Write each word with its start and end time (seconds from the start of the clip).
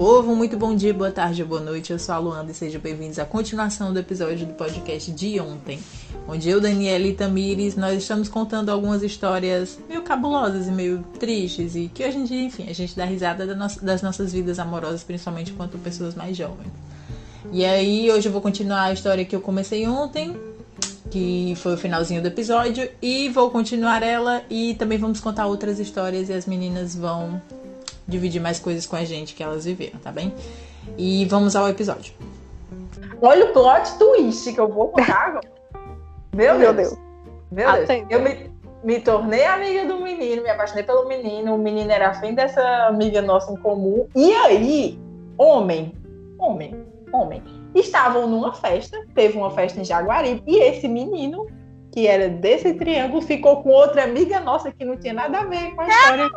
povo, 0.00 0.34
muito 0.34 0.56
bom 0.56 0.74
dia, 0.74 0.94
boa 0.94 1.10
tarde, 1.10 1.44
boa 1.44 1.60
noite. 1.60 1.92
Eu 1.92 1.98
sou 1.98 2.14
a 2.14 2.18
Luanda 2.18 2.52
e 2.52 2.54
sejam 2.54 2.80
bem-vindos 2.80 3.18
à 3.18 3.26
continuação 3.26 3.92
do 3.92 3.98
episódio 3.98 4.46
do 4.46 4.54
podcast 4.54 5.10
de 5.10 5.38
ontem, 5.38 5.78
onde 6.26 6.48
eu, 6.48 6.58
Daniela 6.58 7.06
e 7.06 7.12
Tamires, 7.12 7.76
nós 7.76 7.98
estamos 7.98 8.26
contando 8.26 8.70
algumas 8.70 9.02
histórias 9.02 9.78
meio 9.86 10.00
cabulosas 10.00 10.68
e 10.68 10.70
meio 10.70 11.04
tristes 11.18 11.76
e 11.76 11.90
que 11.92 12.02
hoje 12.02 12.16
em 12.16 12.24
dia, 12.24 12.42
enfim, 12.42 12.66
a 12.70 12.72
gente 12.72 12.96
dá 12.96 13.04
risada 13.04 13.46
das 13.82 14.00
nossas 14.00 14.32
vidas 14.32 14.58
amorosas, 14.58 15.04
principalmente 15.04 15.52
quanto 15.52 15.76
pessoas 15.76 16.14
mais 16.14 16.34
jovens. 16.34 16.72
E 17.52 17.62
aí, 17.62 18.10
hoje 18.10 18.26
eu 18.26 18.32
vou 18.32 18.40
continuar 18.40 18.84
a 18.84 18.92
história 18.94 19.22
que 19.22 19.36
eu 19.36 19.40
comecei 19.42 19.86
ontem, 19.86 20.34
que 21.10 21.52
foi 21.56 21.74
o 21.74 21.76
finalzinho 21.76 22.22
do 22.22 22.28
episódio, 22.28 22.88
e 23.02 23.28
vou 23.28 23.50
continuar 23.50 24.02
ela 24.02 24.40
e 24.48 24.74
também 24.76 24.96
vamos 24.96 25.20
contar 25.20 25.46
outras 25.46 25.78
histórias 25.78 26.30
e 26.30 26.32
as 26.32 26.46
meninas 26.46 26.96
vão 26.96 27.38
dividir 28.10 28.40
mais 28.40 28.58
coisas 28.58 28.86
com 28.86 28.96
a 28.96 29.04
gente 29.04 29.34
que 29.34 29.42
elas 29.42 29.64
viveram, 29.64 29.98
tá 30.00 30.12
bem? 30.12 30.34
E 30.98 31.24
vamos 31.26 31.56
ao 31.56 31.68
episódio. 31.68 32.12
Olha 33.22 33.46
o 33.46 33.52
plot 33.52 33.98
twist 33.98 34.52
que 34.52 34.60
eu 34.60 34.68
vou 34.68 34.88
contar 34.88 35.28
agora. 35.28 35.48
Meu, 36.34 36.58
Meu 36.58 36.72
Deus. 36.72 36.90
Deus. 36.90 37.00
Meu 37.50 37.86
Deus. 37.86 38.06
Eu 38.08 38.22
me, 38.22 38.50
me 38.82 39.00
tornei 39.00 39.44
amiga 39.44 39.86
do 39.86 40.00
menino, 40.00 40.42
me 40.42 40.50
apaixonei 40.50 40.84
pelo 40.84 41.06
menino. 41.06 41.54
O 41.54 41.58
menino 41.58 41.90
era 41.90 42.10
afim 42.10 42.34
dessa 42.34 42.86
amiga 42.86 43.20
nossa 43.20 43.52
em 43.52 43.56
comum. 43.56 44.06
E 44.14 44.32
aí, 44.32 44.98
homem, 45.36 45.92
homem, 46.38 46.84
homem, 47.12 47.42
estavam 47.74 48.26
numa 48.26 48.52
festa, 48.52 48.98
teve 49.14 49.36
uma 49.36 49.50
festa 49.50 49.80
em 49.80 49.84
Jaguaribe, 49.84 50.42
e 50.46 50.58
esse 50.62 50.88
menino 50.88 51.46
que 51.92 52.06
era 52.06 52.28
desse 52.28 52.74
triângulo, 52.74 53.22
ficou 53.22 53.62
com 53.62 53.70
outra 53.70 54.04
amiga 54.04 54.40
nossa 54.40 54.70
que 54.70 54.84
não 54.84 54.96
tinha 54.96 55.12
nada 55.12 55.40
a 55.40 55.44
ver 55.44 55.74
com 55.74 55.82
a 55.82 55.88
história 55.88 56.28
que 56.28 56.36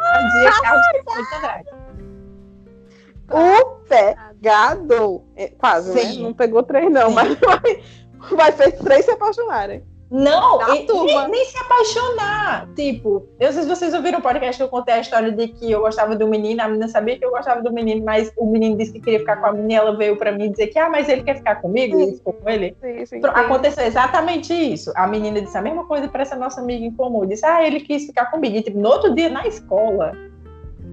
O 3.31 3.65
pegado, 3.87 5.23
é, 5.35 5.47
quase, 5.49 5.93
né? 5.93 6.01
Sim. 6.01 6.17
né? 6.17 6.23
Não 6.23 6.33
pegou 6.33 6.63
três, 6.63 6.91
não, 6.91 7.11
mas 7.11 7.37
vai, 7.39 7.83
vai 8.35 8.51
fez 8.51 8.73
três 8.79 9.05
se 9.05 9.11
apaixonarem. 9.11 9.83
Não, 10.13 10.61
e, 10.75 10.85
nem, 10.85 11.29
nem, 11.29 11.45
se 11.45 11.57
apaixonar. 11.57 12.69
Tipo, 12.75 13.27
eu 13.39 13.51
sei 13.51 13.63
se 13.63 13.67
vocês 13.67 13.95
ouviram 13.95 14.19
o 14.19 14.21
podcast 14.21 14.57
que 14.57 14.63
eu 14.63 14.69
contei 14.69 14.93
a 14.93 14.99
história 14.99 15.31
de 15.31 15.47
que 15.47 15.71
eu 15.71 15.79
gostava 15.79 16.15
do 16.15 16.27
menino, 16.27 16.61
a 16.61 16.67
menina 16.67 16.87
sabia 16.87 17.17
que 17.17 17.25
eu 17.25 17.31
gostava 17.31 17.63
do 17.63 17.73
menino, 17.73 18.05
mas 18.05 18.31
o 18.37 18.45
menino 18.45 18.77
disse 18.77 18.93
que 18.93 18.99
queria 18.99 19.21
ficar 19.21 19.37
com 19.37 19.47
a 19.47 19.53
menina, 19.53 19.73
ela 19.73 19.97
veio 19.97 20.15
para 20.15 20.31
mim 20.31 20.51
dizer 20.51 20.67
que, 20.67 20.77
ah, 20.77 20.87
mas 20.87 21.09
ele 21.09 21.23
quer 21.23 21.37
ficar 21.37 21.55
comigo, 21.55 21.99
e 21.99 22.11
ficou 22.13 22.31
com 22.31 22.47
ele. 22.47 22.77
Sim, 22.79 23.05
sim, 23.07 23.21
Aconteceu 23.25 23.87
exatamente 23.87 24.53
isso. 24.53 24.93
A 24.95 25.07
menina 25.07 25.41
disse 25.41 25.57
a 25.57 25.63
mesma 25.63 25.87
coisa 25.87 26.07
para 26.07 26.21
essa 26.21 26.35
nossa 26.35 26.61
amiga 26.61 26.85
em 26.85 26.91
comum. 26.91 27.25
Disse, 27.25 27.43
ah, 27.43 27.65
ele 27.65 27.79
quis 27.79 28.05
ficar 28.05 28.27
comigo. 28.27 28.55
E, 28.55 28.61
tipo, 28.61 28.77
no 28.77 28.89
outro 28.89 29.15
dia, 29.15 29.29
na 29.29 29.47
escola, 29.47 30.11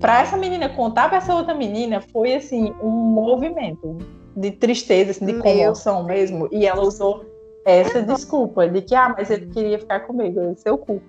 para 0.00 0.22
essa 0.22 0.38
menina 0.38 0.66
contar 0.70 1.10
para 1.10 1.18
essa 1.18 1.34
outra 1.34 1.52
menina, 1.52 2.00
foi, 2.10 2.36
assim, 2.36 2.72
um 2.80 2.88
movimento 2.88 3.98
de 4.34 4.50
tristeza, 4.50 5.10
assim, 5.10 5.26
de 5.26 5.34
comoção 5.34 6.04
mesmo. 6.04 6.48
E 6.50 6.66
ela 6.66 6.80
usou 6.80 7.29
essa 7.64 8.02
desculpa 8.02 8.68
de 8.68 8.82
que, 8.82 8.94
ah, 8.94 9.10
mas 9.10 9.30
ele 9.30 9.46
queria 9.46 9.78
ficar 9.78 10.00
comigo. 10.00 10.40
Eu, 10.40 10.56
seu 10.56 10.78
cu. 10.78 11.02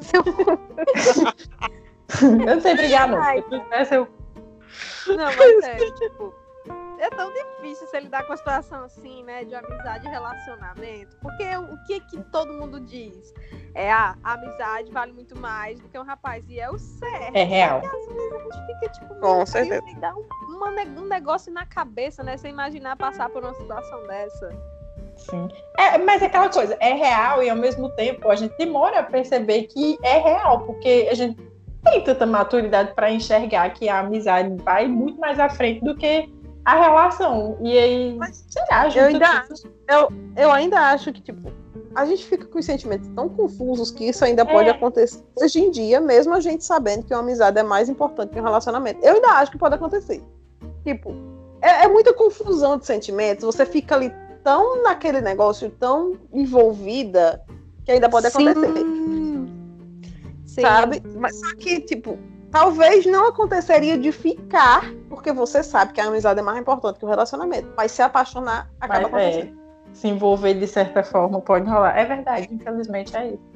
Seu 0.00 0.22
cu. 0.24 0.30
eu 2.22 2.54
não 2.54 2.60
sei 2.60 2.74
brigar, 2.74 3.08
não. 3.08 3.20
Ai, 3.20 3.44
é 3.72 3.84
seu... 3.84 4.08
Não, 5.08 5.16
mas 5.36 5.64
é, 5.64 5.76
tipo, 5.76 6.32
é 7.00 7.08
tão 7.08 7.32
difícil 7.32 7.86
você 7.86 8.00
lidar 8.00 8.26
com 8.26 8.32
a 8.32 8.36
situação 8.36 8.84
assim, 8.84 9.22
né? 9.24 9.44
De 9.44 9.54
amizade 9.54 10.06
e 10.06 10.10
relacionamento. 10.10 11.16
Porque 11.20 11.44
o 11.56 11.84
que 11.86 12.00
que 12.00 12.22
todo 12.24 12.52
mundo 12.52 12.78
diz? 12.78 13.32
É 13.74 13.90
a, 13.90 14.16
a 14.22 14.34
amizade 14.34 14.92
vale 14.92 15.12
muito 15.12 15.36
mais 15.38 15.80
do 15.80 15.88
que 15.88 15.98
um 15.98 16.04
rapaz. 16.04 16.44
E 16.48 16.60
é 16.60 16.70
o 16.70 16.78
certo. 16.78 17.34
É 17.34 17.42
real. 17.42 17.80
Porque 17.80 17.96
às 17.96 18.06
vezes 18.06 18.32
a 18.32 18.38
gente 18.38 18.66
fica, 18.66 18.92
tipo, 18.92 19.14
com 19.14 19.46
certeza. 19.46 19.82
dá 19.98 20.14
um, 20.14 20.26
uma, 20.48 20.68
um 20.68 21.06
negócio 21.06 21.52
na 21.52 21.64
cabeça, 21.64 22.22
né? 22.22 22.36
Você 22.36 22.48
imaginar 22.48 22.96
passar 22.96 23.30
por 23.30 23.42
uma 23.42 23.54
situação 23.54 24.06
dessa. 24.06 24.79
Sim. 25.28 25.48
É, 25.78 25.98
mas 25.98 26.22
é 26.22 26.26
aquela 26.26 26.48
coisa, 26.48 26.76
é 26.80 26.94
real 26.94 27.42
e 27.42 27.50
ao 27.50 27.56
mesmo 27.56 27.90
tempo 27.90 28.28
a 28.30 28.34
gente 28.34 28.56
demora 28.56 29.00
a 29.00 29.02
perceber 29.02 29.64
que 29.64 29.98
é 30.02 30.18
real, 30.18 30.60
porque 30.60 31.08
a 31.10 31.14
gente 31.14 31.36
tem 31.84 32.02
tanta 32.02 32.26
maturidade 32.26 32.94
para 32.94 33.10
enxergar 33.10 33.70
que 33.70 33.88
a 33.88 34.00
amizade 34.00 34.54
vai 34.62 34.86
muito 34.86 35.18
mais 35.18 35.38
à 35.38 35.48
frente 35.48 35.82
do 35.84 35.94
que 35.96 36.28
a 36.64 36.74
relação. 36.74 37.56
E 37.60 37.78
aí, 37.78 38.14
mas, 38.16 38.44
sei 38.48 38.62
lá, 38.70 38.88
eu 38.88 39.04
ainda, 39.04 39.26
acho, 39.26 39.68
eu, 39.88 40.08
eu 40.36 40.52
ainda 40.52 40.78
acho 40.90 41.12
que, 41.12 41.20
tipo, 41.20 41.52
a 41.94 42.04
gente 42.04 42.24
fica 42.24 42.46
com 42.46 42.58
os 42.58 42.64
sentimentos 42.64 43.08
tão 43.08 43.28
confusos 43.28 43.90
que 43.90 44.04
isso 44.04 44.24
ainda 44.24 44.44
pode 44.44 44.68
é. 44.68 44.72
acontecer 44.72 45.22
hoje 45.36 45.60
em 45.60 45.70
dia, 45.70 46.00
mesmo 46.00 46.34
a 46.34 46.40
gente 46.40 46.64
sabendo 46.64 47.04
que 47.04 47.12
uma 47.12 47.20
amizade 47.20 47.58
é 47.58 47.62
mais 47.62 47.88
importante 47.88 48.30
que 48.30 48.40
um 48.40 48.44
relacionamento. 48.44 49.00
Eu 49.02 49.14
ainda 49.14 49.28
acho 49.28 49.50
que 49.50 49.58
pode 49.58 49.74
acontecer. 49.74 50.22
Tipo, 50.84 51.14
é, 51.60 51.84
é 51.84 51.88
muita 51.88 52.12
confusão 52.12 52.78
de 52.78 52.86
sentimentos, 52.86 53.44
você 53.44 53.66
fica 53.66 53.94
ali 53.94 54.12
tão 54.42 54.82
naquele 54.82 55.20
negócio, 55.20 55.70
tão 55.70 56.16
envolvida, 56.32 57.42
que 57.84 57.92
ainda 57.92 58.08
pode 58.08 58.26
acontecer. 58.26 58.84
Sim. 60.46 60.62
Sabe? 60.62 61.02
Mas 61.16 61.38
só 61.38 61.54
que, 61.56 61.80
tipo, 61.80 62.18
talvez 62.50 63.06
não 63.06 63.28
aconteceria 63.28 63.96
de 63.96 64.10
ficar, 64.12 64.92
porque 65.08 65.32
você 65.32 65.62
sabe 65.62 65.92
que 65.92 66.00
a 66.00 66.06
amizade 66.06 66.40
é 66.40 66.42
mais 66.42 66.58
importante 66.58 66.98
que 66.98 67.04
o 67.04 67.08
relacionamento. 67.08 67.72
Mas 67.76 67.92
se 67.92 68.02
apaixonar, 68.02 68.68
acaba 68.80 69.08
Mas, 69.08 69.22
é, 69.22 69.28
acontecendo. 69.28 69.58
É, 69.58 69.94
se 69.94 70.08
envolver 70.08 70.54
de 70.54 70.66
certa 70.66 71.02
forma 71.02 71.40
pode 71.40 71.68
rolar. 71.68 71.96
É 71.96 72.04
verdade, 72.04 72.48
infelizmente 72.50 73.16
é 73.16 73.28
isso. 73.28 73.49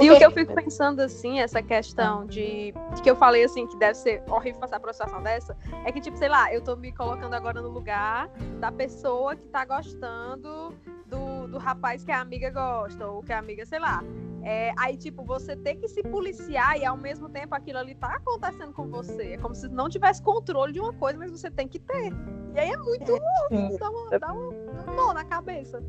E 0.00 0.10
o 0.10 0.16
que 0.16 0.24
eu 0.24 0.30
fico 0.30 0.54
pensando, 0.54 1.00
assim, 1.00 1.38
essa 1.40 1.62
questão 1.62 2.26
de, 2.26 2.72
de, 2.94 3.02
que 3.02 3.10
eu 3.10 3.16
falei, 3.16 3.44
assim, 3.44 3.66
que 3.66 3.76
deve 3.76 3.94
ser 3.94 4.22
horrível 4.26 4.60
passar 4.60 4.80
por 4.80 4.86
uma 4.86 4.92
situação 4.92 5.22
dessa, 5.22 5.56
é 5.84 5.92
que, 5.92 6.00
tipo, 6.00 6.16
sei 6.16 6.28
lá, 6.28 6.52
eu 6.52 6.62
tô 6.62 6.74
me 6.74 6.90
colocando 6.92 7.34
agora 7.34 7.60
no 7.60 7.68
lugar 7.68 8.28
da 8.58 8.72
pessoa 8.72 9.36
que 9.36 9.46
tá 9.48 9.64
gostando 9.64 10.74
do, 11.06 11.46
do 11.48 11.58
rapaz 11.58 12.02
que 12.02 12.10
a 12.10 12.20
amiga 12.20 12.50
gosta, 12.50 13.06
ou 13.06 13.22
que 13.22 13.32
a 13.32 13.38
amiga, 13.38 13.66
sei 13.66 13.78
lá. 13.78 14.02
É, 14.42 14.72
aí, 14.76 14.96
tipo, 14.96 15.22
você 15.22 15.54
tem 15.54 15.78
que 15.78 15.86
se 15.86 16.02
policiar 16.02 16.76
e 16.78 16.84
ao 16.84 16.96
mesmo 16.96 17.28
tempo 17.28 17.54
aquilo 17.54 17.78
ali 17.78 17.94
tá 17.94 18.16
acontecendo 18.16 18.72
com 18.72 18.88
você. 18.88 19.34
É 19.34 19.38
como 19.38 19.54
se 19.54 19.68
não 19.68 19.88
tivesse 19.88 20.20
controle 20.22 20.72
de 20.72 20.80
uma 20.80 20.92
coisa, 20.94 21.18
mas 21.18 21.30
você 21.30 21.50
tem 21.50 21.68
que 21.68 21.78
ter. 21.78 22.12
E 22.54 22.58
aí 22.58 22.70
é 22.70 22.76
muito 22.76 23.12
louco, 23.12 23.78
dá, 23.78 23.90
uma, 23.90 24.18
dá 24.18 24.32
um, 24.32 24.48
um 24.90 24.96
nó 24.96 25.12
na 25.12 25.24
cabeça. 25.24 25.82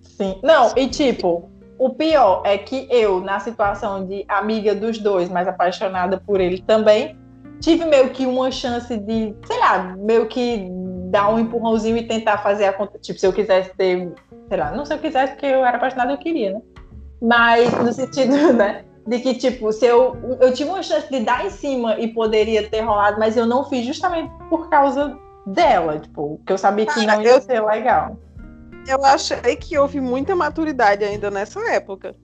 Sim. 0.00 0.40
Não, 0.42 0.72
e 0.76 0.88
tipo, 0.88 1.50
o 1.78 1.90
pior 1.90 2.42
é 2.44 2.58
que 2.58 2.88
eu, 2.90 3.20
na 3.20 3.38
situação 3.38 4.04
de 4.04 4.24
amiga 4.28 4.74
dos 4.74 4.98
dois, 4.98 5.28
mas 5.28 5.46
apaixonada 5.46 6.18
por 6.18 6.40
ele 6.40 6.60
também, 6.60 7.16
tive 7.60 7.84
meio 7.84 8.10
que 8.10 8.26
uma 8.26 8.50
chance 8.50 8.96
de, 8.96 9.34
sei 9.46 9.58
lá, 9.60 9.94
meio 9.96 10.26
que 10.26 10.68
dar 11.10 11.28
um 11.32 11.38
empurrãozinho 11.38 11.96
e 11.96 12.02
tentar 12.02 12.38
fazer 12.38 12.66
a 12.66 12.72
conta. 12.72 12.98
Tipo, 12.98 13.18
se 13.18 13.26
eu 13.26 13.32
quisesse 13.32 13.70
ter, 13.76 14.12
sei 14.48 14.58
lá, 14.58 14.72
não 14.72 14.84
se 14.84 14.92
eu 14.92 14.98
quisesse, 14.98 15.32
porque 15.32 15.46
eu 15.46 15.64
era 15.64 15.76
apaixonada, 15.76 16.12
eu 16.12 16.18
queria, 16.18 16.54
né? 16.54 16.62
Mas 17.22 17.72
no 17.72 17.92
sentido, 17.92 18.34
né? 18.52 18.84
De 19.06 19.20
que, 19.20 19.34
tipo, 19.34 19.72
se 19.72 19.86
eu, 19.86 20.16
eu 20.40 20.52
tive 20.52 20.68
uma 20.68 20.82
chance 20.82 21.08
de 21.08 21.20
dar 21.20 21.46
em 21.46 21.50
cima 21.50 21.98
e 21.98 22.08
poderia 22.08 22.68
ter 22.68 22.80
rolado, 22.80 23.18
mas 23.18 23.36
eu 23.36 23.46
não 23.46 23.64
fiz 23.64 23.86
justamente 23.86 24.30
por 24.50 24.68
causa 24.68 25.16
dela, 25.46 25.98
tipo, 25.98 26.40
que 26.44 26.52
eu 26.52 26.58
sabia 26.58 26.84
que 26.84 27.06
não 27.06 27.22
ia 27.22 27.40
ser 27.40 27.64
legal 27.64 28.18
eu 28.88 29.04
achei 29.04 29.56
que 29.56 29.78
houve 29.78 30.00
muita 30.00 30.34
maturidade 30.34 31.04
ainda 31.04 31.30
nessa 31.30 31.60
época. 31.70 32.14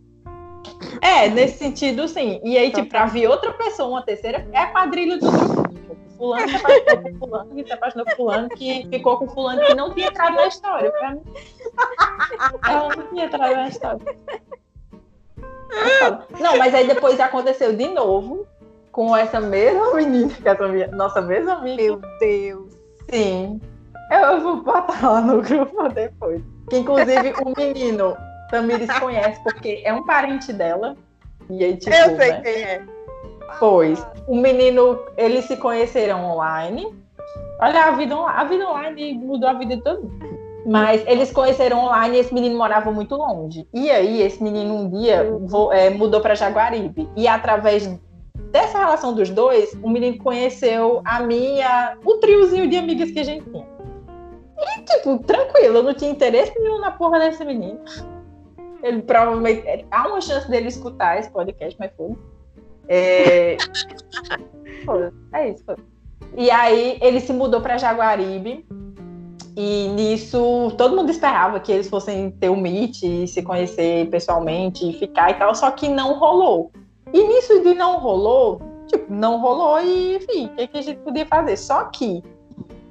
É, 1.01 1.29
nesse 1.29 1.59
sentido, 1.59 2.09
sim. 2.09 2.41
E 2.43 2.57
aí, 2.57 2.71
tipo, 2.71 2.89
pra 2.89 3.07
vir 3.07 3.29
outra 3.29 3.53
pessoa, 3.53 3.89
uma 3.89 4.03
terceira, 4.03 4.47
é 4.53 4.59
a 4.59 4.73
quadrilha 4.73 5.19
do 5.19 5.31
Fulano 6.17 6.49
se 6.49 6.57
apaixonou 6.57 7.03
por 7.03 7.19
fulano, 7.19 7.55
que 7.55 7.65
se 7.65 7.73
apaixonou 7.73 8.07
por 8.07 8.17
fulano, 8.17 8.49
que 8.51 8.89
ficou 8.89 9.19
com 9.19 9.29
fulano 9.29 9.61
que 9.63 9.75
não 9.75 9.93
tinha 9.93 10.09
entrado 10.09 10.37
na 10.37 10.47
história. 10.47 10.91
Pra 10.93 11.11
mim. 11.11 11.23
Ela 12.69 12.97
não 12.97 13.07
tinha 13.09 13.25
entrado 13.25 13.55
na 13.55 13.69
história. 13.69 14.01
Não, 16.41 16.57
mas 16.57 16.75
aí 16.75 16.87
depois 16.87 17.19
aconteceu 17.19 17.75
de 17.75 17.89
novo 17.89 18.47
com 18.93 19.17
essa 19.17 19.41
mesma 19.41 19.93
menina, 19.95 20.31
que 20.31 20.49
é 20.49 20.53
essa 20.53 20.69
minha, 20.69 20.87
nossa 20.89 21.21
mesma 21.21 21.55
amiga. 21.55 21.83
Meu 21.83 22.01
Deus. 22.21 22.73
Sim. 23.11 23.61
Eu 24.11 24.41
vou 24.41 24.63
botar 24.63 25.11
lá 25.11 25.21
no 25.21 25.43
grupo 25.43 25.89
depois. 25.89 26.54
Que 26.69 26.79
inclusive 26.79 27.35
o 27.45 27.53
menino 27.57 28.17
Tamires 28.51 28.91
conhece 28.99 29.43
porque 29.43 29.83
é 29.85 29.93
um 29.93 30.05
parente 30.05 30.53
dela. 30.53 30.97
E 31.51 31.65
aí, 31.65 31.77
tipo, 31.77 31.95
Eu 31.95 32.17
sei 32.17 32.31
né? 32.31 32.41
quem 32.43 32.63
é. 32.63 32.83
Pois, 33.59 34.05
o 34.27 34.37
menino, 34.37 34.99
eles 35.17 35.45
se 35.45 35.57
conheceram 35.57 36.25
online. 36.25 36.93
Olha, 37.61 37.85
a 37.85 37.91
vida 37.93 38.17
online, 38.17 38.41
a 38.41 38.45
vida 38.45 38.69
online 38.69 39.15
mudou 39.15 39.49
a 39.49 39.53
vida 39.53 39.77
de 39.77 39.83
todo 39.83 40.03
mundo. 40.03 40.35
Mas 40.67 41.05
eles 41.07 41.31
conheceram 41.31 41.85
online 41.85 42.17
e 42.17 42.21
esse 42.21 42.33
menino 42.33 42.57
morava 42.57 42.91
muito 42.91 43.15
longe. 43.17 43.69
E 43.73 43.91
aí, 43.91 44.23
esse 44.23 44.43
menino 44.43 44.75
um 44.75 44.91
dia 44.91 45.27
é, 45.73 45.91
mudou 45.91 46.21
para 46.21 46.35
Jaguaribe. 46.35 47.09
E 47.15 47.29
através 47.29 47.87
dessa 48.51 48.79
relação 48.79 49.13
dos 49.13 49.29
dois, 49.29 49.77
o 49.83 49.91
menino 49.91 50.17
conheceu 50.19 51.03
a 51.05 51.21
minha, 51.21 51.99
o 52.05 52.15
triozinho 52.15 52.69
de 52.69 52.77
amigas 52.77 53.11
que 53.11 53.21
a 53.21 53.25
gente 53.25 53.45
tinha. 53.51 53.74
E, 54.65 54.83
tipo, 54.83 55.19
tranquilo, 55.21 55.79
eu 55.79 55.83
não 55.83 55.95
tinha 55.95 56.11
interesse 56.11 56.59
nenhum 56.59 56.81
na 56.81 56.91
porra 56.91 57.19
desse 57.19 57.45
menino. 57.45 57.81
Ele 58.83 59.03
provavelmente. 59.03 59.87
Há 59.91 60.09
uma 60.09 60.21
chance 60.21 60.49
dele 60.51 60.69
escutar 60.69 61.19
esse 61.19 61.31
podcast, 61.31 61.77
mas 61.79 61.93
foda. 61.97 62.17
É. 62.89 63.57
É 65.33 65.49
isso, 65.49 65.65
foda. 65.65 65.83
E 66.37 66.51
aí 66.51 66.99
ele 67.01 67.21
se 67.21 67.33
mudou 67.33 67.61
para 67.61 67.79
Jaguaribe. 67.79 68.67
E 69.57 69.89
nisso 69.89 70.73
todo 70.77 70.97
mundo 70.97 71.11
esperava 71.11 71.61
que 71.61 71.71
eles 71.71 71.89
fossem 71.89 72.33
ter 72.33 72.49
o 72.49 72.55
um 72.55 72.61
meet 72.61 73.03
e 73.05 73.27
se 73.29 73.41
conhecer 73.41 74.11
pessoalmente 74.11 74.89
e 74.89 74.93
ficar 74.93 75.31
e 75.31 75.35
tal, 75.35 75.55
só 75.55 75.71
que 75.71 75.89
não 75.89 76.19
rolou. 76.19 76.73
E 77.13 77.23
nisso 77.23 77.63
de 77.63 77.73
não 77.73 78.01
rolou, 78.01 78.61
tipo, 78.89 79.13
não 79.13 79.41
rolou 79.41 79.81
e 79.81 80.17
enfim, 80.17 80.47
o 80.47 80.57
que, 80.57 80.67
que 80.67 80.79
a 80.79 80.83
gente 80.83 80.99
podia 81.03 81.25
fazer? 81.25 81.57
Só 81.57 81.85
que 81.85 82.21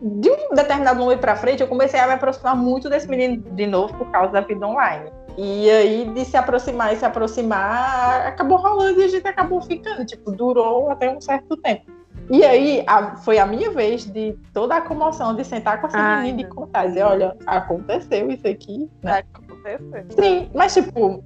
de 0.03 0.29
um 0.29 0.53
determinado 0.53 1.00
momento 1.00 1.21
para 1.21 1.35
frente, 1.35 1.61
eu 1.61 1.67
comecei 1.67 1.97
a 1.97 2.05
me 2.07 2.13
aproximar 2.13 2.57
muito 2.57 2.89
desse 2.89 3.07
menino 3.07 3.41
de 3.41 3.65
novo 3.65 3.97
por 3.97 4.11
causa 4.11 4.33
da 4.33 4.41
vida 4.41 4.67
online. 4.67 5.09
E 5.38 5.69
aí, 5.69 6.11
de 6.13 6.25
se 6.25 6.35
aproximar 6.35 6.94
e 6.94 6.97
se 6.97 7.05
aproximar, 7.05 8.27
acabou 8.27 8.57
rolando 8.57 9.00
e 9.00 9.05
a 9.05 9.07
gente 9.07 9.25
acabou 9.25 9.61
ficando. 9.61 10.05
Tipo, 10.05 10.31
durou 10.31 10.91
até 10.91 11.09
um 11.09 11.21
certo 11.21 11.55
tempo. 11.55 11.89
E 12.29 12.44
aí, 12.44 12.83
a, 12.85 13.15
foi 13.15 13.39
a 13.39 13.45
minha 13.45 13.71
vez 13.71 14.05
de 14.05 14.38
toda 14.53 14.75
a 14.75 14.81
comoção 14.81 15.33
de 15.33 15.45
sentar 15.45 15.79
com 15.79 15.88
essa 15.88 15.97
Ai, 15.97 16.23
menina 16.23 16.41
e 16.41 16.53
contar. 16.53 16.85
Dizer, 16.88 17.03
olha, 17.03 17.35
aconteceu 17.45 18.29
isso 18.29 18.47
aqui. 18.47 18.89
Né? 19.01 19.23
Aconteceu. 19.33 19.79
Sim, 20.09 20.50
mas 20.53 20.73
tipo. 20.73 21.23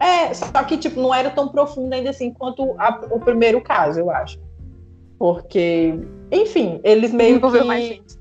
É, 0.00 0.32
só 0.34 0.62
que, 0.64 0.76
tipo, 0.76 1.00
não 1.00 1.14
era 1.14 1.30
tão 1.30 1.48
profundo 1.48 1.92
ainda 1.92 2.10
assim 2.10 2.32
quanto 2.32 2.74
a, 2.78 3.00
o 3.10 3.20
primeiro 3.20 3.60
caso, 3.60 4.00
eu 4.00 4.10
acho. 4.10 4.38
Porque, 5.18 5.94
enfim, 6.30 6.80
eles 6.84 7.12
meio 7.12 7.40
que. 7.40 7.64
Mais 7.64 7.84
gente. 7.84 8.16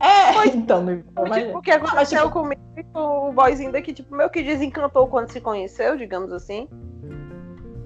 É, 0.00 0.46
então, 0.48 0.82
não 0.82 0.92
envolveu 0.92 1.28
mais 1.28 1.44
tipo, 1.44 1.58
O 1.58 1.62
que 1.62 1.70
aconteceu 1.70 2.22
tipo... 2.22 2.32
comigo 2.32 2.60
com 2.92 3.30
o 3.30 3.32
boyzinho 3.32 3.72
daqui, 3.72 3.92
tipo, 3.92 4.14
meio 4.14 4.28
que 4.28 4.42
desencantou 4.42 5.06
quando 5.06 5.30
se 5.30 5.40
conheceu, 5.40 5.96
digamos 5.96 6.32
assim. 6.32 6.68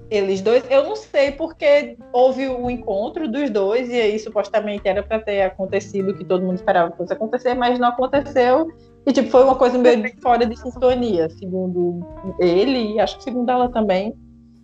Eles 0.09 0.41
dois, 0.41 0.63
eu 0.71 0.83
não 0.83 0.95
sei 0.95 1.31
porque 1.31 1.95
houve 2.11 2.47
o 2.47 2.67
encontro 2.69 3.31
dos 3.31 3.49
dois 3.51 3.89
e 3.89 3.93
aí 3.93 4.17
supostamente 4.17 4.87
era 4.87 5.03
para 5.03 5.19
ter 5.19 5.43
acontecido 5.43 6.09
o 6.09 6.17
que 6.17 6.25
todo 6.25 6.43
mundo 6.43 6.55
esperava 6.55 6.89
que 6.89 6.97
fosse 6.97 7.13
acontecer, 7.13 7.53
mas 7.53 7.77
não 7.77 7.89
aconteceu. 7.89 8.71
E 9.05 9.13
tipo, 9.13 9.29
foi 9.29 9.43
uma 9.43 9.55
coisa 9.55 9.77
meio 9.77 10.11
fora 10.19 10.47
de 10.47 10.57
sintonia, 10.57 11.29
segundo 11.29 11.99
ele 12.39 12.95
e 12.95 12.99
acho 12.99 13.17
que 13.17 13.23
segundo 13.23 13.49
ela 13.51 13.69
também. 13.69 14.15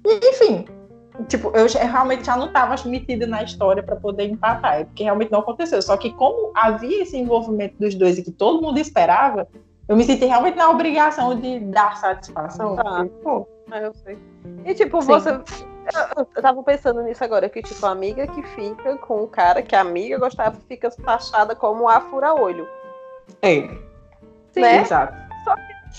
E, 0.04 0.30
enfim, 0.30 0.66
tipo, 1.28 1.52
eu 1.56 1.68
realmente 1.68 2.26
já 2.26 2.36
não 2.36 2.48
estava 2.48 2.76
metida 2.86 3.26
na 3.26 3.44
história 3.44 3.82
para 3.82 3.96
poder 3.96 4.26
empatar, 4.26 4.82
é 4.82 4.84
porque 4.86 5.04
realmente 5.04 5.32
não 5.32 5.40
aconteceu. 5.40 5.82
Só 5.82 5.98
que 5.98 6.12
como 6.12 6.52
havia 6.56 7.04
esse 7.04 7.18
envolvimento 7.18 7.76
dos 7.80 7.96
dois 7.96 8.18
e 8.18 8.24
que 8.24 8.32
todo 8.32 8.62
mundo 8.62 8.78
esperava, 8.80 9.48
eu 9.88 9.96
me 9.96 10.04
senti 10.04 10.26
realmente 10.26 10.56
na 10.56 10.70
obrigação 10.70 11.40
de 11.40 11.60
dar 11.60 11.98
satisfação. 11.98 12.78
Ah, 12.80 13.06
pô, 13.24 13.48
ah, 13.72 13.80
eu 13.80 13.94
sei. 13.94 14.18
E 14.66 14.74
tipo, 14.74 15.02
Sim. 15.02 15.08
você. 15.08 15.30
Eu, 15.32 16.28
eu 16.36 16.42
tava 16.42 16.64
pensando 16.64 17.04
nisso 17.04 17.24
agora, 17.24 17.48
que 17.48 17.62
tipo, 17.62 17.86
a 17.86 17.92
amiga 17.92 18.26
que 18.28 18.42
fica 18.42 18.98
com 18.98 19.24
o 19.24 19.28
cara 19.28 19.62
que 19.62 19.76
a 19.76 19.82
amiga 19.82 20.18
gostava 20.18 20.58
fica 20.68 20.90
taxada 20.90 21.56
como 21.56 21.88
a 21.88 22.02
fura-olho. 22.02 22.68
É. 23.42 23.68
Sim, 24.52 24.62
né? 24.62 24.82
exato. 24.82 25.25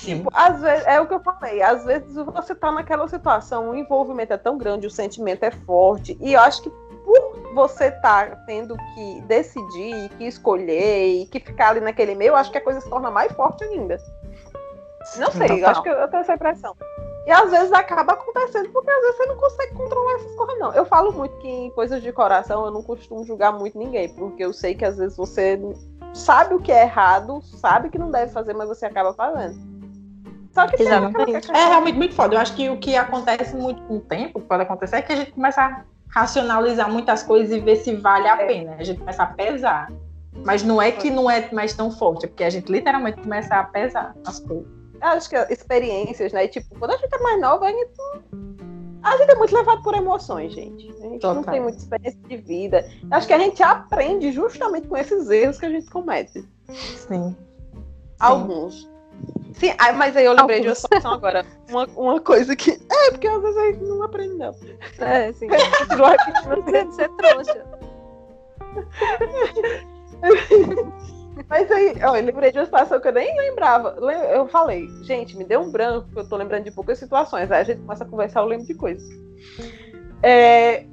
Que 0.01 0.17
Tipo, 0.17 0.31
às 0.33 0.61
vezes, 0.61 0.87
é 0.87 1.01
o 1.01 1.07
que 1.07 1.15
eu 1.15 1.21
falei, 1.21 1.63
às 1.63 1.85
vezes 1.85 2.15
você 2.15 2.55
tá 2.55 2.71
naquela 2.71 3.09
situação, 3.09 3.71
o 3.71 3.75
envolvimento 3.75 4.33
é 4.33 4.37
tão 4.37 4.59
grande, 4.59 4.87
o 4.87 4.91
sentimento 4.91 5.43
é 5.45 5.51
forte, 5.51 6.17
e 6.21 6.35
eu 6.35 6.41
acho 6.41 6.63
que 6.63 6.71
por 6.71 7.55
você 7.55 7.87
estar 7.87 8.31
tá 8.31 8.37
tendo 8.47 8.77
que 8.77 9.21
decidir, 9.23 10.11
que 10.19 10.25
escolher 10.25 11.23
e 11.23 11.27
que 11.27 11.41
ficar 11.41 11.71
ali 11.71 11.81
naquele 11.81 12.15
meio, 12.15 12.31
eu 12.31 12.37
acho 12.37 12.51
que 12.51 12.59
a 12.59 12.61
coisa 12.61 12.81
se 12.81 12.91
torna 12.91 13.11
mais 13.11 13.33
forte 13.33 13.65
ainda. 13.65 13.97
Não 15.17 15.31
sei, 15.31 15.63
eu 15.63 15.69
acho 15.69 15.83
que 15.83 15.89
eu 15.89 16.09
tenho 16.09 16.21
essa 16.21 16.35
impressão. 16.35 16.77
E 17.27 17.31
às 17.31 17.51
vezes 17.51 17.73
acaba 17.73 18.13
acontecendo, 18.13 18.69
porque 18.71 18.91
às 18.91 19.01
vezes 19.01 19.17
você 19.17 19.27
não 19.27 19.37
consegue 19.37 19.75
controlar 19.75 20.15
essas 20.15 20.35
coisas, 20.35 20.59
não. 20.59 20.73
Eu 20.75 20.85
falo 20.85 21.13
muito 21.13 21.37
que 21.39 21.49
em 21.49 21.71
coisas 21.71 22.03
de 22.03 22.13
coração 22.13 22.67
eu 22.67 22.71
não 22.71 22.83
costumo 22.83 23.25
julgar 23.25 23.53
muito 23.53 23.79
ninguém, 23.79 24.09
porque 24.11 24.45
eu 24.45 24.53
sei 24.53 24.75
que 24.75 24.85
às 24.85 24.97
vezes 24.97 25.17
você 25.17 25.61
sabe 26.13 26.55
o 26.55 26.61
que 26.61 26.73
é 26.73 26.83
errado, 26.83 27.41
sabe 27.43 27.89
que 27.89 27.99
não 27.99 28.11
deve 28.11 28.33
fazer, 28.33 28.55
mas 28.55 28.69
você 28.69 28.87
acaba 28.87 29.13
fazendo. 29.15 29.76
Só 30.57 30.67
que 30.67 30.83
Exatamente. 30.83 31.51
É 31.51 31.69
realmente 31.69 31.99
muito 31.99 32.15
foda. 32.15 32.35
Eu 32.35 32.41
acho 32.41 32.55
que 32.55 32.71
o 32.71 32.79
que 32.79 32.97
acontece 32.97 33.55
muito 33.55 33.83
com 33.83 33.99
o 33.99 34.01
tempo, 34.01 34.41
pode 34.41 34.63
acontecer, 34.63 34.97
é 34.97 35.03
que 35.03 35.13
a 35.13 35.17
gente 35.17 35.33
começa 35.33 35.61
a 35.61 35.85
racionalizar 36.09 36.91
muitas 36.91 37.23
coisas 37.23 37.55
e 37.55 37.61
ver 37.61 37.77
se 37.77 37.95
vale 37.95 38.27
a 38.27 38.41
é. 38.41 38.47
pena. 38.47 38.77
A 38.79 38.83
gente 38.83 38.99
começa 38.99 39.23
a 39.23 39.27
pesar. 39.27 39.93
Mas 40.47 40.63
não 40.63 40.81
é 40.81 40.91
que 40.91 41.11
não 41.11 41.31
é 41.31 41.51
mais 41.53 41.75
tão 41.75 41.91
forte, 41.91 42.25
é 42.25 42.29
porque 42.29 42.45
a 42.45 42.49
gente 42.49 42.73
literalmente 42.73 43.21
começa 43.21 43.55
a 43.55 43.65
pesar 43.65 44.15
as 44.27 44.41
coisas. 44.41 44.67
Eu 44.95 45.09
acho 45.09 45.29
que 45.29 45.37
experiências, 45.53 46.33
né? 46.33 46.47
E, 46.47 46.49
tipo, 46.49 46.79
quando 46.79 46.93
a 46.93 46.97
gente 46.97 47.15
é 47.15 47.19
mais 47.19 47.39
nova, 47.39 47.67
a 47.67 47.71
gente, 47.71 47.91
a 49.03 49.17
gente 49.19 49.31
é 49.31 49.35
muito 49.35 49.55
levado 49.55 49.83
por 49.83 49.95
emoções, 49.95 50.55
gente. 50.55 50.89
A 50.89 51.03
gente 51.03 51.21
Total. 51.21 51.35
não 51.35 51.43
tem 51.43 51.61
muita 51.61 51.77
experiência 51.77 52.21
de 52.27 52.37
vida. 52.39 52.89
Eu 53.03 53.15
acho 53.15 53.27
que 53.27 53.35
a 53.35 53.39
gente 53.39 53.63
aprende 53.63 54.33
justamente 54.33 54.89
com 54.89 54.97
esses 54.97 55.29
erros 55.29 55.59
que 55.59 55.67
a 55.67 55.71
gente 55.71 55.91
comete. 55.91 56.49
Sim. 56.73 57.37
Alguns. 58.19 58.83
Sim, 58.83 58.96
mas 59.97 60.17
aí 60.17 60.27
eu 60.27 60.33
lembrei 60.33 60.61
de 60.61 60.69
uma 60.69 60.75
situação 60.75 61.13
agora. 61.15 61.45
Uma, 61.69 61.87
uma 61.97 62.21
coisa 62.21 62.55
que. 62.55 62.73
É, 62.73 63.11
porque 63.11 63.27
às 63.27 63.43
vezes 63.43 63.57
a 63.57 63.67
gente 63.67 63.85
não 63.85 64.03
aprende, 64.03 64.35
não. 64.35 64.55
É, 64.99 65.33
sim. 65.35 65.49
Repetindo 65.49 66.93
ser 66.93 67.09
trouxa. 67.17 67.65
Mas 71.49 71.71
aí, 71.71 71.95
ó, 72.03 72.17
eu 72.17 72.25
lembrei 72.25 72.51
de 72.51 72.59
uma 72.59 72.65
situação 72.65 73.01
que 73.01 73.09
eu 73.09 73.13
nem 73.13 73.37
lembrava. 73.37 73.97
Eu 74.33 74.47
falei, 74.49 74.89
gente, 75.03 75.37
me 75.37 75.45
deu 75.45 75.61
um 75.61 75.71
branco, 75.71 76.09
eu 76.17 76.29
tô 76.29 76.37
lembrando 76.37 76.65
de 76.65 76.71
poucas 76.71 76.99
situações. 76.99 77.51
Aí 77.51 77.61
a 77.61 77.65
gente 77.65 77.81
começa 77.81 78.05
a 78.05 78.09
conversar, 78.09 78.41
eu 78.41 78.47
lembro 78.47 78.67
de 78.67 78.75
coisas. 78.75 79.07
É, 80.23 80.85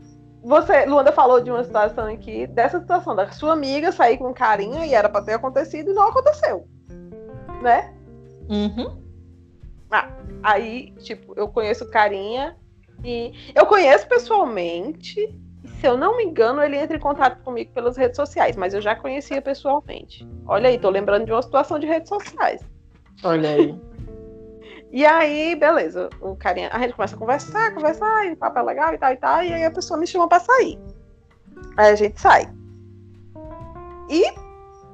você, 0.44 0.86
Luanda 0.86 1.12
falou 1.12 1.40
de 1.40 1.50
uma 1.50 1.64
situação 1.64 2.06
aqui, 2.08 2.46
dessa 2.48 2.80
situação, 2.80 3.16
da 3.16 3.32
sua 3.32 3.54
amiga 3.54 3.92
sair 3.92 4.18
com 4.18 4.34
carinha 4.34 4.86
e 4.86 4.94
era 4.94 5.08
pra 5.08 5.22
ter 5.22 5.34
acontecido 5.34 5.92
e 5.92 5.94
não 5.94 6.10
aconteceu. 6.10 6.68
Né? 7.62 7.94
Uhum. 8.50 9.02
Ah, 9.92 10.10
aí, 10.42 10.92
tipo, 11.00 11.34
eu 11.36 11.48
conheço 11.48 11.90
carinha 11.90 12.58
e 13.04 13.34
eu 13.54 13.66
conheço 13.66 14.08
pessoalmente. 14.08 15.40
Se 15.80 15.88
eu 15.88 15.98
não 15.98 16.18
me 16.18 16.24
engano, 16.24 16.62
ele 16.62 16.78
entra 16.78 16.98
em 16.98 17.00
contato 17.00 17.42
comigo 17.44 17.72
pelas 17.74 17.96
redes 17.96 18.16
sociais, 18.16 18.56
mas 18.56 18.74
eu 18.74 18.82
já 18.82 18.96
conhecia 18.96 19.42
pessoalmente. 19.42 20.28
Olha 20.46 20.70
aí, 20.70 20.80
tô 20.80 20.90
lembrando 20.90 21.26
de 21.26 21.32
uma 21.32 21.42
situação 21.42 21.78
de 21.78 21.86
redes 21.86 22.10
sociais. 22.10 22.62
Olha 23.24 23.50
aí. 23.50 23.76
E 24.96 25.04
aí, 25.08 25.56
beleza, 25.56 26.08
o 26.22 26.36
carinha, 26.36 26.70
a 26.72 26.78
gente 26.78 26.94
começa 26.94 27.16
a 27.16 27.18
conversar, 27.18 27.74
conversar, 27.74 28.28
e 28.28 28.34
o 28.34 28.38
papo 28.38 28.60
é 28.60 28.62
legal 28.62 28.94
e 28.94 28.98
tal 29.00 29.12
e 29.12 29.18
tal, 29.18 29.44
e 29.44 29.52
aí 29.52 29.66
a 29.66 29.72
pessoa 29.72 30.00
me 30.00 30.06
chama 30.06 30.30
pra 30.30 30.40
sair. 30.40 30.78
Aí 31.76 31.94
a 31.94 31.96
gente 31.96 32.22
sai. 32.22 32.48
E 34.08 34.24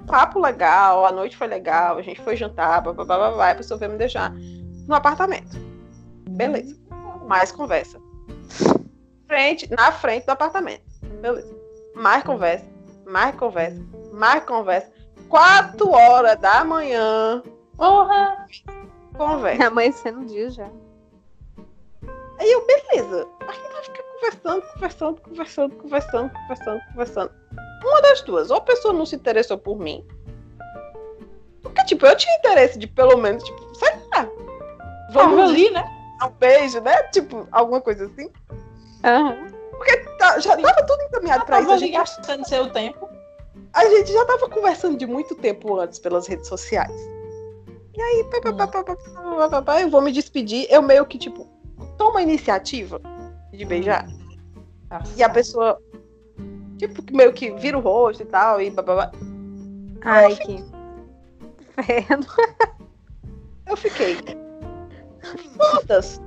papo 0.05 0.39
legal, 0.39 1.05
a 1.05 1.11
noite 1.11 1.37
foi 1.37 1.47
legal, 1.47 1.97
a 1.97 2.01
gente 2.01 2.21
foi 2.21 2.35
jantar, 2.35 2.81
blá, 2.81 2.93
blá, 2.93 3.05
blá, 3.05 3.31
blá, 3.31 3.51
a 3.51 3.55
pessoa 3.55 3.77
veio 3.77 3.91
me 3.91 3.97
deixar 3.97 4.31
no 4.87 4.95
apartamento. 4.95 5.57
Beleza. 6.29 6.75
Mais 7.27 7.51
conversa. 7.51 7.99
Frente, 9.27 9.69
na 9.71 9.91
frente 9.91 10.25
do 10.25 10.31
apartamento. 10.31 10.83
Beleza. 11.21 11.55
Mais 11.95 12.23
conversa, 12.23 12.65
mais 13.05 13.35
conversa, 13.35 13.81
mais 14.13 14.43
conversa. 14.43 14.91
Quatro 15.27 15.91
horas 15.91 16.39
da 16.39 16.63
manhã. 16.63 17.43
Porra! 17.77 18.47
Conversa. 19.15 19.67
Amanhecendo 19.67 20.19
um 20.19 20.25
dia 20.25 20.49
já. 20.49 20.69
Aí 22.39 22.49
eu, 22.51 22.65
beleza. 22.65 23.27
A 23.47 23.51
gente 23.51 23.71
vai 23.73 23.83
ficar 23.83 24.03
conversando, 24.03 24.61
conversando, 24.61 25.21
conversando, 25.21 25.75
conversando, 25.75 26.31
conversando, 26.31 26.81
conversando. 26.87 27.31
Uma 27.83 28.01
das 28.01 28.21
duas. 28.21 28.49
Ou 28.51 28.57
a 28.57 28.61
pessoa 28.61 28.93
não 28.93 29.05
se 29.05 29.15
interessou 29.15 29.57
por 29.57 29.79
mim. 29.79 30.05
Porque, 31.61 31.83
tipo, 31.85 32.05
eu 32.05 32.15
tinha 32.15 32.35
interesse 32.37 32.77
de 32.77 32.87
pelo 32.87 33.17
menos, 33.17 33.43
tipo, 33.43 33.75
sei 33.75 33.93
lá. 34.13 34.27
Vamos 35.11 35.49
ali, 35.49 35.69
né? 35.71 35.83
Um 36.23 36.29
beijo, 36.29 36.81
né? 36.81 37.03
Tipo, 37.03 37.47
alguma 37.51 37.81
coisa 37.81 38.05
assim. 38.05 38.29
Uhum. 39.05 39.59
Porque 39.71 39.97
tá, 40.17 40.39
já 40.39 40.57
tava 40.57 40.85
tudo 40.85 41.01
encaminhado 41.03 41.45
pra 41.45 41.61
isso. 41.61 41.71
A 41.71 41.77
gente 41.77 41.93
gastando 41.93 42.47
seu 42.47 42.69
tempo. 42.71 43.09
A 43.73 43.85
gente 43.85 44.11
já 44.11 44.25
tava 44.25 44.49
conversando 44.49 44.97
de 44.97 45.05
muito 45.05 45.35
tempo 45.35 45.79
antes 45.79 45.99
pelas 45.99 46.27
redes 46.27 46.47
sociais. 46.47 46.91
E 47.95 48.01
aí, 48.01 48.25
pá, 48.25 48.67
pá, 48.67 48.83
pá, 49.49 49.61
pá, 49.61 49.81
eu 49.81 49.89
vou 49.89 50.01
me 50.01 50.11
despedir. 50.11 50.67
Eu 50.69 50.81
meio 50.81 51.05
que, 51.05 51.17
tipo, 51.17 51.47
toma 51.97 52.19
a 52.19 52.23
iniciativa 52.23 52.99
de 53.51 53.65
beijar. 53.65 54.07
Nossa. 54.89 55.13
E 55.15 55.23
a 55.23 55.29
pessoa 55.29 55.79
Tipo, 56.79 57.03
meio 57.15 57.33
que 57.33 57.51
vira 57.51 57.77
o 57.77 57.81
rosto 57.81 58.23
e 58.23 58.25
tal, 58.25 58.61
e. 58.61 58.73
Ai, 60.01 60.35
que 60.37 60.63
inferno. 61.77 62.25
Eu 63.67 63.77
fiquei. 63.77 64.17
Foda-se. 65.55 66.21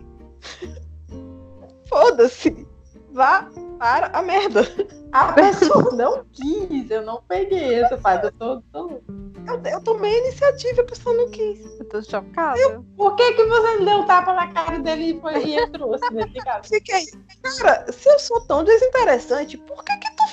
Foda-se. 1.88 2.66
Vá 3.12 3.48
para 3.78 4.06
a 4.16 4.22
merda. 4.22 4.62
A 5.10 5.32
pessoa 5.32 5.90
não 5.92 6.24
quis, 6.32 6.90
eu 6.90 7.02
não 7.02 7.20
peguei 7.28 7.82
essa 7.82 7.98
parte. 7.98 8.26
Eu, 8.26 8.32
tô, 8.32 8.62
tô... 8.72 9.02
Eu, 9.46 9.72
eu 9.72 9.80
tomei 9.82 10.14
a 10.14 10.18
iniciativa, 10.20 10.82
a 10.82 10.84
pessoa 10.84 11.16
não 11.16 11.28
quis. 11.30 11.60
Eu 11.80 11.84
tô 11.86 12.00
chocada. 12.00 12.58
Eu, 12.58 12.84
por 12.96 13.16
que, 13.16 13.32
que 13.32 13.44
você 13.44 13.76
não 13.76 13.84
deu 13.84 13.98
um 13.98 14.06
tapa 14.06 14.32
na 14.32 14.52
cara 14.52 14.78
dele 14.78 15.10
e, 15.10 15.20
foi, 15.20 15.44
e 15.44 15.58
entrou 15.58 15.94
assim, 15.94 16.06
Fiquei. 16.62 17.06
Cara, 17.58 17.90
se 17.92 18.08
eu 18.08 18.18
sou 18.20 18.40
tão 18.46 18.62
desinteressante, 18.62 19.58
por 19.58 19.84
que, 19.84 19.96
que 19.98 20.16
tu 20.16 20.28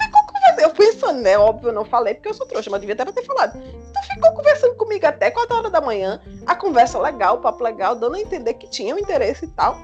eu 0.57 0.69
pensando, 0.71 1.21
né? 1.21 1.37
Óbvio, 1.37 1.69
eu 1.69 1.73
não 1.73 1.85
falei 1.85 2.13
porque 2.13 2.29
eu 2.29 2.33
sou 2.33 2.45
trouxa, 2.45 2.69
mas 2.69 2.81
devia 2.81 2.93
até 2.93 3.05
ter 3.11 3.25
falado. 3.25 3.57
Então 3.57 4.03
ficou 4.03 4.33
conversando 4.33 4.75
comigo 4.75 5.05
até 5.05 5.31
4 5.31 5.55
horas 5.55 5.71
da 5.71 5.81
manhã, 5.81 6.19
a 6.45 6.55
conversa 6.55 6.99
legal, 6.99 7.35
o 7.35 7.41
papo 7.41 7.63
legal, 7.63 7.95
dando 7.95 8.15
a 8.15 8.19
entender 8.19 8.53
que 8.55 8.67
tinha 8.67 8.95
um 8.95 8.99
interesse 8.99 9.45
e 9.45 9.49
tal. 9.49 9.77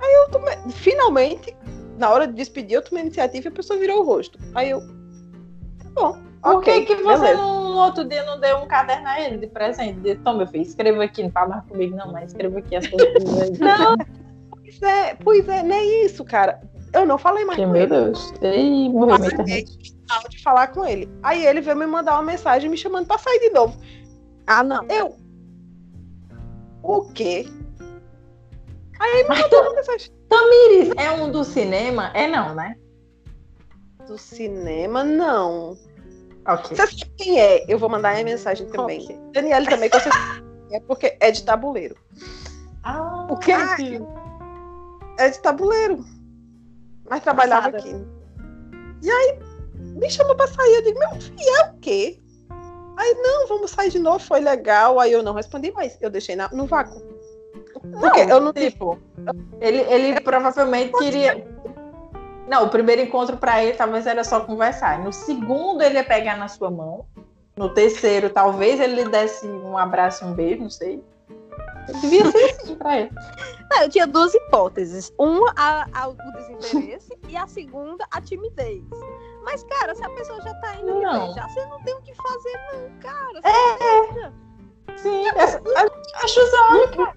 Aí 0.00 0.14
eu 0.14 0.30
tomei, 0.30 0.56
finalmente, 0.70 1.56
na 1.96 2.10
hora 2.10 2.26
de 2.26 2.34
despedir, 2.34 2.76
eu 2.76 2.82
tomei 2.82 3.02
a 3.02 3.06
iniciativa 3.06 3.48
e 3.48 3.48
a 3.48 3.52
pessoa 3.52 3.78
virou 3.78 4.00
o 4.00 4.04
rosto. 4.04 4.38
Aí 4.54 4.70
eu. 4.70 4.80
Tá 4.80 5.90
bom. 5.92 6.28
Por 6.42 6.56
ok, 6.56 6.84
que, 6.84 6.94
que 6.94 7.02
você 7.02 7.34
no 7.34 7.76
outro 7.76 8.04
dia 8.04 8.22
não 8.24 8.38
deu 8.38 8.58
um 8.58 8.66
caderno 8.66 9.08
a 9.08 9.20
ele 9.20 9.38
de 9.38 9.48
presente? 9.48 9.98
Disse, 10.00 10.16
Toma, 10.18 10.38
meu 10.38 10.46
filho, 10.46 10.62
escreva 10.62 11.02
aqui, 11.02 11.22
não 11.22 11.30
fala 11.30 11.48
mais 11.48 11.64
comigo, 11.66 11.96
não, 11.96 12.12
mas 12.12 12.30
escreva 12.30 12.60
aqui 12.60 12.76
as 12.76 12.86
coisas. 12.86 13.58
Não, 13.58 13.96
pois 14.50 14.82
é, 14.82 15.14
pois 15.16 15.48
é, 15.48 15.62
nem 15.64 16.04
isso, 16.04 16.24
cara. 16.24 16.60
Eu 16.98 17.06
não 17.06 17.18
falei 17.18 17.44
mais 17.44 17.58
Que, 17.58 17.64
com 17.64 17.72
meu 17.72 17.82
ele. 17.82 17.90
Deus. 17.90 18.32
Ei, 18.42 18.88
morreu 18.88 19.14
Eu 19.14 19.18
minha 19.20 19.32
internet. 19.32 19.94
de 20.30 20.42
falar 20.42 20.68
com 20.68 20.84
ele. 20.84 21.08
Aí 21.22 21.44
ele 21.46 21.60
veio 21.60 21.76
me 21.76 21.86
mandar 21.86 22.14
uma 22.14 22.22
mensagem 22.22 22.68
me 22.70 22.76
chamando 22.76 23.06
pra 23.06 23.18
sair 23.18 23.38
de 23.40 23.50
novo. 23.50 23.78
Ah, 24.46 24.62
não. 24.62 24.84
Eu. 24.88 25.16
O 26.82 27.02
quê? 27.12 27.46
Aí 29.00 29.20
ele 29.20 29.28
me 29.28 29.42
mandou 29.42 29.60
uma 29.62 29.74
mensagem 29.74 30.10
Tamires, 30.28 30.90
é 30.96 31.10
um 31.12 31.30
do 31.30 31.44
cinema? 31.44 32.10
É 32.14 32.26
não, 32.26 32.54
né? 32.54 32.76
do 34.06 34.16
cinema, 34.16 35.04
não. 35.04 35.76
Ok. 36.46 36.74
Você 36.74 36.76
sabe 36.76 36.96
quem 37.18 37.38
é? 37.38 37.64
Eu 37.68 37.78
vou 37.78 37.90
mandar 37.90 38.18
a 38.18 38.24
mensagem 38.24 38.66
também. 38.68 39.02
Ok. 39.04 39.18
Daniela 39.34 39.66
também, 39.66 39.90
com 39.90 40.00
certeza. 40.00 40.44
É 40.72 40.80
porque 40.80 41.16
é 41.20 41.30
de 41.30 41.44
tabuleiro. 41.44 41.94
Ah, 42.82 43.26
O 43.30 43.36
quê? 43.36 43.52
filho? 43.76 44.08
É 45.18 45.28
de 45.28 45.38
tabuleiro. 45.40 46.02
Mas 47.08 47.22
trabalhava 47.22 47.70
Passada. 47.72 47.78
aqui. 47.78 48.06
E 49.02 49.10
aí, 49.10 49.38
me 49.96 50.10
chamou 50.10 50.34
pra 50.36 50.46
sair. 50.46 50.74
Eu 50.76 50.82
digo, 50.82 50.98
meu 50.98 51.10
filho, 51.20 51.56
é 51.56 51.70
o 51.70 51.74
quê? 51.80 52.20
Aí, 52.96 53.14
não, 53.14 53.46
vamos 53.46 53.70
sair 53.70 53.90
de 53.90 53.98
novo, 53.98 54.18
foi 54.18 54.40
legal. 54.40 54.98
Aí 54.98 55.12
eu 55.12 55.22
não 55.22 55.32
respondi 55.34 55.70
mais. 55.72 55.96
Eu 56.00 56.10
deixei 56.10 56.34
na- 56.34 56.50
no 56.52 56.66
vácuo. 56.66 57.00
Porque 58.00 58.20
eu 58.20 58.40
não 58.40 58.52
tipo, 58.52 58.98
ele, 59.60 59.78
ele 59.82 60.20
provavelmente 60.20 60.92
queria. 60.98 61.46
Não, 62.48 62.64
o 62.64 62.68
primeiro 62.68 63.02
encontro 63.02 63.36
pra 63.36 63.62
ele 63.62 63.76
talvez 63.76 64.06
era 64.06 64.24
só 64.24 64.40
conversar. 64.40 64.98
No 64.98 65.12
segundo, 65.12 65.82
ele 65.82 65.94
ia 65.94 66.04
pegar 66.04 66.36
na 66.36 66.48
sua 66.48 66.70
mão. 66.70 67.06
No 67.56 67.68
terceiro, 67.72 68.30
talvez 68.30 68.80
ele 68.80 69.02
lhe 69.02 69.08
desse 69.08 69.46
um 69.46 69.76
abraço 69.76 70.24
um 70.24 70.32
beijo, 70.32 70.62
não 70.62 70.70
sei. 70.70 71.02
Devia 72.00 72.30
ser 72.30 72.44
assim 72.60 72.74
pra 72.76 72.98
ele. 73.00 73.10
Não, 73.70 73.82
eu 73.82 73.88
tinha 73.88 74.06
duas 74.06 74.34
hipóteses. 74.34 75.12
Uma, 75.18 75.52
a, 75.56 75.86
a- 75.92 76.08
o 76.08 76.14
desinteresse, 76.14 77.18
e 77.28 77.36
a 77.36 77.46
segunda, 77.46 78.06
a 78.10 78.20
timidez. 78.20 78.82
Mas, 79.44 79.62
cara, 79.64 79.94
se 79.94 80.04
a 80.04 80.10
pessoa 80.10 80.40
já 80.42 80.52
tá 80.54 80.74
indo 80.76 81.00
Não. 81.00 81.26
beijar, 81.26 81.48
você 81.48 81.64
não 81.66 81.82
tem 81.82 81.94
o 81.94 82.02
que 82.02 82.14
fazer, 82.14 82.58
não, 82.72 82.98
cara. 83.00 83.40
É, 83.44 84.96
Sim, 84.96 85.26
essa- 85.36 85.62
acho 86.22 86.40
zoado. 86.50 87.12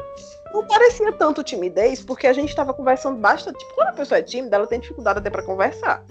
Não 0.53 0.67
parecia 0.67 1.11
tanto 1.13 1.43
timidez, 1.43 2.03
porque 2.03 2.27
a 2.27 2.33
gente 2.33 2.53
tava 2.55 2.73
conversando 2.73 3.17
bastante. 3.19 3.57
Tipo, 3.57 3.75
quando 3.75 3.87
a 3.89 3.93
pessoa 3.93 4.19
é 4.19 4.21
tímida, 4.21 4.57
ela 4.57 4.67
tem 4.67 4.79
dificuldade 4.79 5.19
até 5.19 5.29
pra 5.29 5.43
conversar. 5.43 6.03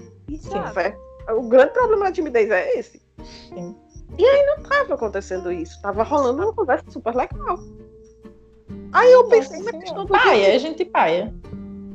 Certo? 0.73 0.99
O 1.37 1.43
grande 1.43 1.73
problema 1.73 2.07
da 2.07 2.13
timidez 2.13 2.51
é 2.51 2.79
esse. 2.79 3.01
Sim. 3.49 3.77
E 4.19 4.25
aí 4.27 4.47
não 4.47 4.63
tava 4.65 4.95
acontecendo 4.95 5.53
isso. 5.53 5.81
Tava 5.83 6.03
rolando 6.03 6.43
uma 6.43 6.53
conversa 6.55 6.91
super 6.91 7.15
legal. 7.15 7.59
Aí 8.93 9.13
eu 9.13 9.29
pensei 9.29 9.63
na 9.63 9.73
questão 9.73 10.05
do 10.05 10.13
Paia, 10.13 10.55
a 10.55 10.59
gente 10.59 10.85
paia. 10.85 11.33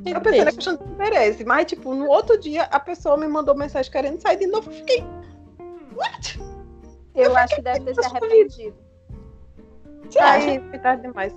Eu 0.05 0.21
pensei 0.21 0.43
na 0.43 0.51
questão 0.51 0.75
do 0.75 0.83
interesse, 0.93 1.43
mas, 1.43 1.65
tipo, 1.65 1.93
no 1.95 2.07
outro 2.07 2.39
dia 2.39 2.63
a 2.63 2.79
pessoa 2.79 3.17
me 3.17 3.27
mandou 3.27 3.55
mensagem 3.55 3.91
querendo 3.91 4.21
sair 4.21 4.37
de 4.37 4.47
novo. 4.47 4.69
Eu 4.69 4.75
fiquei. 4.75 5.03
What? 5.95 6.39
Eu 7.15 7.35
acho 7.35 7.55
que 7.55 7.61
deve 7.61 7.79
ter 7.81 7.95
se 7.95 8.01
Nossa, 8.01 8.17
arrependido. 8.17 8.75
Você 10.09 10.19
acha? 10.19 10.49
Aí 10.51 10.79
tarde 10.79 11.01
demais. 11.03 11.35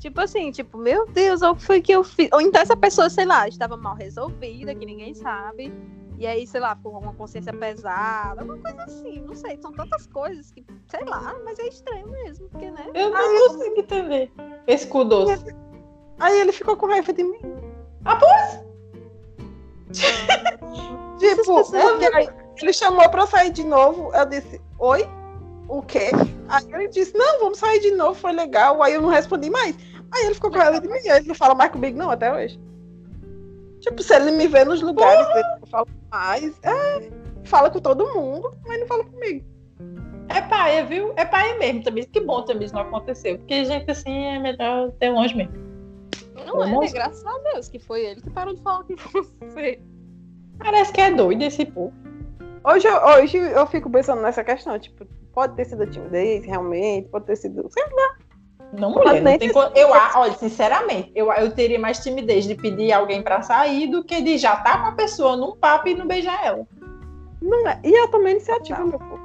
Tipo 0.00 0.20
assim, 0.20 0.50
tipo, 0.50 0.78
meu 0.78 1.06
Deus, 1.06 1.42
o 1.42 1.54
que 1.54 1.62
foi 1.62 1.80
que 1.80 1.92
eu 1.92 2.04
fiz? 2.04 2.28
Ou 2.32 2.40
então 2.40 2.62
essa 2.62 2.76
pessoa, 2.76 3.10
sei 3.10 3.24
lá, 3.24 3.48
estava 3.48 3.76
mal 3.76 3.94
resolvida, 3.94 4.74
que 4.74 4.86
ninguém 4.86 5.14
sabe. 5.14 5.72
E 6.18 6.26
aí, 6.26 6.46
sei 6.48 6.60
lá, 6.60 6.74
por 6.74 6.98
uma 6.98 7.14
consciência 7.14 7.52
pesada, 7.52 8.40
alguma 8.40 8.58
coisa 8.58 8.82
assim, 8.82 9.20
não 9.20 9.36
sei. 9.36 9.56
São 9.62 9.72
tantas 9.72 10.04
coisas 10.08 10.50
que, 10.50 10.66
sei 10.88 11.04
lá, 11.04 11.36
mas 11.44 11.58
é 11.60 11.68
estranho 11.68 12.08
mesmo, 12.08 12.48
porque, 12.48 12.68
né? 12.72 12.86
Eu 12.92 13.10
não 13.10 13.48
consigo 13.48 13.78
entender. 13.78 14.32
Esse 14.66 14.88
cu 14.88 15.04
doce. 15.04 15.54
Aí 16.18 16.40
ele 16.40 16.50
ficou 16.50 16.76
com 16.76 16.86
raiva 16.86 17.12
de 17.12 17.22
mim. 17.22 17.40
Ah, 18.04 18.16
pois? 18.16 18.66
Tipo, 21.18 21.52
ele 22.60 22.72
chamou 22.72 23.08
pra 23.10 23.26
sair 23.26 23.50
de 23.50 23.64
novo. 23.64 24.12
Eu 24.14 24.26
disse, 24.26 24.60
oi? 24.78 25.08
O 25.68 25.82
quê? 25.82 26.10
Aí 26.48 26.64
ele 26.72 26.88
disse, 26.88 27.16
não, 27.16 27.40
vamos 27.40 27.58
sair 27.58 27.80
de 27.80 27.90
novo, 27.92 28.14
foi 28.14 28.32
legal. 28.32 28.82
Aí 28.82 28.94
eu 28.94 29.02
não 29.02 29.08
respondi 29.08 29.50
mais. 29.50 29.76
Aí 30.12 30.26
ele 30.26 30.34
ficou 30.34 30.50
com 30.50 30.58
raiva 30.58 30.80
de 30.80 30.88
mim. 30.88 30.98
Aí 31.08 31.18
ele 31.18 31.28
não 31.28 31.34
fala 31.34 31.54
mais 31.54 31.70
comigo, 31.70 31.98
não, 31.98 32.10
até 32.10 32.32
hoje. 32.32 32.60
Tipo, 33.80 34.02
se 34.02 34.14
ele 34.14 34.30
me 34.32 34.46
vê 34.48 34.64
nos 34.64 34.82
lugares, 34.82 35.26
ele 35.34 35.70
fala 35.70 35.86
mais. 36.10 36.58
É, 36.62 37.10
fala 37.44 37.70
com 37.70 37.80
todo 37.80 38.12
mundo, 38.14 38.52
mas 38.66 38.80
não 38.80 38.86
fala 38.86 39.04
comigo. 39.04 39.44
É 40.28 40.42
paia, 40.42 40.84
viu? 40.84 41.12
É 41.16 41.24
paia 41.24 41.56
mesmo 41.58 41.82
também. 41.82 42.04
Que 42.04 42.20
bom 42.20 42.42
também 42.42 42.66
isso 42.66 42.74
não 42.74 42.82
aconteceu. 42.82 43.38
Porque 43.38 43.64
gente 43.64 43.90
assim 43.90 44.24
é 44.26 44.38
melhor 44.38 44.90
ter 44.92 45.10
longe 45.10 45.34
mesmo. 45.34 45.52
Não 46.46 46.62
é, 46.62 46.70
né? 46.78 46.88
Graças 46.92 47.24
a 47.26 47.38
Deus 47.52 47.68
que 47.68 47.78
foi 47.78 48.04
ele 48.04 48.20
que 48.20 48.30
parou 48.30 48.54
de 48.54 48.62
falar 48.62 48.84
com 48.84 48.94
você. 48.96 49.80
Parece 50.58 50.92
que 50.92 51.00
é 51.00 51.10
doido 51.12 51.42
esse 51.42 51.64
povo. 51.64 51.92
Hoje, 52.64 52.86
eu- 52.88 53.00
hoje 53.22 53.38
eu 53.38 53.66
fico 53.68 53.88
pensando 53.90 54.20
nessa 54.20 54.42
questão, 54.44 54.78
tipo, 54.78 55.06
pode 55.32 55.54
ter 55.54 55.64
sido 55.64 55.82
a 55.82 55.86
timidez, 55.86 56.44
realmente, 56.44 57.08
pode 57.08 57.24
ter 57.26 57.36
sido. 57.36 57.66
Sei 57.70 57.84
lá. 57.84 58.18
Não, 58.72 58.90
mulher, 58.90 59.22
não 59.22 59.38
tem 59.38 59.50
Eu, 59.74 59.90
olha, 59.90 60.32
sinceramente, 60.34 61.10
eu, 61.14 61.32
eu 61.32 61.50
teria 61.52 61.78
mais 61.78 62.00
timidez 62.00 62.44
de 62.44 62.54
pedir 62.54 62.92
alguém 62.92 63.22
pra 63.22 63.40
sair 63.40 63.86
do 63.86 64.04
que 64.04 64.20
de 64.20 64.36
já 64.36 64.54
estar 64.54 64.82
com 64.82 64.88
a 64.88 64.92
pessoa 64.92 65.36
num 65.36 65.56
papo 65.56 65.88
e 65.88 65.94
não 65.94 66.06
beijar 66.06 66.44
ela. 66.44 66.66
Não 67.40 67.66
é. 67.66 67.80
E 67.82 67.90
eu 67.90 68.08
tomei 68.08 68.32
iniciativa, 68.32 68.84
meu 68.84 68.98
povo. 68.98 69.20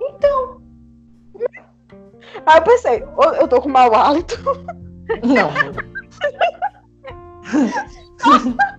Então. 0.00 0.60
Aí 2.44 2.58
eu 2.58 2.62
pensei, 2.62 3.04
eu 3.40 3.48
tô 3.48 3.62
com 3.62 3.68
mau 3.68 3.94
hálito. 3.94 4.36
Não. 5.22 5.50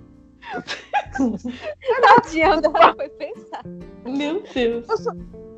Tadinha, 2.02 2.46
ela 2.46 2.96
foi 2.96 3.10
pensar. 3.10 3.64
Meu 4.06 4.42
Deus. 4.54 4.88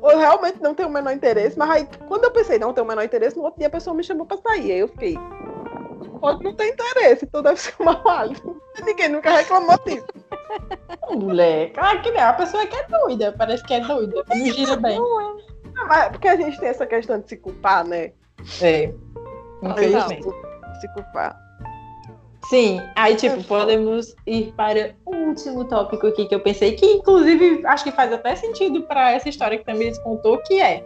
Eu 0.02 0.18
realmente 0.18 0.60
não 0.60 0.74
tenho 0.74 0.88
o 0.88 0.92
menor 0.92 1.12
interesse, 1.12 1.56
mas 1.56 1.70
aí 1.70 1.88
quando 2.08 2.24
eu 2.24 2.30
pensei, 2.32 2.58
não 2.58 2.72
tenho 2.72 2.84
o 2.84 2.88
menor 2.88 3.04
interesse, 3.04 3.36
no 3.36 3.44
outro 3.44 3.58
dia 3.58 3.68
a 3.68 3.70
pessoa 3.70 3.94
me 3.94 4.02
chamou 4.02 4.26
pra 4.26 4.36
sair. 4.38 4.72
Aí 4.72 4.80
eu 4.80 4.88
fiquei. 4.88 5.16
Pode 6.20 6.42
não 6.44 6.54
ter 6.54 6.68
interesse, 6.68 7.24
então 7.24 7.42
deve 7.42 7.60
ser 7.60 7.74
um 7.80 7.84
mau 7.84 8.08
hálito. 8.08 8.60
Ninguém 8.84 9.08
nunca 9.08 9.30
reclamou 9.30 9.78
disso. 9.84 10.06
Mulher, 11.10 11.72
claro 11.72 12.00
que 12.02 12.10
não. 12.10 12.22
A 12.22 12.32
pessoa 12.32 12.66
que 12.66 12.76
é 12.76 12.86
doida, 12.86 13.32
parece 13.32 13.64
que 13.64 13.74
é 13.74 13.80
doida. 13.80 14.24
Não 14.28 14.46
gira 14.46 14.76
bem. 14.76 14.98
Ah, 15.78 15.84
Mas 15.86 16.08
porque 16.10 16.28
a 16.28 16.36
gente 16.36 16.58
tem 16.58 16.68
essa 16.68 16.86
questão 16.86 17.20
de 17.20 17.28
se 17.28 17.36
culpar, 17.36 17.84
né? 17.84 18.12
É. 18.60 18.92
Infelizmente. 19.62 20.28
Se 20.80 20.88
culpar. 20.94 21.41
Sim, 22.44 22.80
aí 22.96 23.14
tipo, 23.14 23.42
podemos 23.44 24.14
ir 24.26 24.52
para 24.56 24.94
o 25.06 25.14
último 25.28 25.64
tópico 25.64 26.06
aqui 26.08 26.26
que 26.26 26.34
eu 26.34 26.40
pensei, 26.40 26.72
que 26.72 26.84
inclusive 26.84 27.64
acho 27.66 27.84
que 27.84 27.92
faz 27.92 28.12
até 28.12 28.34
sentido 28.34 28.82
para 28.82 29.12
essa 29.12 29.28
história 29.28 29.58
que 29.58 29.64
também 29.64 29.92
contou, 30.02 30.38
que 30.38 30.60
é 30.60 30.84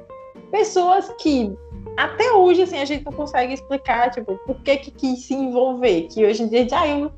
pessoas 0.50 1.08
que 1.18 1.56
até 1.96 2.30
hoje 2.32 2.62
assim 2.62 2.78
a 2.78 2.84
gente 2.84 3.04
não 3.04 3.12
consegue 3.12 3.54
explicar, 3.54 4.10
tipo, 4.10 4.38
por 4.46 4.56
que 4.56 4.76
que 4.76 4.90
quis 4.90 5.24
se 5.24 5.34
envolver, 5.34 6.02
que 6.08 6.24
hoje 6.24 6.42
em 6.42 6.48
dia 6.48 6.68
já 6.68 6.86
eu 6.86 7.10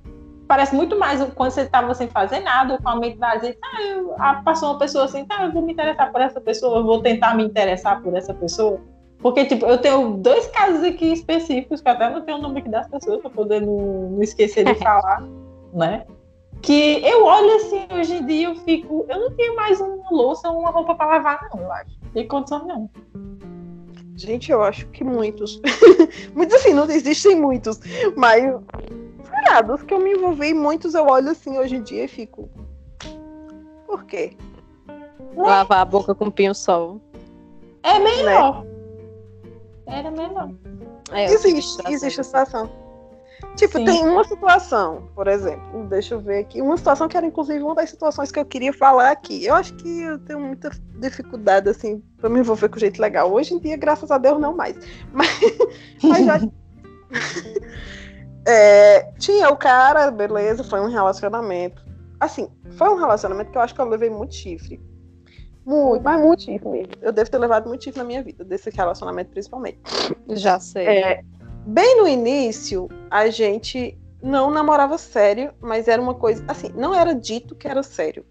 parece 0.47 0.75
muito 0.75 0.99
mais 0.99 1.23
quando 1.35 1.51
você 1.51 1.61
estava 1.61 1.95
sem 1.95 2.09
fazer 2.09 2.41
nada, 2.41 2.73
ou 2.73 2.83
com 2.83 2.89
a 2.89 2.97
mente 2.97 3.19
vazia, 3.19 3.55
ah, 3.63 3.83
eu, 3.83 4.15
passou 4.43 4.71
uma 4.71 4.79
pessoa 4.79 5.05
assim, 5.05 5.27
tá, 5.27 5.45
eu 5.45 5.53
vou 5.53 5.63
me 5.63 5.73
interessar 5.73 6.11
por 6.11 6.23
essa 6.23 6.41
pessoa, 6.41 6.79
eu 6.79 6.85
vou 6.85 7.03
tentar 7.03 7.37
me 7.37 7.45
interessar 7.45 8.03
por 8.03 8.17
essa 8.17 8.33
pessoa. 8.33 8.81
Porque, 9.21 9.45
tipo, 9.47 9.67
eu 9.67 9.79
tenho 9.79 10.17
dois 10.19 10.47
casos 10.49 10.83
aqui 10.85 11.13
específicos, 11.13 11.81
que 11.81 11.89
eu 11.89 11.93
até 11.93 12.09
não 12.09 12.23
tenho 12.23 12.39
o 12.39 12.43
nome 12.43 12.61
aqui 12.61 12.69
das 12.69 12.89
pessoas, 12.89 13.21
pra 13.21 13.31
poder 13.31 13.61
não, 13.61 14.11
não 14.11 14.23
esquecer 14.23 14.65
de 14.65 14.75
falar, 14.83 15.23
né? 15.73 16.07
Que 16.63 17.05
eu 17.05 17.25
olho 17.25 17.57
assim, 17.57 17.87
hoje 17.93 18.15
em 18.15 18.27
dia 18.27 18.49
eu 18.49 18.57
fico. 18.57 19.05
Eu 19.09 19.21
não 19.21 19.37
tenho 19.37 19.55
mais 19.57 19.81
uma 19.81 20.11
louça 20.11 20.49
ou 20.49 20.61
uma 20.61 20.71
roupa 20.71 20.95
pra 20.95 21.07
lavar, 21.07 21.49
não, 21.53 21.63
eu 21.63 21.73
acho. 21.73 21.99
Não 22.03 22.11
tem 22.13 22.29
condição, 22.29 22.67
não. 22.67 22.91
Gente, 24.17 24.51
eu 24.51 24.63
acho 24.63 24.87
que 24.89 25.05
muitos. 25.05 25.61
muitos 26.35 26.57
assim, 26.57 26.75
não 26.75 26.85
existem 26.91 27.37
muitos. 27.37 27.79
Mas, 28.17 28.43
sei 28.43 29.53
lá, 29.53 29.61
dos 29.61 29.83
que 29.83 29.95
eu 29.95 30.01
me 30.01 30.13
envolvi, 30.13 30.53
muitos 30.53 30.95
eu 30.95 31.07
olho 31.07 31.31
assim 31.31 31.59
hoje 31.59 31.77
em 31.77 31.83
dia 31.83 32.05
e 32.05 32.09
fico. 32.09 32.49
Por 33.87 34.05
quê? 34.05 34.37
Lavar 35.37 35.81
a 35.81 35.85
boca 35.85 36.15
com 36.15 36.31
pinho-sol. 36.31 37.01
É 37.85 38.01
melhor. 38.01 38.65
Era 39.89 40.11
melhor. 40.11 40.51
É, 41.13 41.33
Existe, 41.33 41.83
existe 41.91 42.21
a 42.21 42.25
situação. 42.25 42.71
Tipo, 43.57 43.79
Sim. 43.79 43.85
tem 43.85 44.05
uma 44.05 44.25
situação, 44.25 45.09
por 45.15 45.29
exemplo, 45.29 45.85
deixa 45.87 46.15
eu 46.15 46.21
ver 46.21 46.41
aqui, 46.41 46.61
uma 46.61 46.77
situação 46.77 47.09
que 47.09 47.17
era 47.17 47.27
inclusive 47.27 47.63
uma 47.63 47.75
das 47.75 47.91
situações 47.91 48.33
que 48.33 48.39
eu 48.39 48.45
queria 48.45 48.73
falar 48.73 49.11
aqui. 49.11 49.45
Eu 49.45 49.55
acho 49.55 49.75
que 49.75 50.03
eu 50.03 50.19
tenho 50.19 50.41
muita 50.41 50.71
dificuldade, 50.97 51.69
assim, 51.69 52.03
pra 52.19 52.29
me 52.29 52.41
envolver 52.41 52.69
com 52.69 52.79
jeito 52.79 53.01
legal. 53.01 53.33
Hoje 53.33 53.55
em 53.55 53.59
dia, 53.59 53.77
graças 53.77 54.11
a 54.11 54.19
Deus, 54.19 54.41
não 54.41 54.57
mais. 54.57 54.77
Mas, 55.13 55.29
mas 56.03 56.25
já. 56.25 56.39
É, 58.51 59.13
tinha 59.19 59.51
o 59.51 59.57
cara, 59.59 60.11
beleza, 60.11 60.65
foi 60.65 60.81
um 60.81 60.89
relacionamento. 60.89 61.85
Assim, 62.19 62.49
foi 62.79 62.89
um 62.89 62.97
relacionamento 62.97 63.51
que 63.51 63.59
eu 63.59 63.61
acho 63.61 63.75
que 63.75 63.81
eu 63.81 63.87
levei 63.87 64.09
muito 64.09 64.35
chifre. 64.35 64.81
Muito, 65.69 66.03
mas 66.03 66.19
muito 66.21 66.43
chifre 66.45 66.67
mesmo. 66.67 66.93
Eu 67.03 67.13
devo 67.13 67.31
ter 67.31 67.37
levado 67.39 67.69
muito 67.69 67.85
chifre 67.85 67.99
na 67.99 68.05
minha 68.05 68.23
vida, 68.23 68.43
desse 68.43 68.71
relacionamento 68.71 69.31
principalmente. 69.31 69.79
Já 70.31 70.59
sei. 70.59 70.87
É, 70.87 71.21
bem 71.67 71.99
no 72.01 72.09
início, 72.09 72.89
a 73.11 73.29
gente 73.29 73.99
não 74.23 74.51
namorava 74.51 74.97
sério, 74.97 75.53
mas 75.61 75.87
era 75.87 76.01
uma 76.01 76.15
coisa. 76.15 76.43
Assim, 76.49 76.71
não 76.75 76.95
era 76.95 77.15
dito 77.15 77.55
que 77.55 77.69
era 77.69 77.83
sério. 77.83 78.25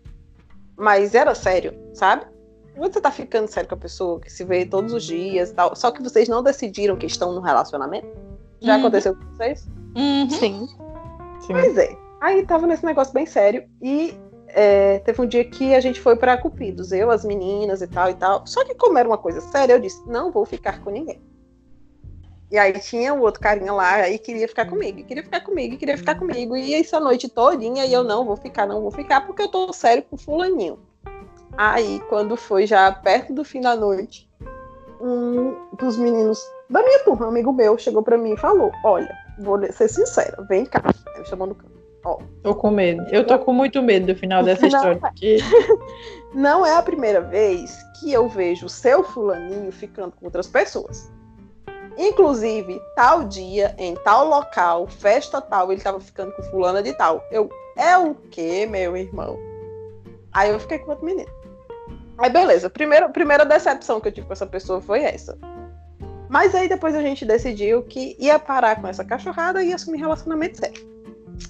Mas 0.75 1.13
era 1.13 1.36
sério, 1.36 1.74
sabe? 1.94 2.25
Você 2.75 3.00
tá 3.00 3.12
ficando 3.12 3.48
sério 3.48 3.70
com 3.70 3.75
a 3.75 3.79
pessoa 3.79 4.20
que 4.20 4.32
se 4.32 4.44
vê 4.44 4.65
todos 4.65 4.91
os 4.91 5.03
dias 5.03 5.51
e 5.51 5.53
tal. 5.53 5.75
Só 5.75 5.91
que 5.91 6.01
vocês 6.01 6.27
não 6.27 6.41
decidiram 6.41 6.96
que 6.96 7.06
estão 7.06 7.32
no 7.34 7.41
relacionamento. 7.41 8.08
Já 8.62 8.74
Uhum. 8.74 8.79
aconteceu 8.79 9.15
com 9.15 9.24
vocês? 9.36 9.67
Uhum. 9.96 10.29
Sim. 10.29 10.67
Sim. 11.41 11.53
Pois 11.53 11.77
é. 11.77 11.96
Aí 12.22 12.44
tava 12.48 12.65
nesse 12.65 12.84
negócio 12.86 13.13
bem 13.13 13.25
sério. 13.27 13.63
E 13.82 14.13
é, 14.60 14.98
teve 14.98 15.22
um 15.22 15.28
dia 15.28 15.46
que 15.46 15.76
a 15.76 15.80
gente 15.80 16.02
foi 16.02 16.16
pra 16.16 16.36
Cupidos, 16.36 16.92
eu, 16.92 17.12
as 17.12 17.24
meninas 17.24 17.80
e 17.84 17.88
tal 17.88 18.10
e 18.10 18.16
tal. 18.16 18.42
Só 18.48 18.66
que 18.66 18.74
como 18.74 18.98
era 18.98 19.08
uma 19.08 19.18
coisa 19.18 19.40
séria, 19.40 19.74
eu 19.74 19.80
disse, 19.80 20.02
não 20.10 20.32
vou 20.32 20.48
ficar 20.48 20.82
com 20.82 20.90
ninguém. 20.90 21.22
E 22.50 22.58
aí 22.58 22.74
tinha 22.80 23.14
o 23.14 23.22
outro 23.22 23.40
carinha 23.40 23.72
lá 23.72 24.10
e 24.10 24.18
queria 24.18 24.48
ficar 24.48 24.66
comigo, 24.66 25.04
queria 25.04 25.22
ficar 25.22 25.42
comigo, 25.42 25.78
queria 25.78 25.96
ficar 25.96 26.16
comigo. 26.16 26.58
E 26.58 26.74
essa 26.74 27.00
noite 27.00 27.30
todinha 27.30 27.86
e 27.86 27.94
eu 27.94 28.04
não 28.04 28.26
vou 28.26 28.36
ficar, 28.36 28.66
não 28.66 28.82
vou 28.82 28.90
ficar, 28.90 29.28
porque 29.28 29.44
eu 29.44 29.48
tô 29.48 29.72
sério 29.72 30.02
com 30.10 30.18
fulaninho. 30.18 30.80
Aí, 31.56 32.00
quando 32.10 32.36
foi 32.36 32.66
já 32.66 32.92
perto 32.92 33.34
do 33.34 33.44
fim 33.44 33.62
da 33.62 33.76
noite, 33.76 34.28
um 35.00 35.54
dos 35.78 35.98
meninos 35.98 36.42
da 36.68 36.82
minha 36.82 37.04
turma, 37.04 37.28
um 37.28 37.30
amigo 37.30 37.54
meu, 37.54 37.78
chegou 37.78 38.02
pra 38.02 38.18
mim 38.18 38.34
e 38.34 38.38
falou: 38.38 38.72
Olha, 38.84 39.16
vou 39.38 39.62
ser 39.72 39.88
sincera, 39.88 40.42
vem 40.50 40.66
cá. 40.66 40.82
Me 41.16 41.26
chamou 41.26 41.46
no 41.46 41.54
canto. 41.54 41.77
Tô 42.44 42.56
com 42.56 42.72
medo. 42.72 43.04
Eu 43.12 43.25
tô 43.25 43.38
com 43.39 43.51
muito 43.51 43.82
medo 43.82 44.08
do 44.08 44.16
final 44.16 44.44
dessa 44.44 44.62
Não. 44.62 44.68
história. 44.68 45.00
Porque... 45.00 45.38
Não 46.34 46.66
é 46.66 46.75
a 46.75 46.82
primeira 46.82 47.22
vez 47.22 47.77
que 48.00 48.12
eu 48.12 48.27
vejo 48.30 48.68
o 48.68 48.70
seu 48.70 49.04
fulaninho 49.04 49.72
ficando 49.72 50.12
com 50.12 50.25
outras 50.25 50.48
pessoas. 50.48 51.12
Inclusive, 51.98 52.80
tal 52.96 53.24
dia, 53.24 53.74
em 53.77 53.96
tal 53.96 54.27
local, 54.27 54.88
festa 54.88 55.42
tal, 55.42 55.72
ele 55.72 55.82
tava 55.82 56.00
ficando 56.00 56.32
com 56.34 56.44
fulana 56.44 56.84
de 56.84 56.94
tal. 56.94 57.24
Eu, 57.32 57.50
é 57.75 57.98
o 57.98 58.13
quê, 58.30 58.68
meu 58.68 58.96
irmão? 58.96 59.38
Aí 60.32 60.51
eu 60.51 60.60
fiquei 60.60 60.77
com 60.77 60.92
outro 60.92 61.06
menino. 61.06 61.30
Aí 62.20 62.30
beleza, 62.30 62.70
primeira, 62.70 63.10
primeira 63.10 63.46
decepção 63.46 64.00
que 64.00 64.08
eu 64.08 64.12
tive 64.12 64.27
com 64.27 64.34
essa 64.34 64.46
pessoa 64.46 64.80
foi 64.80 65.04
essa. 65.04 65.38
Mas 66.30 66.54
aí 66.54 66.68
depois 66.68 66.94
a 66.94 67.01
gente 67.01 67.25
decidiu 67.25 67.82
que 67.84 68.16
ia 68.20 68.38
parar 68.38 68.80
com 68.80 68.88
essa 68.88 69.04
cachorrada 69.04 69.63
e 69.63 69.74
assumir 69.74 70.00
relacionamento 70.00 70.58
sério. 70.58 70.97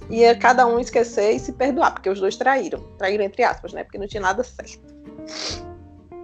Ia 0.09 0.35
cada 0.35 0.65
um 0.65 0.79
esquecer 0.79 1.31
e 1.31 1.39
se 1.39 1.53
perdoar, 1.53 1.93
porque 1.93 2.09
os 2.09 2.19
dois 2.19 2.35
traíram. 2.35 2.81
Traíram 2.97 3.23
entre 3.23 3.43
aspas, 3.43 3.73
né? 3.73 3.83
Porque 3.83 3.97
não 3.97 4.07
tinha 4.07 4.21
nada 4.21 4.43
certo. 4.43 4.95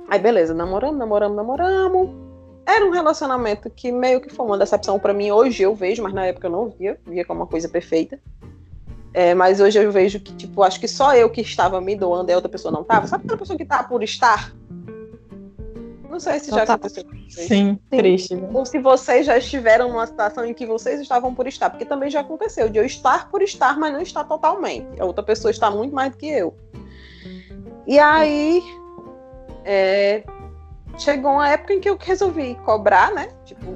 Aí 0.10 0.20
beleza, 0.20 0.54
namoramos, 0.54 0.98
namoramos, 0.98 1.36
namoramos. 1.36 2.10
Era 2.66 2.86
um 2.86 2.92
relacionamento 2.92 3.70
que 3.70 3.92
meio 3.92 4.22
que 4.22 4.34
foi 4.34 4.46
uma 4.46 4.58
decepção 4.58 4.98
pra 4.98 5.14
mim. 5.14 5.32
Hoje 5.32 5.64
eu 5.64 5.76
vejo, 5.76 6.02
mas 6.02 6.14
na 6.14 6.26
época 6.26 6.48
eu 6.48 6.52
não 6.52 6.70
via. 6.70 7.00
Via 7.06 7.26
como 7.26 7.42
uma 7.42 7.48
coisa 7.48 7.68
perfeita. 7.68 8.20
É, 9.14 9.36
mas 9.36 9.60
hoje 9.60 9.78
eu 9.78 9.92
vejo 9.92 10.20
que, 10.20 10.34
tipo, 10.34 10.64
acho 10.64 10.80
que 10.80 10.88
só 10.88 11.16
eu 11.16 11.30
que 11.30 11.42
estava 11.42 11.80
me 11.80 11.96
doando 11.96 12.32
e 12.32 12.34
a 12.34 12.36
outra 12.36 12.50
pessoa 12.50 12.72
não 12.72 12.82
estava. 12.82 13.06
Sabe 13.06 13.26
aquela 13.26 13.38
pessoa 13.38 13.58
que 13.58 13.66
tá 13.66 13.84
por 13.84 14.02
estar? 14.02 14.54
Não 16.14 16.20
sei 16.20 16.40
se 16.40 16.52
já 16.52 16.60
Total. 16.60 16.76
aconteceu 16.76 17.04
com 17.06 17.18
vocês. 17.28 17.48
Sim, 17.48 17.80
triste. 17.90 18.36
né? 18.36 18.48
Ou 18.54 18.64
se 18.68 18.78
vocês 18.78 19.26
já 19.26 19.36
estiveram 19.36 19.90
numa 19.90 20.06
situação 20.06 20.46
em 20.46 20.54
que 20.54 20.64
vocês 20.64 21.02
estavam 21.02 21.34
por 21.34 21.48
estar. 21.48 21.72
Porque 21.72 21.86
também 21.86 22.08
já 22.08 22.20
aconteceu 22.20 22.70
de 22.70 22.78
eu 22.78 22.86
estar 22.86 23.32
por 23.32 23.42
estar, 23.42 23.80
mas 23.80 23.92
não 23.92 24.00
estar 24.00 24.24
totalmente. 24.26 25.02
A 25.02 25.06
outra 25.06 25.24
pessoa 25.24 25.50
está 25.50 25.72
muito 25.72 25.96
mais 25.96 26.12
do 26.12 26.18
que 26.18 26.28
eu. 26.28 26.56
E 27.88 27.98
aí. 27.98 28.62
é, 29.66 30.24
chegou 31.00 31.32
uma 31.32 31.50
época 31.50 31.74
em 31.74 31.80
que 31.80 31.90
eu 31.90 31.98
resolvi 32.00 32.54
cobrar, 32.64 33.12
né? 33.12 33.30
Tipo, 33.44 33.76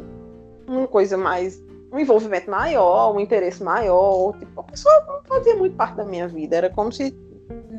uma 0.67 0.87
coisa 0.87 1.17
mais. 1.17 1.59
Um 1.91 1.97
envolvimento 1.97 2.51
maior, 2.51 3.15
um 3.15 3.19
interesse 3.19 3.63
maior. 3.63 4.37
Tipo, 4.37 4.61
a 4.61 4.63
pessoa 4.63 4.93
não 5.07 5.23
fazia 5.23 5.55
muito 5.55 5.75
parte 5.75 5.95
da 5.95 6.05
minha 6.05 6.27
vida. 6.27 6.55
Era 6.55 6.69
como 6.69 6.91
se 6.91 7.17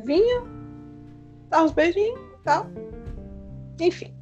vinha, 0.03 0.43
dava 1.47 1.63
uns 1.63 1.71
beijinhos 1.71 2.19
e 2.19 2.43
tal. 2.43 2.65
Enfim. 3.79 4.18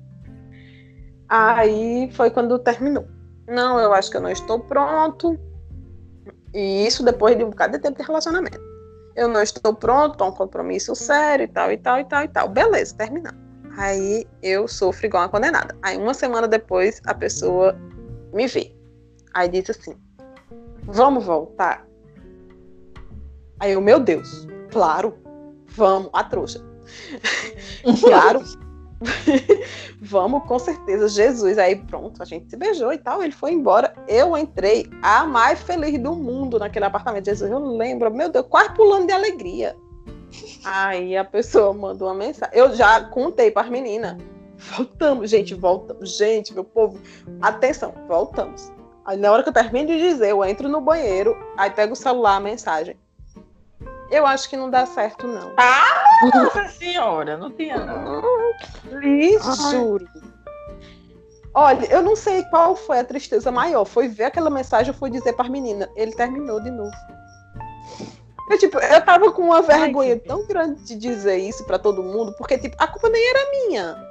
Aí 1.29 2.09
foi 2.13 2.29
quando 2.29 2.57
terminou. 2.59 3.07
Não, 3.47 3.79
eu 3.79 3.93
acho 3.93 4.09
que 4.09 4.17
eu 4.17 4.21
não 4.21 4.29
estou 4.29 4.59
pronto. 4.59 5.37
E 6.53 6.85
isso 6.87 7.03
depois 7.03 7.37
de 7.37 7.43
um 7.43 7.49
bocado 7.49 7.73
de 7.73 7.79
tempo 7.79 7.97
de 7.97 8.05
relacionamento. 8.05 8.59
Eu 9.15 9.27
não 9.27 9.41
estou 9.41 9.73
pronto 9.73 10.17
para 10.17 10.27
um 10.27 10.31
compromisso 10.31 10.95
sério 10.95 11.45
e 11.45 11.47
tal, 11.47 11.71
e 11.71 11.77
tal, 11.77 11.99
e 11.99 12.05
tal, 12.05 12.23
e 12.23 12.27
tal. 12.27 12.49
Beleza, 12.49 12.95
terminamos. 12.95 13.39
Aí 13.77 14.25
eu 14.41 14.67
sofro 14.67 15.05
igual 15.05 15.23
uma 15.23 15.29
condenada. 15.29 15.75
Aí 15.81 15.97
uma 15.97 16.13
semana 16.13 16.47
depois 16.47 17.01
a 17.05 17.13
pessoa 17.13 17.75
me 18.33 18.47
vê. 18.47 18.73
Aí 19.33 19.47
disse 19.49 19.71
assim: 19.71 19.95
Vamos 20.83 21.25
voltar? 21.25 21.85
Aí 23.59 23.73
eu, 23.73 23.81
meu 23.81 23.99
Deus, 23.99 24.47
claro, 24.71 25.17
vamos, 25.67 26.09
a 26.13 26.23
trouxa. 26.23 26.63
claro. 28.01 28.41
Vamos, 30.01 30.43
com 30.43 30.59
certeza, 30.59 31.07
Jesus. 31.07 31.57
Aí 31.57 31.75
pronto, 31.75 32.21
a 32.21 32.25
gente 32.25 32.49
se 32.49 32.57
beijou 32.57 32.91
e 32.93 32.97
tal. 32.97 33.21
Ele 33.21 33.31
foi 33.31 33.51
embora. 33.53 33.93
Eu 34.07 34.37
entrei 34.37 34.89
a 35.01 35.25
mais 35.25 35.61
feliz 35.61 35.97
do 35.99 36.15
mundo 36.15 36.59
naquele 36.59 36.85
apartamento. 36.85 37.25
Jesus, 37.25 37.51
eu 37.51 37.59
lembro, 37.59 38.13
meu 38.13 38.29
Deus, 38.29 38.45
quase 38.49 38.73
pulando 38.73 39.07
de 39.07 39.13
alegria. 39.13 39.75
Aí 40.63 41.15
a 41.15 41.23
pessoa 41.23 41.73
mandou 41.73 42.07
uma 42.07 42.15
mensagem. 42.15 42.57
Eu 42.57 42.75
já 42.75 43.01
contei 43.05 43.51
para 43.51 43.63
as 43.63 43.69
meninas. 43.69 44.17
Voltamos, 44.57 45.29
gente, 45.29 45.53
voltamos. 45.53 46.17
Gente, 46.17 46.53
meu 46.53 46.63
povo, 46.63 46.99
atenção, 47.41 47.93
voltamos. 48.07 48.71
Aí 49.05 49.15
na 49.15 49.31
hora 49.31 49.43
que 49.43 49.49
eu 49.49 49.53
termino 49.53 49.87
de 49.87 49.99
dizer, 49.99 50.31
eu 50.31 50.43
entro 50.43 50.67
no 50.67 50.81
banheiro, 50.81 51.37
aí 51.55 51.69
pego 51.69 51.93
o 51.93 51.95
celular, 51.95 52.37
a 52.37 52.39
mensagem. 52.39 52.97
Eu 54.09 54.25
acho 54.25 54.49
que 54.49 54.57
não 54.57 54.69
dá 54.69 54.85
certo, 54.85 55.27
não. 55.27 55.53
Nossa 56.33 56.69
senhora, 56.69 57.37
não 57.37 57.51
tinha 57.51 57.77
não. 57.77 58.21
Lhe 58.99 59.37
juro. 59.71 60.07
Olha, 61.53 61.85
eu 61.91 62.01
não 62.03 62.15
sei 62.15 62.43
qual 62.45 62.75
foi 62.75 62.99
a 62.99 63.03
tristeza 63.03 63.51
maior. 63.51 63.83
Foi 63.83 64.07
ver 64.07 64.25
aquela 64.25 64.49
mensagem 64.49 64.91
ou 64.91 64.97
foi 64.97 65.09
dizer 65.09 65.33
para 65.33 65.49
menina. 65.49 65.89
Ele 65.95 66.13
terminou 66.13 66.61
de 66.61 66.69
novo. 66.69 66.91
Eu, 68.49 68.57
tipo, 68.57 68.79
eu 68.79 69.01
tava 69.03 69.31
com 69.31 69.41
uma 69.41 69.61
vergonha 69.61 70.17
que 70.17 70.27
tão 70.27 70.45
grande 70.47 70.83
de 70.85 70.95
dizer 70.95 71.37
isso 71.37 71.65
pra 71.65 71.77
todo 71.77 72.01
mundo, 72.01 72.33
porque, 72.37 72.57
tipo, 72.57 72.75
a 72.79 72.87
culpa 72.87 73.09
nem 73.09 73.29
era 73.29 73.51
minha. 73.51 74.07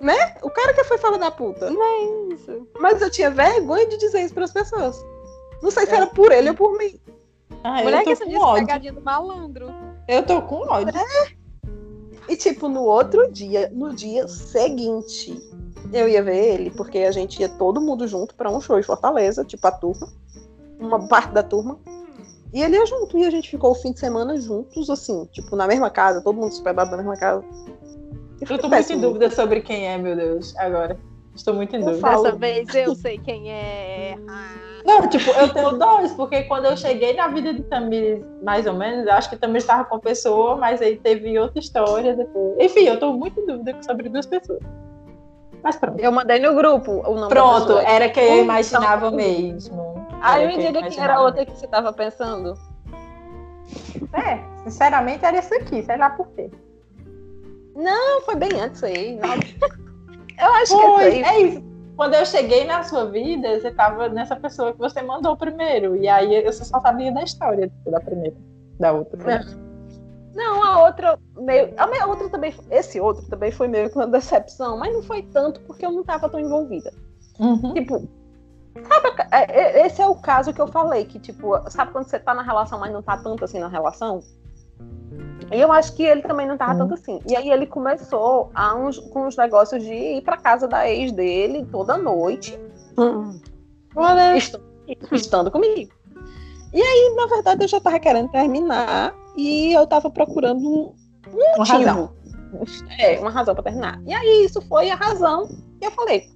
Né? 0.00 0.36
O 0.42 0.50
cara 0.50 0.74
que 0.74 0.84
foi 0.84 0.98
falar 0.98 1.16
da 1.16 1.30
puta. 1.30 1.70
Isso. 2.34 2.68
Mas 2.78 3.00
eu 3.00 3.10
tinha 3.10 3.30
vergonha 3.30 3.86
de 3.86 3.96
dizer 3.96 4.20
isso 4.22 4.34
pras 4.34 4.52
pessoas. 4.52 5.02
Não 5.62 5.70
sei 5.70 5.86
se 5.86 5.94
era 5.94 6.08
por 6.08 6.32
ele 6.32 6.50
ou 6.50 6.56
por 6.56 6.76
mim. 6.76 7.00
Ah, 7.64 7.82
Mulher 7.82 8.02
que 8.04 8.36
ódio. 8.36 8.66
pegadinha 8.66 8.92
do 8.92 9.00
malandro. 9.00 9.66
Eu 10.08 10.22
tô 10.24 10.42
com 10.42 10.66
ódio. 10.68 10.92
E, 12.28 12.36
tipo, 12.36 12.68
no 12.68 12.82
outro 12.82 13.30
dia, 13.30 13.70
no 13.72 13.94
dia 13.94 14.26
seguinte, 14.28 15.38
eu 15.92 16.08
ia 16.08 16.22
ver 16.22 16.54
ele, 16.54 16.70
porque 16.70 16.98
a 16.98 17.10
gente 17.12 17.40
ia 17.40 17.48
todo 17.48 17.80
mundo 17.80 18.06
junto 18.06 18.34
pra 18.34 18.50
um 18.50 18.60
show 18.60 18.78
em 18.78 18.82
Fortaleza, 18.82 19.44
tipo, 19.44 19.66
a 19.66 19.72
turma, 19.72 20.08
uma 20.78 21.06
parte 21.08 21.32
da 21.32 21.42
turma. 21.42 21.78
E 22.52 22.62
ele 22.62 22.76
ia 22.76 22.86
junto, 22.86 23.16
e 23.18 23.24
a 23.24 23.30
gente 23.30 23.50
ficou 23.50 23.72
o 23.72 23.74
fim 23.74 23.92
de 23.92 23.98
semana 24.00 24.38
juntos, 24.40 24.90
assim, 24.90 25.24
tipo, 25.32 25.56
na 25.56 25.66
mesma 25.66 25.90
casa, 25.90 26.20
todo 26.20 26.34
mundo 26.36 26.48
hospedado 26.52 26.90
na 26.90 26.96
mesma 26.98 27.16
casa. 27.16 27.44
E 28.40 28.44
Eu 28.52 28.58
tô 28.58 28.68
muito 28.68 28.92
em 28.92 29.00
dúvida 29.00 29.30
sobre 29.30 29.60
quem 29.60 29.88
é, 29.88 29.96
meu 29.98 30.14
Deus, 30.16 30.54
agora. 30.56 30.98
Estou 31.34 31.54
muito 31.54 31.74
em 31.74 31.80
Eu 31.80 31.86
dúvida. 31.86 32.00
falo. 32.00 32.22
Dessa 32.24 32.36
vez 32.36 32.74
eu 32.74 32.94
sei 32.94 33.18
quem 33.18 33.50
é. 33.50 34.16
Ah. 34.28 34.71
Não, 34.84 35.08
tipo, 35.08 35.30
eu 35.30 35.48
tenho 35.52 35.72
dois, 35.78 36.12
porque 36.12 36.42
quando 36.44 36.66
eu 36.66 36.76
cheguei 36.76 37.14
na 37.14 37.28
vida 37.28 37.54
de 37.54 37.62
Tamires, 37.64 38.24
mais 38.42 38.66
ou 38.66 38.74
menos, 38.74 39.06
eu 39.06 39.12
acho 39.12 39.30
que 39.30 39.36
Tamires 39.36 39.62
estava 39.64 39.84
com 39.84 39.98
pessoa, 39.98 40.56
mas 40.56 40.82
aí 40.82 40.96
teve 40.96 41.38
outra 41.38 41.58
história 41.58 42.14
depois. 42.16 42.56
Enfim, 42.58 42.84
eu 42.84 42.98
tô 42.98 43.12
muito 43.12 43.38
em 43.40 43.46
dúvida 43.46 43.76
sobre 43.82 44.08
duas 44.08 44.26
pessoas. 44.26 44.60
Mas 45.62 45.76
pronto. 45.76 46.00
Eu 46.00 46.10
mandei 46.10 46.40
no 46.40 46.54
grupo 46.56 46.90
o 47.06 47.14
nome 47.14 47.28
Pronto, 47.28 47.78
era 47.78 48.08
quem 48.08 48.24
eu 48.24 48.32
Então, 48.32 48.44
imaginava 48.44 49.10
mesmo. 49.12 49.94
Aí 50.20 50.46
me 50.46 50.58
diga 50.58 50.88
quem 50.88 51.00
era 51.00 51.16
a 51.16 51.22
outra 51.22 51.46
que 51.46 51.52
você 51.52 51.68
tava 51.68 51.92
pensando. 51.92 52.54
É, 54.12 54.40
sinceramente 54.64 55.24
era 55.24 55.38
isso 55.38 55.54
aqui, 55.54 55.82
sei 55.82 55.96
lá 55.96 56.10
por 56.10 56.26
quê. 56.28 56.50
Não, 57.76 58.20
foi 58.22 58.34
bem 58.34 58.60
antes 58.60 58.82
aí. 58.82 59.16
não. 59.16 59.28
Eu 60.42 60.52
acho 60.54 60.72
Foi, 60.72 61.10
que 61.10 61.18
essa 61.20 61.30
aí. 61.30 61.36
é 61.36 61.42
isso. 61.46 61.71
Quando 61.96 62.14
eu 62.14 62.24
cheguei 62.24 62.64
na 62.64 62.82
sua 62.82 63.06
vida, 63.06 63.60
você 63.60 63.70
tava 63.70 64.08
nessa 64.08 64.36
pessoa 64.36 64.72
que 64.72 64.78
você 64.78 65.02
mandou 65.02 65.36
primeiro. 65.36 65.96
E 65.96 66.08
aí 66.08 66.34
eu 66.44 66.52
só 66.52 66.80
sabia 66.80 67.12
da 67.12 67.22
história 67.22 67.70
da 67.86 68.00
primeira, 68.00 68.36
da 68.78 68.92
outra. 68.92 69.22
Né? 69.22 69.44
Não, 70.34 70.62
a 70.64 70.84
outra 70.84 71.18
meio. 71.36 71.72
A 71.76 71.86
minha 71.86 72.06
outra 72.06 72.28
também. 72.28 72.54
Esse 72.70 73.00
outro 73.00 73.28
também 73.28 73.50
foi 73.50 73.68
meio 73.68 73.90
que 73.90 73.96
uma 73.96 74.06
decepção, 74.06 74.78
mas 74.78 74.92
não 74.92 75.02
foi 75.02 75.22
tanto 75.22 75.60
porque 75.60 75.84
eu 75.84 75.92
não 75.92 76.02
tava 76.02 76.28
tão 76.28 76.40
envolvida. 76.40 76.92
Uhum. 77.38 77.74
Tipo, 77.74 78.08
sabe, 78.88 79.22
é, 79.30 79.60
é, 79.60 79.86
esse 79.86 80.00
é 80.00 80.06
o 80.06 80.14
caso 80.14 80.52
que 80.52 80.60
eu 80.60 80.66
falei, 80.66 81.04
que, 81.04 81.18
tipo, 81.18 81.58
sabe 81.70 81.92
quando 81.92 82.06
você 82.06 82.18
tá 82.18 82.34
na 82.34 82.42
relação, 82.42 82.78
mas 82.78 82.92
não 82.92 83.02
tá 83.02 83.16
tanto 83.16 83.44
assim 83.44 83.58
na 83.58 83.68
relação? 83.68 84.22
E 85.52 85.60
eu 85.60 85.70
acho 85.70 85.94
que 85.94 86.02
ele 86.02 86.22
também 86.22 86.46
não 86.46 86.56
tava 86.56 86.72
uhum. 86.72 86.78
tanto 86.78 86.94
assim. 86.94 87.20
E 87.28 87.36
aí 87.36 87.50
ele 87.50 87.66
começou 87.66 88.50
a 88.54 88.74
uns, 88.74 88.98
com 88.98 89.26
os 89.26 89.36
negócios 89.36 89.82
de 89.82 89.92
ir 89.92 90.22
pra 90.22 90.36
casa 90.36 90.66
da 90.66 90.88
ex 90.88 91.12
dele 91.12 91.66
toda 91.70 91.96
noite. 91.98 92.58
Uhum. 92.96 93.38
Estando, 94.36 94.64
estando 95.12 95.50
comigo. 95.50 95.92
E 96.72 96.80
aí, 96.80 97.14
na 97.16 97.26
verdade, 97.26 97.64
eu 97.64 97.68
já 97.68 97.80
tava 97.80 97.98
querendo 97.98 98.30
terminar 98.30 99.14
e 99.36 99.74
eu 99.74 99.86
tava 99.86 100.10
procurando 100.10 100.66
um, 100.66 100.94
um 101.28 101.58
motivo. 101.58 101.84
Razão. 101.84 102.12
É, 102.98 103.18
uma 103.20 103.30
razão 103.30 103.54
para 103.54 103.64
terminar. 103.64 104.00
E 104.06 104.14
aí, 104.14 104.44
isso 104.46 104.60
foi 104.62 104.90
a 104.90 104.94
razão. 104.94 105.48
E 105.80 105.84
eu 105.84 105.90
falei, 105.90 106.30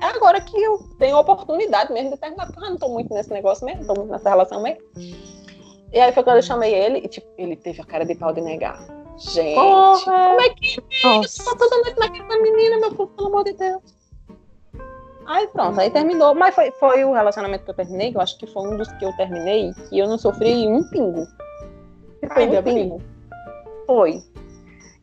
é 0.00 0.06
agora 0.06 0.40
que 0.40 0.56
eu 0.56 0.78
tenho 0.98 1.16
a 1.16 1.20
oportunidade 1.20 1.92
mesmo 1.92 2.10
de 2.10 2.16
terminar, 2.16 2.46
porque 2.46 2.64
eu 2.64 2.70
não 2.70 2.76
tô 2.76 2.88
muito 2.88 3.12
nesse 3.12 3.30
negócio 3.30 3.66
mesmo, 3.66 3.84
tô 3.84 3.94
muito 3.94 4.10
nessa 4.10 4.30
relação 4.30 4.62
mesmo. 4.62 4.80
E 5.92 5.98
aí 5.98 6.12
foi 6.12 6.22
quando 6.22 6.36
eu 6.36 6.42
chamei 6.42 6.72
ele, 6.72 6.98
e 6.98 7.08
tipo, 7.08 7.26
ele 7.36 7.56
teve 7.56 7.80
a 7.80 7.84
cara 7.84 8.04
de 8.04 8.14
pau 8.14 8.32
de 8.32 8.40
negar. 8.40 8.78
Gente, 9.18 9.54
Porra. 9.54 10.00
como 10.04 10.40
é 10.40 10.48
que? 10.50 10.82
Nossa. 11.04 11.42
Eu 11.42 11.46
tô 11.46 11.56
toda 11.56 11.76
noite 11.82 11.98
naquela 11.98 12.40
menina, 12.40 12.78
meu 12.78 12.94
povo, 12.94 13.12
pelo 13.12 13.28
amor 13.28 13.44
de 13.44 13.52
Deus. 13.52 13.82
Aí 15.26 15.46
pronto, 15.48 15.78
aí 15.78 15.90
terminou. 15.90 16.34
Mas 16.34 16.54
foi, 16.54 16.70
foi 16.72 17.04
o 17.04 17.12
relacionamento 17.12 17.64
que 17.64 17.70
eu 17.70 17.74
terminei, 17.74 18.10
que 18.10 18.16
eu 18.16 18.20
acho 18.20 18.38
que 18.38 18.46
foi 18.46 18.66
um 18.66 18.76
dos 18.76 18.90
que 18.92 19.04
eu 19.04 19.12
terminei, 19.16 19.72
e 19.92 19.98
eu 19.98 20.08
não 20.08 20.16
sofri 20.16 20.66
um 20.66 20.82
pingo. 20.90 21.26
Foi 22.32 22.48
um 22.48 22.62
pingo. 22.62 23.02
Foi. 23.86 24.22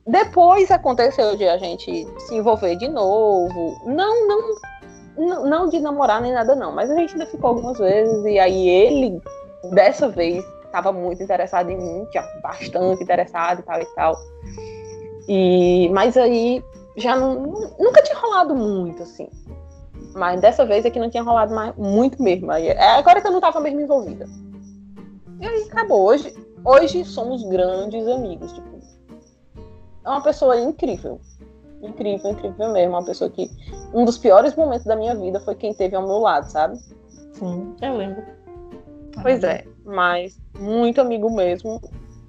Depois 0.08 0.72
aconteceu 0.72 1.36
de 1.36 1.48
a 1.48 1.58
gente 1.58 2.08
se 2.20 2.36
envolver 2.36 2.76
de 2.78 2.88
novo. 2.88 3.82
Não, 3.86 4.28
não, 4.28 4.56
não, 5.18 5.46
não 5.46 5.70
de 5.70 5.80
namorar 5.80 6.22
nem 6.22 6.34
nada, 6.34 6.56
não. 6.56 6.72
Mas 6.72 6.90
a 6.90 6.96
gente 6.96 7.14
ainda 7.14 7.26
ficou 7.26 7.50
algumas 7.50 7.78
vezes. 7.78 8.26
E 8.26 8.40
aí 8.40 8.70
ele, 8.70 9.22
dessa 9.72 10.10
vez, 10.10 10.44
estava 10.68 10.92
muito 10.92 11.24
interessado 11.24 11.70
em 11.70 11.78
mim, 11.78 12.08
já 12.14 12.22
bastante 12.42 13.04
interessado 13.04 13.60
e 13.60 13.64
tal 13.64 13.82
e 13.82 13.86
tal. 13.96 14.16
E, 15.28 15.90
mas 15.90 16.16
aí 16.16 16.64
já 16.96 17.16
não, 17.16 17.36
nunca 17.80 18.02
tinha 18.02 18.18
rolado 18.18 18.56
muito, 18.56 19.04
assim. 19.04 19.30
Mas 20.16 20.42
dessa 20.42 20.66
vez 20.66 20.86
é 20.86 20.90
que 20.90 21.00
não 21.00 21.10
tinha 21.10 21.24
rolado 21.24 21.54
mais, 21.54 21.76
muito 21.76 22.22
mesmo. 22.22 22.52
Aí, 22.52 22.70
é 22.70 22.92
agora 22.92 23.22
que 23.22 23.28
eu 23.28 23.32
não 23.32 23.40
estava 23.40 23.60
mesmo 23.60 23.82
envolvida. 23.82 24.26
E 25.40 25.46
aí 25.46 25.64
acabou. 25.64 26.08
Hoje, 26.08 26.34
hoje 26.66 27.06
somos 27.06 27.44
grandes 27.44 28.08
amigos. 28.08 28.52
Tipo, 28.52 28.68
é 30.04 30.10
uma 30.10 30.22
pessoa 30.22 30.60
incrível. 30.60 31.20
Incrível, 31.82 32.32
incrível 32.32 32.72
mesmo. 32.72 32.94
Uma 32.94 33.06
pessoa 33.06 33.30
que. 33.30 33.50
Um 33.94 34.06
dos 34.06 34.18
piores 34.18 34.56
momentos 34.56 34.86
da 34.86 34.96
minha 34.96 35.16
vida 35.16 35.40
foi 35.40 35.54
quem 35.54 35.74
teve 35.74 35.96
ao 35.96 36.08
meu 36.08 36.18
lado, 36.18 36.50
sabe? 36.50 36.80
Sim, 37.34 37.76
eu 37.82 37.96
lembro. 37.96 38.37
Pois 39.22 39.44
é, 39.44 39.66
mas 39.86 40.40
muito 40.58 41.02
amigo 41.02 41.30
mesmo. 41.30 41.82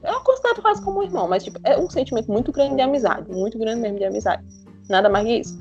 Eu 0.03 0.21
considero 0.21 0.63
quase 0.63 0.83
como 0.83 1.01
um 1.01 1.03
irmão, 1.03 1.29
mas 1.29 1.45
tipo, 1.45 1.59
é 1.65 1.77
um 1.77 1.91
sentimento 1.91 2.31
muito 2.31 2.53
grande 2.53 2.77
de 2.77 2.83
amizade, 2.83 3.31
muito 3.31 3.59
grande 3.59 3.81
mesmo 3.81 3.99
de 3.99 4.05
amizade. 4.05 4.45
Nada 4.89 5.09
mais 5.09 5.27
que 5.27 5.39
isso. 5.41 5.61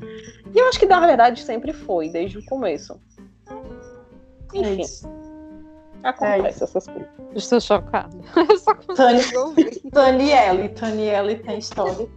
E 0.54 0.58
eu 0.58 0.68
acho 0.68 0.80
que 0.80 0.86
na 0.86 1.00
verdade 1.00 1.42
sempre 1.42 1.74
foi, 1.74 2.10
desde 2.10 2.38
o 2.38 2.46
começo. 2.46 3.00
Enfim. 4.54 4.84
É 6.04 6.10
acontece 6.10 6.62
é 6.62 6.64
essas 6.64 6.88
coisas. 6.88 7.08
Estou 7.36 7.60
chocada. 7.60 8.18
Eu 8.50 8.58
só 8.58 8.76
consigo 8.76 9.40
ouvir. 9.40 9.82
Daniele, 9.92 10.70
Daniele 10.70 11.36
tem 11.40 11.60
história. 11.60 12.08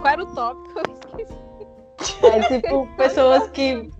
Qual 0.00 0.06
era 0.06 0.22
o 0.22 0.34
tópico? 0.34 0.80
Eu 0.80 1.22
esqueci. 1.22 2.26
É 2.26 2.60
tipo, 2.60 2.88
pessoas 2.96 3.48
que 3.50 3.90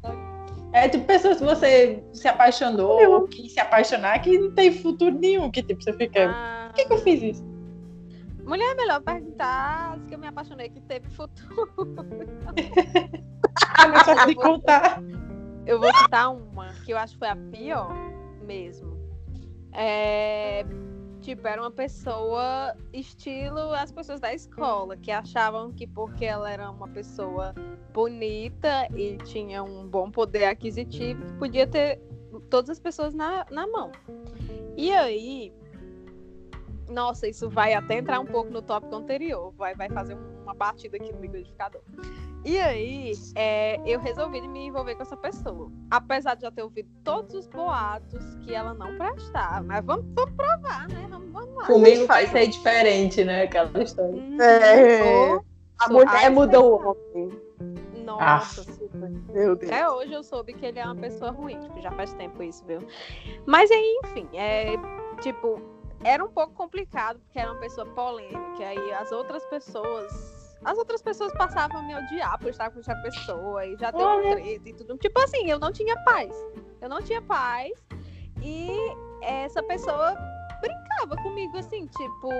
é 0.74 0.88
tipo 0.88 1.04
pessoas 1.04 1.38
que 1.38 1.44
você 1.44 2.04
se 2.12 2.26
apaixonou, 2.26 3.12
ou 3.12 3.28
que 3.28 3.48
se 3.48 3.60
apaixonar, 3.60 4.20
que 4.20 4.36
não 4.36 4.52
tem 4.52 4.72
futuro 4.72 5.16
nenhum, 5.16 5.48
que 5.48 5.62
tipo, 5.62 5.80
você 5.80 5.92
fica. 5.92 6.28
Ah. 6.28 6.66
Por 6.66 6.74
que, 6.74 6.84
que 6.86 6.92
eu 6.92 6.98
fiz 6.98 7.22
isso? 7.22 7.44
Mulher, 8.44 8.72
é 8.72 8.74
melhor 8.74 9.00
perguntar 9.00 9.96
se 10.06 10.12
eu 10.12 10.18
me 10.18 10.26
apaixonei 10.26 10.68
que 10.68 10.80
teve 10.80 11.08
futuro. 11.10 11.72
mas 13.88 14.04
só 14.04 14.26
de 14.26 14.34
contar. 14.34 15.00
Eu 15.64 15.78
vou 15.78 15.94
citar 15.94 16.34
uma 16.34 16.74
que 16.84 16.92
eu 16.92 16.98
acho 16.98 17.12
que 17.12 17.20
foi 17.20 17.28
a 17.28 17.36
pior 17.36 17.94
mesmo. 18.44 18.98
É, 19.72 20.66
Tipo, 21.24 21.48
era 21.48 21.62
uma 21.62 21.70
pessoa 21.70 22.76
estilo 22.92 23.72
as 23.72 23.90
pessoas 23.90 24.20
da 24.20 24.34
escola, 24.34 24.94
que 24.94 25.10
achavam 25.10 25.72
que 25.72 25.86
porque 25.86 26.26
ela 26.26 26.52
era 26.52 26.70
uma 26.70 26.86
pessoa 26.86 27.54
bonita 27.94 28.86
e 28.94 29.16
tinha 29.24 29.62
um 29.62 29.88
bom 29.88 30.10
poder 30.10 30.44
aquisitivo, 30.44 31.24
podia 31.38 31.66
ter 31.66 31.98
todas 32.50 32.68
as 32.68 32.78
pessoas 32.78 33.14
na, 33.14 33.46
na 33.50 33.66
mão. 33.66 33.90
E 34.76 34.92
aí, 34.92 35.50
nossa, 36.90 37.26
isso 37.26 37.48
vai 37.48 37.72
até 37.72 37.96
entrar 37.96 38.20
um 38.20 38.26
pouco 38.26 38.50
no 38.50 38.60
tópico 38.60 38.94
anterior, 38.94 39.50
vai, 39.52 39.74
vai 39.74 39.88
fazer 39.88 40.18
uma 40.42 40.52
batida 40.52 40.98
aqui 40.98 41.10
no 41.10 41.22
liquidificador. 41.22 41.80
E 42.44 42.58
aí, 42.58 43.12
é, 43.34 43.80
eu 43.86 43.98
resolvi 43.98 44.46
me 44.46 44.66
envolver 44.66 44.94
com 44.94 45.02
essa 45.02 45.16
pessoa. 45.16 45.70
Apesar 45.90 46.34
de 46.34 46.42
já 46.42 46.50
ter 46.50 46.62
ouvido 46.62 46.88
todos 47.02 47.34
os 47.34 47.46
boatos 47.46 48.22
que 48.44 48.54
ela 48.54 48.74
não 48.74 48.98
prestava. 48.98 49.62
Mas 49.62 49.84
vamos, 49.84 50.04
vamos 50.14 50.34
provar, 50.34 50.86
né? 50.88 51.06
Vamos, 51.08 51.32
vamos 51.32 51.54
lá. 51.54 51.66
Comigo 51.66 52.06
vai 52.06 52.26
ser 52.26 52.48
diferente, 52.48 53.24
né? 53.24 53.44
Aquela 53.44 53.82
história. 53.82 54.12
Hum, 54.12 54.40
é. 54.40 55.02
Sou, 55.02 55.44
a 55.80 55.88
mulher 55.88 56.30
mudou 56.30 56.72
o 56.82 56.90
homem. 56.90 57.44
Nossa, 58.04 58.60
ah, 58.60 58.64
super. 58.64 59.10
Meu 59.32 59.56
Deus. 59.56 59.72
Até 59.72 59.88
hoje 59.88 60.12
eu 60.12 60.22
soube 60.22 60.52
que 60.52 60.66
ele 60.66 60.78
é 60.78 60.84
uma 60.84 60.96
pessoa 60.96 61.30
ruim, 61.30 61.58
tipo, 61.60 61.80
já 61.80 61.90
faz 61.92 62.12
tempo 62.12 62.42
isso, 62.42 62.62
viu? 62.66 62.86
Mas 63.46 63.70
aí, 63.70 64.00
enfim, 64.04 64.28
é 64.34 64.74
tipo, 65.22 65.58
era 66.04 66.22
um 66.22 66.28
pouco 66.28 66.52
complicado, 66.52 67.18
porque 67.20 67.38
era 67.38 67.50
uma 67.50 67.60
pessoa 67.60 67.86
polêmica, 67.86 68.62
aí 68.62 68.92
as 68.92 69.10
outras 69.10 69.42
pessoas 69.46 70.33
as 70.64 70.78
outras 70.78 71.02
pessoas 71.02 71.32
passavam 71.34 71.80
a 71.80 71.82
me 71.82 71.94
odiar 71.94 72.38
por 72.38 72.48
estar 72.48 72.70
com 72.70 72.80
essa 72.80 72.94
pessoa 72.96 73.66
e 73.66 73.76
já 73.76 73.90
deu 73.90 74.06
um 74.06 74.20
treta 74.32 74.68
e 74.68 74.72
tudo. 74.72 74.96
Tipo 74.96 75.20
assim, 75.20 75.50
eu 75.50 75.58
não 75.58 75.70
tinha 75.70 75.96
paz. 76.04 76.34
Eu 76.80 76.88
não 76.88 77.02
tinha 77.02 77.20
paz. 77.20 77.72
E 78.42 78.70
essa 79.22 79.62
pessoa 79.62 80.14
brincava 80.60 81.16
comigo 81.22 81.56
assim, 81.58 81.86
tipo, 81.86 82.30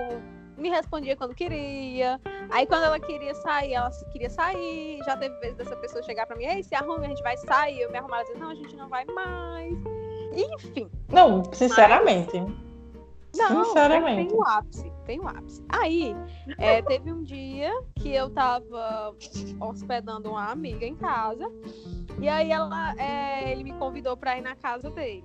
me 0.57 0.69
respondia 0.69 1.15
quando 1.15 1.35
queria. 1.35 2.19
Aí 2.49 2.65
quando 2.65 2.83
ela 2.83 2.99
queria 2.99 3.33
sair, 3.35 3.73
ela 3.73 3.89
queria 4.11 4.29
sair. 4.29 4.99
Já 5.05 5.17
teve 5.17 5.37
vezes 5.39 5.57
dessa 5.57 5.75
pessoa 5.75 6.03
chegar 6.03 6.25
pra 6.25 6.35
mim, 6.35 6.45
ei, 6.45 6.63
se 6.63 6.73
arrume, 6.75 7.05
a 7.05 7.09
gente 7.09 7.23
vai 7.23 7.37
sair. 7.37 7.81
Eu 7.81 7.91
me 7.91 7.97
arrumava 7.97 8.23
e 8.23 8.25
dizer, 8.25 8.39
não, 8.39 8.49
a 8.49 8.55
gente 8.55 8.75
não 8.75 8.89
vai 8.89 9.05
mais. 9.05 9.73
Enfim. 10.33 10.89
Não, 11.09 11.43
sinceramente. 11.53 12.39
Mas... 12.39 12.74
Não, 13.37 13.65
Sinceramente. 13.65 14.29
tem 14.29 14.37
o 14.37 14.43
ápice, 14.43 14.93
tem 15.05 15.19
o 15.19 15.27
ápice. 15.27 15.63
Aí, 15.69 16.15
é, 16.57 16.81
teve 16.81 17.11
um 17.11 17.23
dia 17.23 17.71
que 17.95 18.13
eu 18.13 18.29
tava 18.29 19.15
hospedando 19.59 20.29
uma 20.29 20.51
amiga 20.51 20.85
em 20.85 20.95
casa, 20.95 21.51
e 22.19 22.27
aí 22.29 22.51
ela, 22.51 22.95
é, 22.97 23.51
ele 23.51 23.63
me 23.63 23.73
convidou 23.73 24.15
pra 24.15 24.37
ir 24.37 24.41
na 24.41 24.55
casa 24.55 24.89
dele. 24.89 25.23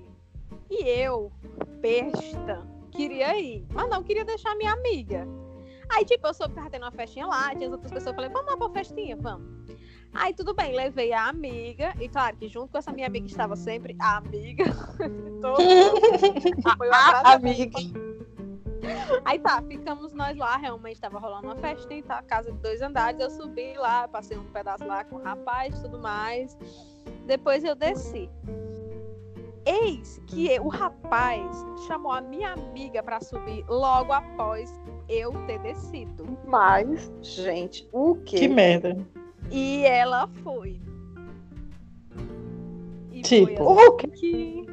E 0.70 0.88
eu, 0.88 1.32
besta, 1.80 2.66
queria 2.90 3.38
ir, 3.38 3.66
mas 3.72 3.88
não 3.88 4.02
queria 4.02 4.24
deixar 4.24 4.54
minha 4.56 4.72
amiga. 4.72 5.26
Aí, 5.88 6.04
tipo, 6.04 6.26
eu 6.26 6.34
soube 6.34 6.54
que 6.54 6.58
tava 6.60 6.70
tendo 6.70 6.84
uma 6.84 6.92
festinha 6.92 7.26
lá, 7.26 7.50
tinha 7.50 7.66
as 7.66 7.72
outras 7.72 7.92
pessoas, 7.92 8.12
eu 8.12 8.14
falei, 8.14 8.30
vamos 8.30 8.48
lá 8.48 8.56
pra 8.56 8.70
festinha, 8.70 9.16
vamos. 9.16 9.50
Aí 10.12 10.34
tudo 10.34 10.54
bem, 10.54 10.74
levei 10.74 11.12
a 11.12 11.28
amiga, 11.28 11.94
e 12.00 12.08
claro 12.08 12.36
que 12.36 12.48
junto 12.48 12.72
com 12.72 12.78
essa 12.78 12.92
minha 12.92 13.06
amiga 13.06 13.26
estava 13.26 13.54
sempre 13.54 13.96
a 14.00 14.16
amiga. 14.16 14.64
Todo 15.40 15.62
foi 16.76 16.88
a 16.90 17.34
amiga. 17.34 17.78
Aí 19.24 19.38
tá, 19.38 19.62
ficamos 19.62 20.12
nós 20.12 20.36
lá, 20.36 20.56
realmente 20.56 20.94
estava 20.94 21.18
rolando 21.18 21.46
uma 21.46 21.56
festa 21.56 21.92
em 21.92 22.02
tá, 22.02 22.22
casa 22.22 22.50
de 22.50 22.58
dois 22.58 22.82
andares. 22.82 23.20
Eu 23.20 23.30
subi 23.30 23.74
lá, 23.76 24.08
passei 24.08 24.36
um 24.36 24.44
pedaço 24.44 24.84
lá 24.84 25.04
com 25.04 25.16
o 25.16 25.22
rapaz 25.22 25.78
e 25.78 25.82
tudo 25.82 25.98
mais. 25.98 26.58
Depois 27.26 27.62
eu 27.62 27.74
desci. 27.74 28.28
Eis 29.64 30.20
que 30.26 30.58
o 30.58 30.68
rapaz 30.68 31.46
chamou 31.86 32.10
a 32.10 32.20
minha 32.20 32.52
amiga 32.52 33.02
para 33.02 33.20
subir 33.20 33.64
logo 33.68 34.12
após 34.12 34.72
eu 35.08 35.32
ter 35.46 35.58
descido. 35.60 36.26
Mas, 36.46 37.12
gente, 37.20 37.88
o 37.92 38.16
quê? 38.16 38.38
Que 38.38 38.48
merda. 38.48 38.96
E 39.50 39.84
ela 39.84 40.28
foi. 40.42 40.80
E 43.12 43.22
tipo, 43.22 43.46
foi 43.46 43.54
assim 43.54 43.88
o 43.88 43.96
que? 43.96 44.66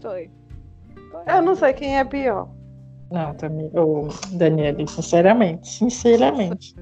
Foi. 0.00 0.30
foi. 1.10 1.34
Eu 1.34 1.42
não 1.42 1.54
sei 1.54 1.72
quem 1.72 1.98
é 1.98 2.04
pior. 2.04 2.48
Não, 3.10 3.34
também. 3.34 3.70
Ô, 3.74 4.08
Daniele, 4.32 4.86
sinceramente, 4.88 5.68
sinceramente. 5.68 6.74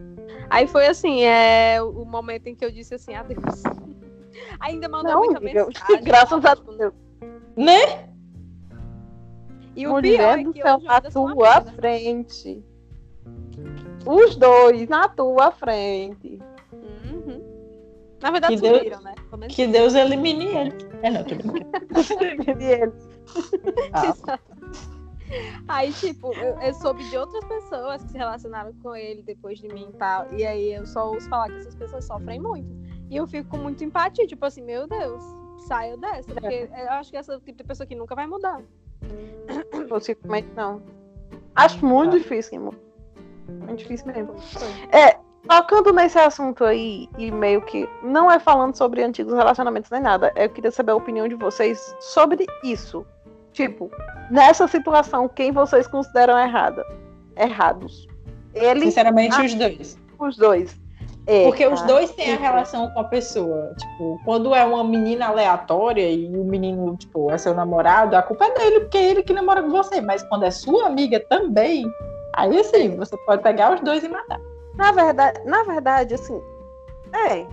Aí 0.51 0.67
foi 0.67 0.87
assim, 0.87 1.23
é 1.23 1.81
o 1.83 2.05
momento 2.05 2.47
em 2.47 2.55
que 2.55 2.65
eu 2.65 2.71
disse 2.71 2.95
assim, 2.95 3.15
adeus. 3.15 3.63
Ainda 4.61 4.89
manda 4.89 5.11
Não, 5.11 5.21
muita 5.21 5.39
amiga, 5.39 5.67
mensagem. 5.67 6.05
graças 6.05 6.45
a 6.45 6.55
Deus. 6.55 6.93
Né? 7.57 8.09
E 9.75 9.87
o 9.87 10.01
pior 10.01 10.03
Mulher 10.03 10.39
é 10.39 10.43
do 10.43 10.53
que 10.53 10.63
céu, 10.63 10.79
na 10.81 11.01
tua 11.01 11.61
frente. 11.63 12.65
Os 14.07 14.37
dois 14.37 14.89
na 14.89 15.09
tua 15.09 15.51
frente. 15.51 16.41
Na 18.21 18.31
verdade, 18.31 18.57
Que 18.57 18.61
Deus- 18.63 18.79
subiram, 18.79 19.01
né? 19.03 19.15
Pelo 19.31 19.39
menos 19.39 19.55
Que 19.57 19.67
Deus 19.67 19.95
elimine 19.95 20.47
ele. 20.47 20.75
É, 21.03 21.11
não, 21.11 21.25
tô 21.25 21.35
brincando. 21.35 21.67
E 22.61 22.65
ele, 22.65 22.93
Ah, 23.93 24.39
Aí, 25.69 25.93
tipo, 25.93 26.33
eu, 26.35 26.59
eu 26.61 26.73
soube 26.75 27.05
de 27.11 27.17
outras 27.19 27.45
pessoas 27.45 28.03
que 28.03 28.11
se 28.13 28.17
relacionaram 28.19 28.73
com 28.83 28.97
ele 28.97 29.23
depois 29.23 29.59
de 29.59 29.69
mim 29.69 29.89
e 29.93 29.97
tal. 29.99 30.27
E 30.33 30.47
aí 30.47 30.73
eu 30.73 30.87
só 30.87 31.11
ouço 31.13 31.29
falar 31.29 31.51
que 31.51 31.57
essas 31.59 31.75
pessoas 31.75 32.07
sofrem 32.07 32.41
muito. 32.41 32.69
E 33.11 33.17
eu 33.17 33.27
fico 33.27 33.51
com 33.51 33.59
muita 33.59 33.85
empatia, 33.85 34.27
tipo 34.27 34.45
assim, 34.47 34.63
meu 34.63 34.87
Deus, 34.89 35.23
saia 35.67 35.99
dessa. 35.99 36.33
Porque 36.33 36.69
eu 36.75 36.91
acho 36.93 37.11
que 37.11 37.17
essa 37.19 37.35
é 37.35 37.37
o 37.37 37.41
tipo 37.41 37.59
de 37.59 37.65
pessoa 37.65 37.87
que 37.87 37.95
nunca 37.95 38.15
vai 38.15 38.27
mudar. 38.27 38.63
possivelmente 39.89 40.49
não. 40.57 40.83
Acho 41.55 41.85
muito 41.85 42.13
Tá. 42.13 42.19
difícil, 42.19 42.59
amor. 42.59 42.75
Muito 43.49 43.77
difícil 43.81 44.07
mesmo. 44.07 44.35
É, 44.93 45.19
tocando 45.47 45.93
nesse 45.93 46.19
assunto 46.19 46.65
aí, 46.65 47.09
e 47.19 47.31
meio 47.31 47.63
que 47.63 47.89
não 48.03 48.31
é 48.31 48.39
falando 48.39 48.77
sobre 48.77 49.03
antigos 49.03 49.35
relacionamentos 49.35 49.91
nem 49.91 50.01
nada, 50.01 50.33
eu 50.37 50.49
queria 50.49 50.71
saber 50.71 50.93
a 50.93 50.97
opinião 50.97 51.29
de 51.29 51.35
vocês 51.35 51.95
sobre 52.01 52.47
isso. 52.63 53.07
Tipo, 53.53 53.91
nessa 54.31 54.69
situação, 54.69 55.29
quem 55.29 55.53
vocês 55.53 55.87
consideram 55.87 56.39
errada? 56.39 56.85
Errados. 57.37 58.07
Ele, 58.55 58.83
Sinceramente, 58.83 59.41
os 59.41 59.55
dois. 59.55 59.99
os 60.19 60.37
dois. 60.37 60.89
É, 61.27 61.45
Porque 61.45 61.67
os 61.67 61.83
dois 61.83 62.11
têm 62.13 62.33
a 62.33 62.39
relação 62.39 62.89
com 62.91 63.01
a 63.01 63.05
pessoa. 63.05 63.75
Tipo, 63.79 64.19
quando 64.25 64.55
é 64.55 64.65
uma 64.65 64.83
menina 64.83 65.27
aleatória 65.27 66.11
e 66.11 66.27
o 66.27 66.43
menino, 66.43 66.97
tipo, 66.97 67.31
é 67.31 67.37
seu 67.37 67.53
namorado, 67.53 68.17
a 68.17 68.23
culpa 68.23 68.47
é 68.47 68.55
dele, 68.55 68.81
porque 68.81 68.97
é 68.97 69.11
ele 69.11 69.23
que 69.23 69.35
namora 69.35 69.63
com 69.63 69.69
você. 69.69 70.01
Mas 70.01 70.23
quando 70.23 70.45
é 70.45 70.51
sua 70.51 70.87
amiga 70.87 71.21
também, 71.29 71.85
aí 72.33 72.65
sim, 72.65 72.97
você 72.97 73.15
pode 73.27 73.43
pegar 73.43 73.75
os 73.75 73.81
dois 73.83 74.03
e 74.03 74.09
matar. 74.09 74.41
Na 74.79 74.93
verdade, 74.93 75.41
na 75.45 75.65
verdade, 75.65 76.15
assim, 76.15 76.41
é. 77.13 77.47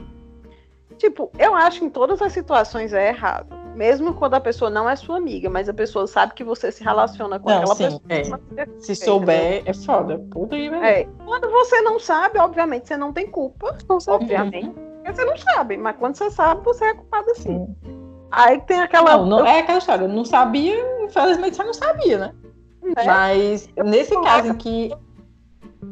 Tipo, 0.98 1.30
eu 1.38 1.54
acho 1.54 1.80
que 1.80 1.86
em 1.86 1.90
todas 1.90 2.22
as 2.22 2.32
situações 2.32 2.94
é 2.94 3.10
errado. 3.10 3.54
Mesmo 3.76 4.14
quando 4.14 4.36
a 4.36 4.40
pessoa 4.40 4.70
não 4.70 4.90
é 4.90 4.96
sua 4.96 5.18
amiga, 5.18 5.50
mas 5.50 5.68
a 5.68 5.74
pessoa 5.74 6.08
sabe 6.08 6.34
que 6.34 6.46
você 6.46 6.72
se 6.72 6.82
relaciona 6.82 7.38
com 7.38 7.50
Não, 7.50 7.58
aquela 7.58 7.76
sim, 7.76 8.00
pessoa. 8.00 8.40
Se 8.80 8.96
souber, 8.96 9.64
é 9.66 9.74
foda. 9.74 10.18
Puta 10.32 10.56
que. 10.56 10.68
É. 10.68 11.04
Quando 11.26 11.50
você 11.50 11.82
não 11.82 12.00
sabe, 12.00 12.40
obviamente 12.40 12.88
você 12.88 12.96
não 12.96 13.12
tem 13.12 13.28
culpa. 13.28 13.76
Obviamente. 14.08 14.70
Porque 14.70 15.14
você 15.14 15.26
não 15.26 15.38
sabe. 15.38 15.76
Mas 15.76 15.98
quando 15.98 16.16
você 16.16 16.30
sabe, 16.30 16.64
você 16.64 16.86
é 16.86 16.94
culpado 16.94 17.36
sim. 17.36 17.68
Sim. 17.84 17.96
Aí 18.32 18.62
tem 18.62 18.80
aquela. 18.80 19.18
Não, 19.18 19.26
não 19.26 19.46
é 19.46 19.60
aquela 19.60 19.80
história. 19.80 20.06
Eu 20.06 20.10
não 20.10 20.24
sabia, 20.24 20.76
infelizmente 21.04 21.58
você 21.58 21.64
não 21.64 21.74
sabia, 21.74 22.18
né? 22.18 22.36
né? 22.82 23.04
Mas 23.06 23.70
nesse 23.84 24.14
caso 24.22 24.50
em 24.50 24.56
que 24.56 24.94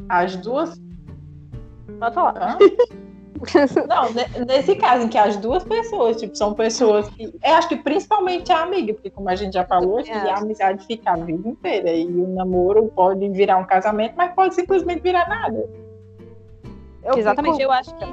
as 0.09 0.35
duas. 0.37 0.81
Pode 2.03 2.15
falar. 2.15 2.35
Hã? 2.37 2.57
Não, 3.89 4.13
ne- 4.13 4.45
nesse 4.45 4.75
caso 4.75 5.05
em 5.05 5.09
que 5.09 5.17
as 5.17 5.35
duas 5.37 5.63
pessoas, 5.65 6.15
tipo, 6.17 6.35
são 6.37 6.53
pessoas 6.53 7.09
que. 7.09 7.23
Eu 7.43 7.53
acho 7.55 7.67
que 7.67 7.75
principalmente 7.75 8.51
a 8.53 8.61
amiga, 8.61 8.93
porque 8.93 9.09
como 9.09 9.29
a 9.29 9.35
gente 9.35 9.53
já 9.53 9.65
falou, 9.65 9.97
também 9.97 10.05
que 10.05 10.11
a 10.29 10.33
acho. 10.33 10.43
amizade 10.43 10.85
fica 10.85 11.11
a 11.11 11.15
vida 11.17 11.47
inteira. 11.49 11.91
E 11.91 12.05
o 12.05 12.27
namoro 12.33 12.87
pode 12.95 13.27
virar 13.29 13.57
um 13.57 13.65
casamento, 13.65 14.13
mas 14.15 14.33
pode 14.33 14.55
simplesmente 14.55 15.01
virar 15.01 15.27
nada. 15.27 15.69
Eu 17.03 17.17
Exatamente, 17.17 17.53
fico- 17.57 17.63
eu 17.63 17.71
acho 17.71 17.93
que. 17.95 18.05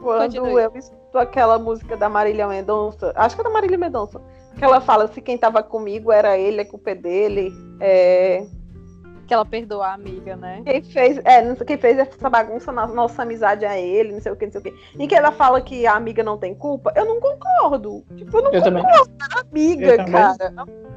Quando 0.00 0.20
Continue. 0.36 0.62
eu 0.62 0.72
escuto 0.76 1.18
aquela 1.18 1.58
música 1.58 1.96
da 1.96 2.08
Marília 2.08 2.46
Mendonça, 2.46 3.12
acho 3.16 3.34
que 3.34 3.40
é 3.40 3.44
da 3.44 3.50
Marília 3.50 3.76
Mendonça, 3.76 4.20
que 4.56 4.64
ela 4.64 4.80
fala 4.80 5.08
se 5.08 5.20
quem 5.20 5.36
tava 5.36 5.62
comigo 5.62 6.12
era 6.12 6.38
ele, 6.38 6.60
a 6.60 6.64
culpa 6.64 6.90
é 6.90 6.94
dele. 6.94 7.52
É, 7.80 8.46
Que 9.28 9.34
ela 9.34 9.44
perdoa 9.44 9.88
a 9.88 9.92
amiga, 9.92 10.36
né? 10.36 10.62
quem 10.64 10.82
fez, 10.82 11.20
é, 11.22 11.42
não 11.44 11.54
sei- 11.54 11.66
quem 11.66 11.76
fez 11.76 11.98
essa 11.98 12.30
bagunça 12.30 12.72
na 12.72 12.86
nossa 12.86 13.22
amizade 13.22 13.62
é 13.62 13.78
ele, 13.78 14.12
não 14.14 14.20
sei 14.22 14.32
o 14.32 14.36
que, 14.36 14.46
não 14.46 14.52
sei 14.52 14.60
o 14.62 14.64
que. 14.64 14.74
E 14.98 15.06
que 15.06 15.14
ela 15.14 15.30
fala 15.30 15.60
que 15.60 15.86
a 15.86 15.94
amiga 15.94 16.22
não 16.22 16.38
tem 16.38 16.54
culpa, 16.54 16.90
eu 16.96 17.04
não 17.04 17.20
concordo. 17.20 18.02
Tipo, 18.16 18.38
eu 18.38 18.42
não 18.44 18.52
Eu 18.54 18.62
também. 18.62 18.82
amiga, 19.52 19.86
Eu 19.86 19.96
também. 19.98 20.12
cara. 20.12 20.54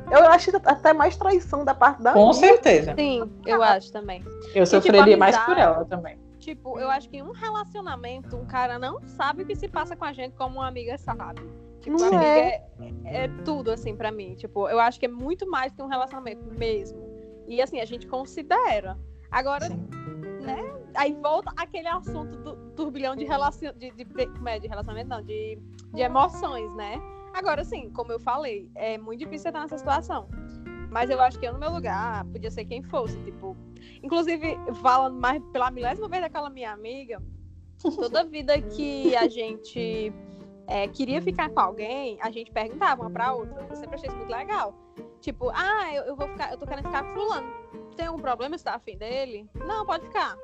Eu 0.10 0.26
acho 0.28 0.50
até 0.66 0.94
mais 0.94 1.18
traição 1.18 1.66
da 1.66 1.76
parte 1.76 2.02
da 2.02 2.14
Com 2.14 2.30
amiga. 2.30 2.34
certeza. 2.40 2.96
Sim, 2.98 3.30
eu 3.46 3.62
acho 3.62 3.92
também. 3.92 4.24
Eu 4.56 4.64
tipo, 4.64 4.66
sofreria 4.66 5.18
mais 5.18 5.38
por 5.38 5.58
ela 5.58 5.84
também. 5.84 6.18
Tipo, 6.40 6.80
eu 6.80 6.90
acho 6.90 7.10
que 7.10 7.18
em 7.18 7.22
um 7.22 7.32
relacionamento, 7.32 8.36
um 8.38 8.46
cara 8.46 8.80
não 8.80 9.00
sabe 9.06 9.44
o 9.44 9.46
que 9.46 9.56
se 9.58 9.68
passa 9.68 9.94
com 9.96 10.06
a 10.06 10.14
gente 10.14 10.36
como 10.38 10.56
uma 10.60 10.68
amiga 10.68 10.98
sabe. 10.98 11.42
Tipo, 11.82 11.98
Não 12.00 12.08
amiga 12.08 12.24
é. 12.24 12.64
é. 13.06 13.24
é 13.26 13.28
tudo, 13.44 13.72
assim, 13.72 13.96
pra 13.96 14.10
mim. 14.12 14.36
Tipo, 14.36 14.70
eu 14.70 14.80
acho 14.80 15.00
que 15.00 15.06
é 15.06 15.10
muito 15.10 15.50
mais 15.50 15.74
que 15.74 15.82
um 15.82 15.88
relacionamento 15.88 16.46
mesmo. 16.58 17.11
E, 17.52 17.62
assim, 17.62 17.82
a 17.82 17.86
gente 17.86 18.08
considera. 18.08 18.98
Agora, 19.30 19.66
Sim. 19.68 19.90
aí 20.96 21.14
volta 21.22 21.52
aquele 21.58 21.90
assunto 21.90 22.38
do 22.38 22.56
turbilhão 22.78 23.14
de, 23.14 23.26
relacion... 23.26 23.74
de, 23.74 23.92
de, 23.92 24.06
como 24.06 24.48
é, 24.48 24.58
de 24.58 24.70
relacionamento, 24.70 25.10
não, 25.10 25.22
de, 25.22 25.60
de 25.94 26.02
emoções, 26.02 26.74
né? 26.76 26.96
Agora, 27.34 27.62
assim, 27.62 27.90
como 27.90 28.10
eu 28.10 28.22
falei, 28.22 28.72
é 28.74 28.98
muito 28.98 29.20
difícil 29.20 29.44
você 29.44 29.50
estar 29.50 29.60
nessa 29.60 29.78
situação. 29.78 30.30
Mas 30.90 31.10
eu 31.10 31.20
acho 31.22 31.38
que 31.38 31.46
eu, 31.46 31.52
no 31.52 31.60
meu 31.60 31.72
lugar, 31.72 32.24
podia 32.26 32.50
ser 32.50 32.64
quem 32.64 32.82
fosse. 32.84 33.22
Tipo, 33.22 33.58
inclusive, 34.02 34.58
falando 34.82 35.20
mais 35.20 35.44
pela 35.52 35.70
milésima 35.72 36.08
vez 36.08 36.22
daquela 36.22 36.50
minha 36.50 36.72
amiga, 36.72 37.22
toda 37.84 38.24
vida 38.24 38.62
que 38.62 39.14
a 39.14 39.28
gente 39.28 40.14
é, 40.68 40.88
queria 40.88 41.22
ficar 41.22 41.50
com 41.50 41.60
alguém, 41.60 42.18
a 42.22 42.32
gente 42.32 42.50
perguntava 42.50 43.02
uma 43.02 43.12
pra 43.12 43.34
outra. 43.34 43.68
Eu 43.70 43.76
sempre 43.76 43.96
achei 43.96 44.08
isso 44.08 44.18
muito 44.18 44.32
legal. 44.32 44.74
Tipo, 45.22 45.50
ah, 45.54 45.94
eu, 45.94 46.04
eu 46.04 46.16
vou 46.16 46.28
ficar, 46.28 46.52
eu 46.52 46.58
tô 46.58 46.66
querendo 46.66 46.86
ficar 46.86 47.04
com 47.04 47.14
fulano. 47.14 47.48
Tem 47.96 48.08
algum 48.08 48.20
problema? 48.20 48.58
Você 48.58 48.64
tá 48.64 48.74
afim 48.76 48.98
dele? 48.98 49.48
Não, 49.54 49.86
pode 49.86 50.06
ficar. 50.08 50.36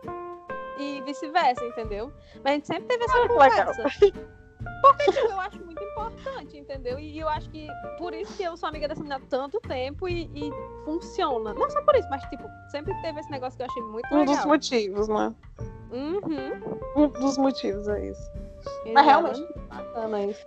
E 0.77 1.01
vice-versa, 1.01 1.65
entendeu? 1.65 2.11
Mas 2.43 2.45
a 2.45 2.49
gente 2.55 2.67
sempre 2.67 2.85
teve 2.85 3.03
essa 3.03 3.17
Ah, 3.17 3.21
legal. 3.21 3.37
conversa. 3.37 3.83
Porque, 4.81 5.11
tipo, 5.11 5.31
eu 5.31 5.39
acho 5.39 5.57
muito 5.65 5.81
importante, 5.83 6.57
entendeu? 6.57 6.99
E 6.99 7.17
eu 7.17 7.27
acho 7.27 7.49
que 7.49 7.67
por 7.97 8.13
isso 8.13 8.31
que 8.37 8.43
eu 8.43 8.55
sou 8.55 8.69
amiga 8.69 8.87
dessa 8.87 8.99
menina 9.01 9.15
há 9.15 9.27
tanto 9.27 9.59
tempo 9.61 10.07
e, 10.07 10.29
e 10.35 10.51
funciona. 10.85 11.53
Não 11.55 11.67
só 11.69 11.81
por 11.81 11.95
isso, 11.95 12.07
mas, 12.11 12.21
tipo, 12.29 12.43
sempre 12.69 12.93
teve 13.01 13.19
esse 13.19 13.31
negócio 13.31 13.57
que 13.57 13.63
eu 13.63 13.67
achei 13.67 13.81
muito 13.81 14.05
Um 14.13 14.25
dos 14.25 14.35
legal. 14.35 14.47
motivos, 14.47 15.07
né? 15.07 15.33
Uhum. 15.91 16.79
Um 16.95 17.07
dos 17.07 17.37
motivos 17.39 17.87
é 17.87 18.09
isso. 18.09 18.31
Mas 18.93 19.05
realmente, 19.05 19.47
bacana 19.69 20.23
isso. 20.25 20.45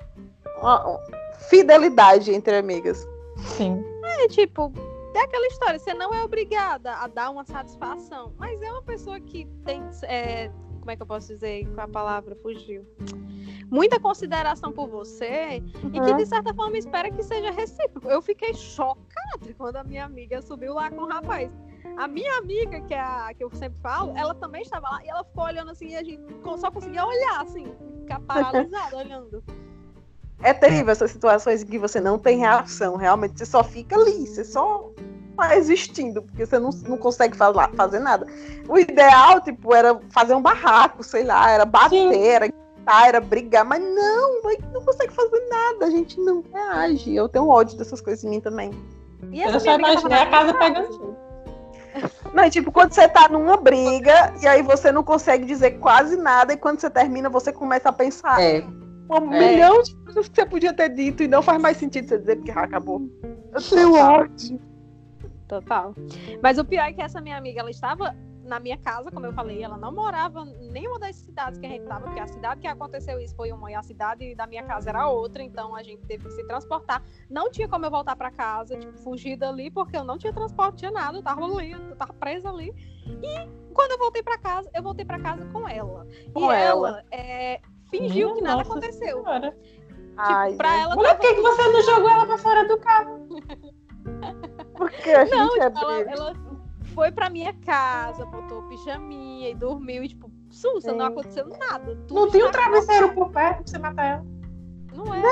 Fidelidade 1.48 2.32
entre 2.32 2.56
amigas. 2.56 3.04
Sim. 3.38 3.82
É 4.20 4.28
tipo, 4.28 4.70
é 5.14 5.20
aquela 5.20 5.46
história, 5.46 5.78
você 5.78 5.94
não 5.94 6.12
é 6.12 6.22
obrigada 6.22 6.94
a 6.94 7.06
dar 7.06 7.30
uma 7.30 7.42
satisfação, 7.42 8.34
mas 8.38 8.60
é 8.60 8.70
uma 8.70 8.82
pessoa 8.82 9.18
que 9.18 9.46
tem, 9.64 9.82
é, 10.02 10.50
como 10.78 10.90
é 10.90 10.96
que 10.96 11.00
eu 11.00 11.06
posso 11.06 11.28
dizer 11.28 11.66
com 11.74 11.80
a 11.80 11.88
palavra? 11.88 12.36
Fugiu. 12.36 12.86
Muita 13.70 13.98
consideração 13.98 14.72
por 14.72 14.88
você 14.88 15.62
e 15.92 16.00
que 16.00 16.14
de 16.14 16.26
certa 16.26 16.52
forma 16.52 16.76
espera 16.76 17.10
que 17.10 17.22
seja 17.22 17.50
recíproco. 17.50 18.08
Eu 18.08 18.20
fiquei 18.20 18.52
chocada 18.52 19.54
quando 19.56 19.76
a 19.76 19.84
minha 19.84 20.04
amiga 20.04 20.42
subiu 20.42 20.74
lá 20.74 20.90
com 20.90 21.02
o 21.02 21.08
rapaz. 21.08 21.50
A 21.96 22.06
minha 22.06 22.36
amiga, 22.36 22.80
que 22.82 22.92
é 22.92 23.00
a 23.00 23.32
que 23.32 23.42
eu 23.42 23.50
sempre 23.52 23.80
falo, 23.80 24.14
ela 24.16 24.34
também 24.34 24.62
estava 24.62 24.88
lá 24.90 25.04
e 25.04 25.08
ela 25.08 25.24
ficou 25.24 25.44
olhando 25.44 25.70
assim 25.70 25.88
e 25.88 25.96
a 25.96 26.02
gente 26.02 26.22
só 26.58 26.70
conseguia 26.70 27.06
olhar 27.06 27.40
assim, 27.40 27.72
ficar 28.00 28.20
paralisada 28.26 28.96
olhando. 28.96 29.42
É 30.42 30.54
terrível 30.54 30.90
essas 30.90 31.10
situações 31.10 31.62
em 31.62 31.66
que 31.66 31.78
você 31.78 32.00
não 32.00 32.18
tem 32.18 32.38
reação, 32.38 32.96
realmente. 32.96 33.38
Você 33.38 33.46
só 33.46 33.62
fica 33.62 33.96
ali, 33.96 34.26
você 34.26 34.44
só 34.44 34.90
tá 35.36 35.56
existindo, 35.56 36.22
porque 36.22 36.46
você 36.46 36.58
não, 36.58 36.70
não 36.88 36.96
consegue 36.96 37.36
falar, 37.36 37.70
fazer 37.74 37.98
nada. 37.98 38.26
O 38.68 38.78
ideal, 38.78 39.40
tipo, 39.40 39.74
era 39.74 39.98
fazer 40.10 40.34
um 40.34 40.42
barraco, 40.42 41.02
sei 41.02 41.24
lá, 41.24 41.50
era 41.50 41.64
bater, 41.64 42.12
Sim. 42.12 42.26
era 42.26 42.46
gritar, 42.46 43.08
era 43.08 43.20
brigar, 43.20 43.64
mas 43.64 43.82
não, 43.82 44.40
a 44.48 44.72
não 44.72 44.82
consegue 44.82 45.12
fazer 45.12 45.40
nada, 45.48 45.86
a 45.86 45.90
gente 45.90 46.18
não 46.20 46.42
reage. 46.52 47.14
Eu 47.14 47.28
tenho 47.28 47.48
ódio 47.48 47.76
dessas 47.76 48.00
coisas 48.00 48.24
em 48.24 48.30
mim 48.30 48.40
também. 48.40 48.70
E 49.30 49.42
essa 49.42 49.56
Eu 49.56 49.60
só 49.60 49.74
imaginei 49.74 50.18
a 50.18 50.24
na 50.24 50.30
casa 50.30 50.54
pegando 50.54 50.88
fogo. 50.88 51.16
Não, 52.32 52.44
é 52.44 52.50
tipo, 52.50 52.70
quando 52.70 52.92
você 52.92 53.08
tá 53.08 53.28
numa 53.28 53.56
briga 53.56 54.32
e 54.40 54.46
aí 54.46 54.62
você 54.62 54.92
não 54.92 55.02
consegue 55.02 55.44
dizer 55.44 55.72
quase 55.72 56.16
nada, 56.16 56.52
e 56.52 56.56
quando 56.56 56.80
você 56.80 56.88
termina, 56.88 57.28
você 57.28 57.52
começa 57.52 57.88
a 57.88 57.92
pensar 57.92 58.40
É. 58.40 58.64
um 59.18 59.32
É. 59.32 59.50
milhão 59.52 59.82
de 59.82 59.94
coisas 59.96 60.28
que 60.28 60.34
você 60.34 60.46
podia 60.46 60.72
ter 60.72 60.88
dito 60.90 61.22
e 61.22 61.28
não 61.28 61.42
faz 61.42 61.60
mais 61.60 61.76
sentido 61.76 62.08
você 62.08 62.18
dizer 62.18 62.36
porque 62.36 62.50
acabou. 62.50 63.00
Eu 63.52 63.62
tenho 63.62 63.94
ódio. 63.94 64.60
Total. 65.48 65.94
Mas 66.42 66.58
o 66.58 66.64
pior 66.64 66.84
é 66.84 66.92
que 66.92 67.02
essa 67.02 67.20
minha 67.20 67.36
amiga, 67.36 67.60
ela 67.60 67.70
estava 67.70 68.14
na 68.44 68.58
minha 68.58 68.76
casa, 68.78 69.10
como 69.10 69.26
eu 69.26 69.32
falei, 69.32 69.62
ela 69.62 69.76
não 69.76 69.92
morava 69.92 70.42
em 70.60 70.70
nenhuma 70.70 70.98
das 70.98 71.14
cidades 71.16 71.58
que 71.58 71.66
a 71.66 71.68
gente 71.68 71.82
estava, 71.82 72.04
porque 72.06 72.20
a 72.20 72.26
cidade 72.26 72.60
que 72.60 72.66
aconteceu 72.66 73.20
isso 73.20 73.34
foi 73.36 73.52
uma 73.52 73.70
e 73.70 73.74
a 73.74 73.82
cidade 73.82 74.34
da 74.34 74.46
minha 74.46 74.64
casa 74.64 74.90
era 74.90 75.06
outra, 75.08 75.42
então 75.42 75.74
a 75.76 75.82
gente 75.82 76.04
teve 76.06 76.24
que 76.24 76.32
se 76.32 76.44
transportar. 76.44 77.02
Não 77.28 77.50
tinha 77.50 77.68
como 77.68 77.84
eu 77.84 77.90
voltar 77.90 78.16
para 78.16 78.30
casa, 78.30 78.76
tipo, 78.76 78.96
fugir 78.98 79.36
dali, 79.36 79.70
porque 79.70 79.96
eu 79.96 80.04
não 80.04 80.18
tinha 80.18 80.32
transporte, 80.32 80.78
tinha 80.78 80.90
nada, 80.90 81.18
eu 81.18 81.22
tava 81.22 81.44
ali, 81.44 81.72
eu 81.72 81.96
tava 81.96 82.12
presa 82.14 82.48
ali. 82.48 82.74
E 83.22 83.48
quando 83.72 83.92
eu 83.92 83.98
voltei 83.98 84.22
para 84.22 84.38
casa, 84.38 84.68
eu 84.74 84.82
voltei 84.82 85.04
para 85.04 85.20
casa 85.20 85.44
com 85.46 85.68
ela. 85.68 86.06
Com 86.32 86.52
e 86.52 86.56
ela. 86.56 86.88
ela, 86.88 87.04
é, 87.10 87.60
fingiu 87.90 88.28
Minha 88.28 88.36
que 88.36 88.42
nada 88.42 88.62
aconteceu. 88.62 89.22
Senhora. 89.22 89.56
Ai, 90.16 90.48
tipo, 90.48 90.58
pra 90.58 90.76
ela. 90.76 90.96
Mulher, 90.96 91.14
por 91.16 91.20
que, 91.20 91.34
que 91.34 91.40
você 91.40 91.68
não 91.68 91.82
jogou 91.82 92.10
ela 92.10 92.26
pra 92.26 92.38
fora 92.38 92.68
do 92.68 92.78
carro? 92.78 93.26
Porque 94.76 95.10
a 95.10 95.24
Não, 95.24 95.50
gente 95.50 95.60
é 95.60 95.70
tipo, 95.70 95.84
ela, 95.84 96.00
ela 96.00 96.34
foi 96.94 97.12
pra 97.12 97.30
minha 97.30 97.54
casa, 97.64 98.24
botou 98.26 98.62
pijaminha 98.64 99.50
e 99.50 99.54
dormiu 99.54 100.02
e, 100.02 100.08
tipo, 100.08 100.30
sussa, 100.50 100.92
não 100.92 101.06
aconteceu 101.06 101.46
nada. 101.46 101.96
tudo 102.06 102.14
Não 102.14 102.30
tinha 102.30 102.46
um 102.46 102.50
travesseiro 102.50 103.14
por 103.14 103.30
perto 103.30 103.58
pra 103.58 103.66
você 103.66 103.78
matar 103.78 104.04
ela. 104.04 104.26
Não 104.94 105.14
é. 105.14 105.22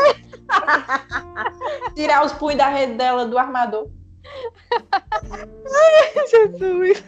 Tirar 1.94 2.24
os 2.24 2.32
punhos 2.34 2.58
da 2.58 2.68
rede 2.68 2.94
dela 2.94 3.26
do 3.26 3.38
armador. 3.38 3.90
Jesus. 6.30 7.04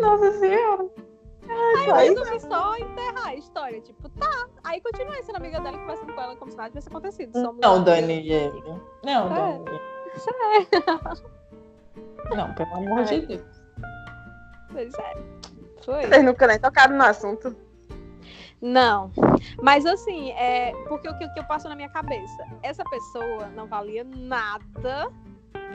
Nossa 0.00 0.32
senhora. 0.38 0.86
Aí 1.48 1.86
eu 1.86 1.94
resolvi 1.94 2.40
só 2.40 2.76
enterrar 2.76 3.28
a 3.28 3.34
história. 3.34 3.80
Tipo, 3.80 4.08
tá. 4.10 4.48
Aí 4.62 4.80
continuei 4.80 5.22
sendo 5.22 5.36
amiga 5.36 5.60
dela, 5.60 5.78
conversando 5.78 6.12
com 6.12 6.20
ela 6.20 6.36
como 6.36 6.50
se 6.50 6.56
nada 6.56 6.70
tivesse 6.70 6.88
acontecido. 6.88 7.32
Somos 7.38 7.60
Não. 7.60 7.82
Daniele. 7.82 8.62
Não, 9.02 9.26
É. 9.26 9.58
Daniele. 9.58 9.94
Não, 12.34 12.54
pelo 12.54 12.74
amor 12.74 13.04
de 13.04 13.20
Deus. 13.26 13.62
Pois 14.72 14.94
é. 14.94 15.14
Foi. 15.84 16.06
Vocês 16.06 16.24
nunca 16.24 16.46
nem 16.46 16.58
tocaram 16.58 16.96
no 16.96 17.04
assunto. 17.04 17.54
Não. 18.62 19.10
Mas 19.62 19.84
assim, 19.84 20.30
é 20.32 20.72
porque 20.88 21.08
o 21.08 21.18
que, 21.18 21.26
o 21.26 21.34
que 21.34 21.40
eu 21.40 21.44
passo 21.44 21.68
na 21.68 21.76
minha 21.76 21.90
cabeça? 21.90 22.44
Essa 22.62 22.82
pessoa 22.84 23.48
não 23.54 23.66
valia 23.66 24.04
nada 24.04 25.12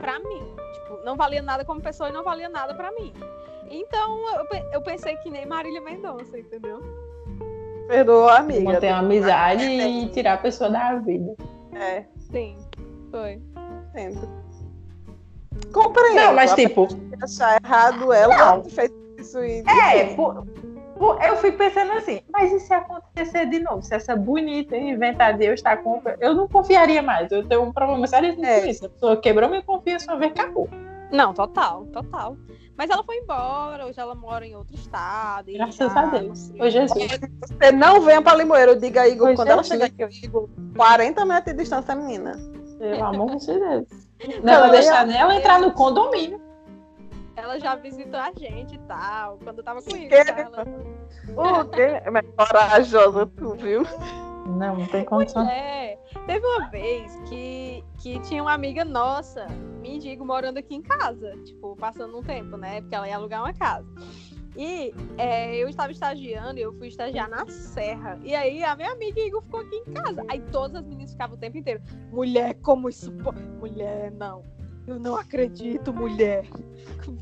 pra 0.00 0.18
mim. 0.18 0.42
Tipo, 0.74 1.04
não 1.04 1.16
valia 1.16 1.40
nada 1.40 1.64
como 1.64 1.80
pessoa 1.80 2.08
e 2.08 2.12
não 2.12 2.24
valia 2.24 2.48
nada 2.48 2.74
pra 2.74 2.90
mim. 2.92 3.12
Então 3.70 4.18
eu, 4.36 4.46
eu 4.72 4.82
pensei 4.82 5.16
que 5.18 5.30
nem 5.30 5.46
Marília 5.46 5.80
Mendonça, 5.80 6.38
entendeu? 6.38 6.80
Perdoa 7.88 8.32
a 8.34 8.38
amiga. 8.38 8.72
Manter 8.72 8.88
a 8.88 8.98
amizade 8.98 9.64
e 9.64 10.08
tirar 10.08 10.34
a 10.34 10.38
pessoa 10.38 10.68
da 10.70 10.94
vida. 10.96 11.34
É, 11.74 12.04
Sim. 12.18 12.56
Foi. 13.10 13.40
entendo. 13.90 14.28
Compreendo. 15.72 16.16
Não, 16.16 16.34
mas 16.34 16.54
tipo, 16.54 16.88
achar 17.22 17.60
errado 17.62 18.12
ela 18.12 18.36
Não. 18.56 18.62
ter 18.62 18.70
feito 18.70 18.94
isso 19.18 19.38
e. 19.44 19.62
é, 19.68 20.14
por- 20.14 20.44
por- 20.96 21.22
eu 21.22 21.36
fico 21.36 21.58
pensando 21.58 21.92
assim, 21.92 22.20
mas 22.32 22.52
e 22.52 22.60
se 22.60 22.72
acontecer 22.72 23.46
de 23.46 23.60
novo? 23.60 23.82
Se 23.82 23.94
essa 23.94 24.14
bonita 24.16 24.76
inventar 24.76 25.36
de 25.36 25.44
eu 25.46 25.54
estar 25.54 25.76
com. 25.78 26.00
Eu 26.20 26.34
não 26.34 26.48
confiaria 26.48 27.02
mais. 27.02 27.30
Eu 27.30 27.46
tenho 27.46 27.62
um 27.62 27.72
problema 27.72 28.06
sério 28.06 28.34
com 28.36 28.44
É. 28.44 28.68
isso. 28.68 28.86
A 28.86 28.88
pessoa 28.88 29.16
quebrou 29.16 29.48
minha 29.48 29.62
confiança 29.62 30.10
uma 30.12 30.18
vez, 30.18 30.32
acabou. 30.32 30.68
Não, 31.12 31.34
total, 31.34 31.84
total. 31.86 32.36
Mas 32.80 32.88
ela 32.88 33.04
foi 33.04 33.16
embora, 33.18 33.84
hoje 33.84 34.00
ela 34.00 34.14
mora 34.14 34.46
em 34.46 34.56
outro 34.56 34.74
estado. 34.74 35.50
e 35.50 35.52
Graças 35.52 35.92
já 35.92 36.00
a 36.00 36.06
Deus. 36.06 36.50
Ô, 36.58 36.70
Jesus. 36.70 37.08
Você 37.42 37.72
não 37.72 38.00
venha 38.00 38.22
pra 38.22 38.34
Limoeiro, 38.34 38.72
eu 38.72 38.80
digo 38.80 38.98
a 38.98 39.06
Igor, 39.06 39.26
Pois 39.26 39.36
quando 39.36 39.48
é, 39.48 39.52
ela 39.52 39.62
sim. 39.62 39.68
chegar 39.72 39.84
aqui, 39.84 40.02
eu 40.02 40.08
digo 40.08 40.48
40 40.74 41.26
metros 41.26 41.54
de 41.54 41.60
distância, 41.60 41.94
menina. 41.94 42.32
Pelo 42.78 43.04
amor 43.04 43.36
de 43.36 43.46
Deus. 43.48 43.86
Não, 44.42 44.64
eu 44.64 44.70
deixar 44.70 45.06
ia- 45.06 45.18
ela 45.18 45.34
entrar 45.36 45.60
no 45.60 45.72
condomínio. 45.72 46.40
Ela 47.36 47.60
já 47.60 47.74
visitou 47.74 48.18
a 48.18 48.32
gente 48.32 48.74
e 48.76 48.78
tal, 48.88 49.38
quando 49.44 49.58
eu 49.58 49.64
tava 49.64 49.82
comigo. 49.82 50.08
Que- 50.08 50.24
tá? 50.24 50.40
Ela... 50.40 51.60
O 51.60 51.64
quê? 51.66 52.02
Mas 52.10 52.24
corajosa 52.34 53.26
tu, 53.26 53.56
viu? 53.56 53.82
Não, 54.46 54.76
não 54.76 54.86
tem 54.86 55.04
condição. 55.04 55.46
É, 55.46 55.98
teve 56.30 56.46
uma 56.46 56.68
vez 56.68 57.20
que, 57.28 57.84
que 57.98 58.20
tinha 58.20 58.40
uma 58.40 58.52
amiga 58.52 58.84
nossa, 58.84 59.48
mendigo, 59.82 60.24
morando 60.24 60.58
aqui 60.58 60.76
em 60.76 60.80
casa, 60.80 61.36
tipo, 61.38 61.74
passando 61.74 62.16
um 62.16 62.22
tempo, 62.22 62.56
né? 62.56 62.80
Porque 62.80 62.94
ela 62.94 63.08
ia 63.08 63.16
alugar 63.16 63.42
uma 63.42 63.52
casa. 63.52 63.84
E 64.56 64.94
é, 65.18 65.56
eu 65.56 65.68
estava 65.68 65.90
estagiando 65.90 66.60
eu 66.60 66.72
fui 66.74 66.86
estagiar 66.86 67.28
na 67.28 67.44
Serra. 67.48 68.16
E 68.22 68.32
aí 68.32 68.62
a 68.62 68.76
minha 68.76 68.92
amiga 68.92 69.20
Igor 69.20 69.42
ficou 69.42 69.58
aqui 69.58 69.74
em 69.74 69.92
casa. 69.92 70.24
Aí 70.28 70.40
todas 70.52 70.76
as 70.76 70.86
meninas 70.86 71.10
ficavam 71.10 71.36
o 71.36 71.40
tempo 71.40 71.58
inteiro. 71.58 71.82
Mulher, 72.12 72.54
como 72.62 72.88
isso? 72.88 73.12
Mulher, 73.58 74.12
não. 74.12 74.44
Eu 74.86 75.00
não 75.00 75.16
acredito, 75.16 75.92
mulher. 75.92 76.46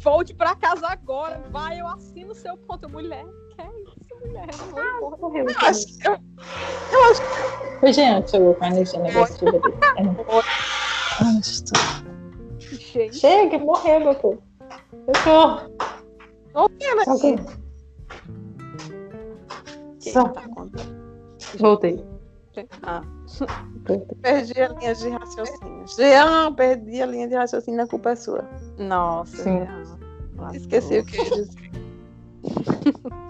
Volte 0.02 0.34
pra 0.34 0.54
casa 0.54 0.86
agora. 0.86 1.42
Vai, 1.50 1.80
eu 1.80 1.86
assino 1.86 2.34
seu 2.34 2.58
ponto. 2.58 2.88
Mulher, 2.90 3.24
é 3.58 3.66
isso, 3.82 4.26
mulher? 4.26 4.46
Eu 4.50 4.66
vou 4.70 4.80
embora. 4.80 5.16
Morreu. 5.20 5.46
Eu 5.48 5.56
acho, 5.68 5.86
eu, 6.04 7.80
Foi 7.80 7.92
Jean 7.92 8.22
que 8.22 8.30
chegou 8.30 8.54
com 8.54 8.64
a 8.64 8.68
energia 8.68 9.00
negativa 9.00 9.50
dele. 9.52 9.74
Ah, 11.20 11.38
estou- 11.40 12.08
Gente. 12.58 13.16
Chega, 13.16 13.58
morreu, 13.58 14.00
meu 14.00 14.14
povo. 14.14 14.42
Socorro. 15.16 15.70
não 16.54 16.68
tinha, 16.78 16.94
né? 16.96 17.04
Socorro. 17.04 17.36
Que 20.00 20.12
Só. 20.12 20.24
tá? 20.28 20.42
Voltei. 21.58 22.04
Ah. 22.82 23.02
Perdi 24.22 24.60
a 24.60 24.68
linha 24.68 24.94
de 24.94 25.08
raciocínio. 25.10 25.84
Jean, 25.96 26.52
perdi 26.54 27.00
a 27.02 27.06
linha 27.06 27.28
de 27.28 27.34
raciocínio, 27.36 27.82
a 27.82 27.86
culpa 27.86 28.10
é 28.10 28.16
sua. 28.16 28.44
Nossa. 28.78 29.42
Sim. 29.44 29.64
Jean. 29.64 30.50
Esqueci 30.54 30.98
o 30.98 31.04
que 31.04 31.16
eu 31.18 31.24
ia 31.24 31.30
dizer. 31.30 31.70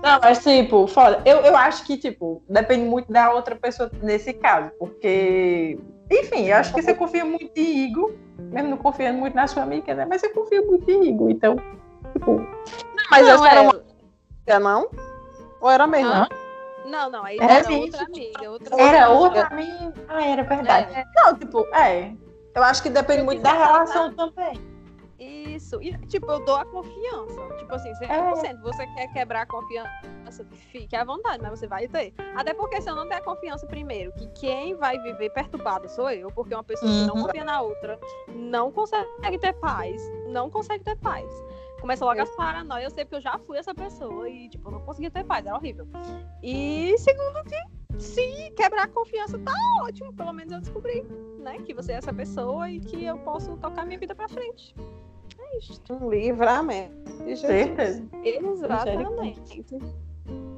Não, 0.03 0.21
mas 0.23 0.43
tipo, 0.43 0.87
foda. 0.87 1.21
Eu, 1.25 1.39
eu 1.39 1.57
acho 1.57 1.85
que, 1.85 1.97
tipo, 1.97 2.43
depende 2.49 2.85
muito 2.85 3.11
da 3.13 3.33
outra 3.33 3.57
pessoa 3.57 3.91
nesse 4.03 4.33
caso. 4.33 4.71
Porque, 4.79 5.79
enfim, 6.11 6.47
eu 6.47 6.57
acho 6.57 6.73
que 6.75 6.83
você 6.83 6.95
confia 6.95 7.25
muito 7.25 7.51
em 7.57 7.85
Igor, 7.85 8.13
mesmo 8.39 8.71
não 8.71 8.77
confiando 8.77 9.19
muito 9.19 9.35
na 9.35 9.47
sua 9.47 9.63
amiga, 9.63 9.95
né? 9.95 10.07
Mas 10.09 10.21
você 10.21 10.29
confia 10.29 10.63
muito 10.63 10.89
em 10.91 11.09
Igor. 11.09 11.31
Então, 11.31 11.57
tipo, 12.13 12.41
Mas 13.11 13.27
Não, 13.27 13.35
essa 13.35 13.49
era 13.49 13.61
é- 13.61 13.63
uma 13.63 13.73
amiga, 13.73 14.61
não? 14.61 14.91
Ou 15.61 15.71
era 15.71 15.87
mesmo? 15.87 16.13
Hã? 16.13 16.29
Não, 16.87 17.11
não, 17.11 17.25
aí 17.25 17.39
Era 17.39 17.55
era 17.55 17.69
mesmo. 17.69 17.85
outra 17.85 18.05
amiga. 18.05 18.51
Outra 18.51 18.77
era 18.81 19.05
amiga. 19.07 19.21
outra 19.21 19.47
amiga. 19.49 19.95
Ah, 20.09 20.25
era 20.27 20.43
verdade. 20.43 20.93
É, 20.95 21.05
Não, 21.17 21.35
tipo, 21.37 21.61
é. 21.75 22.13
Eu 22.55 22.63
acho 22.63 22.83
que 22.83 22.89
depende 22.89 23.23
muito 23.23 23.43
da 23.43 23.53
relação 23.53 24.13
também. 24.15 24.59
Isso. 25.19 25.83
E, 25.83 25.97
tipo, 26.07 26.31
eu 26.31 26.45
dou 26.45 26.57
a 26.57 26.65
confiança. 26.65 27.41
Tipo 27.59 27.75
assim, 27.75 27.93
100%. 27.95 28.61
Você 28.63 28.87
quer 28.95 29.13
quebrar 29.13 29.43
a 29.43 29.47
confiança, 29.47 30.45
fique 30.71 30.95
à 30.95 31.05
vontade, 31.05 31.43
mas 31.43 31.59
você 31.59 31.67
vai 31.67 31.89
ter. 31.89 32.15
Até 32.37 32.55
porque 32.55 32.81
se 32.81 32.89
eu 32.89 32.95
não 32.95 33.09
der 33.09 33.17
a 33.17 33.23
confiança 33.23 33.67
primeiro, 33.67 34.13
que 34.13 34.27
quem 34.29 34.75
vai 34.77 34.99
viver 35.01 35.31
perturbado 35.31 35.89
sou 35.89 36.11
eu, 36.11 36.31
porque 36.31 36.55
uma 36.55 36.63
pessoa 36.65 36.91
que 36.91 37.07
não 37.07 37.17
Uhum. 37.17 37.23
confia 37.25 37.45
na 37.45 37.61
outra 37.61 37.99
não 38.29 38.71
consegue 38.71 39.39
ter 39.39 39.53
paz. 39.55 40.01
Não 40.29 40.49
consegue 40.51 40.85
ter 40.85 40.97
paz. 40.97 41.29
Começa 41.81 42.05
logo 42.05 42.21
as 42.21 42.31
paranoias, 42.35 42.85
eu 42.85 42.91
sei 42.95 43.05
porque 43.05 43.17
eu 43.17 43.21
já 43.21 43.39
fui 43.39 43.57
essa 43.57 43.73
pessoa 43.75 44.29
e, 44.29 44.49
tipo, 44.49 44.69
eu 44.69 44.73
não 44.73 44.81
conseguia 44.81 45.11
ter 45.11 45.25
paz, 45.25 45.47
era 45.47 45.57
horrível. 45.57 45.87
E 46.43 46.97
segundo 46.99 47.43
que 47.45 48.01
se 48.01 48.51
quebrar 48.57 48.85
a 48.85 48.89
confiança, 48.89 49.39
tá 49.39 49.53
ótimo. 49.83 50.13
Pelo 50.13 50.33
menos 50.33 50.53
eu 50.53 50.61
descobri, 50.61 51.03
né, 51.39 51.59
que 51.65 51.73
você 51.75 51.93
é 51.93 51.97
essa 51.97 52.13
pessoa 52.13 52.69
e 52.69 52.81
que 52.81 53.05
eu 53.05 53.19
posso 53.19 53.57
tocar 53.59 53.85
minha 53.87 53.99
vida 53.99 54.15
pra 54.15 54.29
frente. 54.29 54.75
É 55.53 55.59
isso. 55.59 55.83
Um 55.91 56.11
livramento. 56.11 56.95
de 57.25 57.37
Jesus. 57.37 57.41
Certeza. 57.41 58.03
Exatamente. 58.25 59.65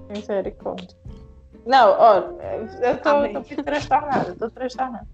Misericórdia. 0.09 0.97
Não, 1.67 1.91
ó, 1.91 2.17
eu 2.83 2.97
tô, 3.03 3.09
Amém. 3.09 3.43
tô 3.43 3.63
transtornada, 3.63 4.31
eu 4.31 4.37
tô 4.37 4.51
transtornada. 4.51 5.07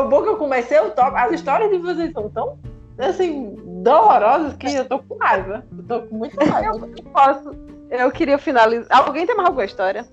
O 0.00 0.08
bom 0.08 0.22
que 0.22 0.28
eu 0.28 0.36
comecei 0.36 0.78
o 0.80 0.90
top, 0.90 1.16
as 1.16 1.32
histórias 1.32 1.70
de 1.70 1.78
vocês 1.78 2.12
são 2.12 2.30
tão, 2.30 2.58
assim, 2.98 3.54
dolorosas 3.82 4.56
que 4.56 4.72
eu 4.72 4.88
tô 4.88 4.98
com 5.00 5.16
raiva. 5.18 5.64
Eu 5.76 5.84
tô 5.84 6.02
com 6.02 6.16
muita 6.16 6.44
raiva. 6.44 6.88
Eu 6.96 7.04
posso. 7.12 7.50
Eu 7.90 8.10
queria 8.10 8.38
finalizar. 8.38 8.86
Alguém 8.90 9.26
tem 9.26 9.36
mais 9.36 9.48
alguma 9.48 9.64
história? 9.64 10.06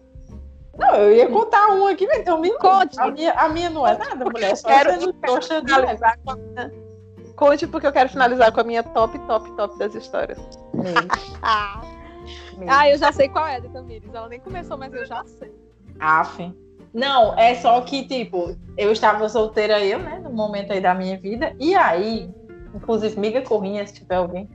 Não, 0.78 0.95
eu 0.95 1.13
ia 1.13 1.28
contar 1.30 1.69
um 1.69 1.86
aqui, 1.88 2.08
mas 2.08 2.19
então 2.19 2.39
me 2.39 2.52
Conte. 2.58 3.00
A 3.00 3.12
minha, 3.12 3.34
a 3.34 3.50
minha 3.50 3.69
não 3.69 3.86
é 3.86 3.97
nada, 3.97 4.26
mulher, 4.26 4.56
só 4.56 4.67
quero-. 4.67 4.91
Finalizar 5.41 6.17
com 6.24 6.32
a 6.32 6.36
minha... 6.36 6.71
Conte 7.41 7.65
porque 7.65 7.88
eu 7.88 7.91
quero 7.91 8.08
finalizar 8.08 8.51
com 8.51 8.62
a 8.62 8.63
minha 8.63 8.84
top, 8.84 9.17
top, 9.25 9.51
top 9.54 9.80
das 9.80 9.95
histórias. 9.95 10.38
Ah. 12.69 12.88
eu 12.88 12.99
já 12.99 13.12
sei 13.12 13.27
qual 13.27 13.47
é 13.47 13.60
Tamires. 13.60 14.13
Ela 14.13 14.30
nem 14.30 14.39
começou, 14.39 14.77
mas 14.77 14.93
eu 14.93 15.04
já 15.08 15.23
sei. 15.25 15.51
Aff. 15.99 16.54
Não, 16.93 17.36
é 17.36 17.56
só 17.56 17.82
que, 17.82 18.08
tipo, 18.08 18.56
eu 18.77 18.92
estava 18.92 19.27
solteira, 19.27 19.83
eu, 19.83 19.98
né, 19.98 20.19
no 20.23 20.29
momento 20.29 20.71
aí 20.71 20.79
da 20.79 20.94
minha 20.94 21.17
vida, 21.17 21.56
e 21.60 21.73
aí, 21.73 22.29
inclusive, 22.75 23.19
Miga 23.19 23.42
Corrinha, 23.42 23.87
se 23.87 23.96
tiver 23.96 24.15
alguém, 24.15 24.48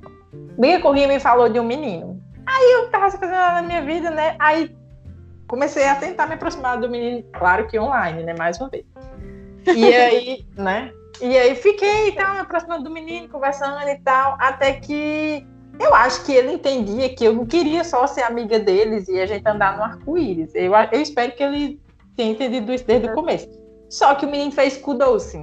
Miga 0.56 0.80
Corrinha 0.80 1.08
me 1.08 1.18
falou 1.18 1.48
de 1.48 1.58
um 1.58 1.64
menino. 1.64 2.22
Aí 2.46 2.72
eu 2.74 2.88
tava 2.90 3.10
fazendo 3.10 3.30
nada 3.30 3.62
na 3.62 3.66
minha 3.66 3.82
vida, 3.82 4.10
né, 4.12 4.36
aí 4.38 4.76
comecei 5.48 5.88
a 5.88 5.96
tentar 5.96 6.28
me 6.28 6.34
aproximar 6.34 6.78
do 6.78 6.88
menino, 6.88 7.24
claro 7.32 7.66
que 7.66 7.80
online, 7.80 8.22
né, 8.22 8.34
mais 8.38 8.60
uma 8.60 8.68
vez. 8.68 8.84
E 9.66 9.92
aí, 9.92 10.46
né, 10.56 10.92
e 11.20 11.36
aí 11.36 11.54
fiquei 11.54 12.08
e 12.08 12.12
tal, 12.12 12.34
me 12.34 12.40
aproximando 12.40 12.84
do 12.84 12.90
menino, 12.90 13.28
conversando 13.28 13.88
e 13.88 13.98
tal, 13.98 14.36
até 14.38 14.74
que 14.74 15.46
eu 15.78 15.94
acho 15.94 16.24
que 16.24 16.32
ele 16.32 16.52
entendia 16.52 17.14
que 17.14 17.24
eu 17.24 17.32
não 17.32 17.46
queria 17.46 17.84
só 17.84 18.06
ser 18.06 18.22
amiga 18.22 18.58
deles 18.58 19.08
e 19.08 19.20
a 19.20 19.26
gente 19.26 19.46
andar 19.46 19.76
no 19.76 19.84
arco-íris. 19.84 20.54
Eu, 20.54 20.72
eu 20.92 21.00
espero 21.00 21.32
que 21.32 21.42
ele 21.42 21.80
tenha 22.16 22.32
entendido 22.32 22.72
isso 22.72 22.86
desde 22.86 23.08
o 23.08 23.14
começo. 23.14 23.48
Só 23.88 24.14
que 24.14 24.24
o 24.24 24.30
menino 24.30 24.52
fez 24.52 24.76
cu 24.76 24.94
doce. 24.94 25.40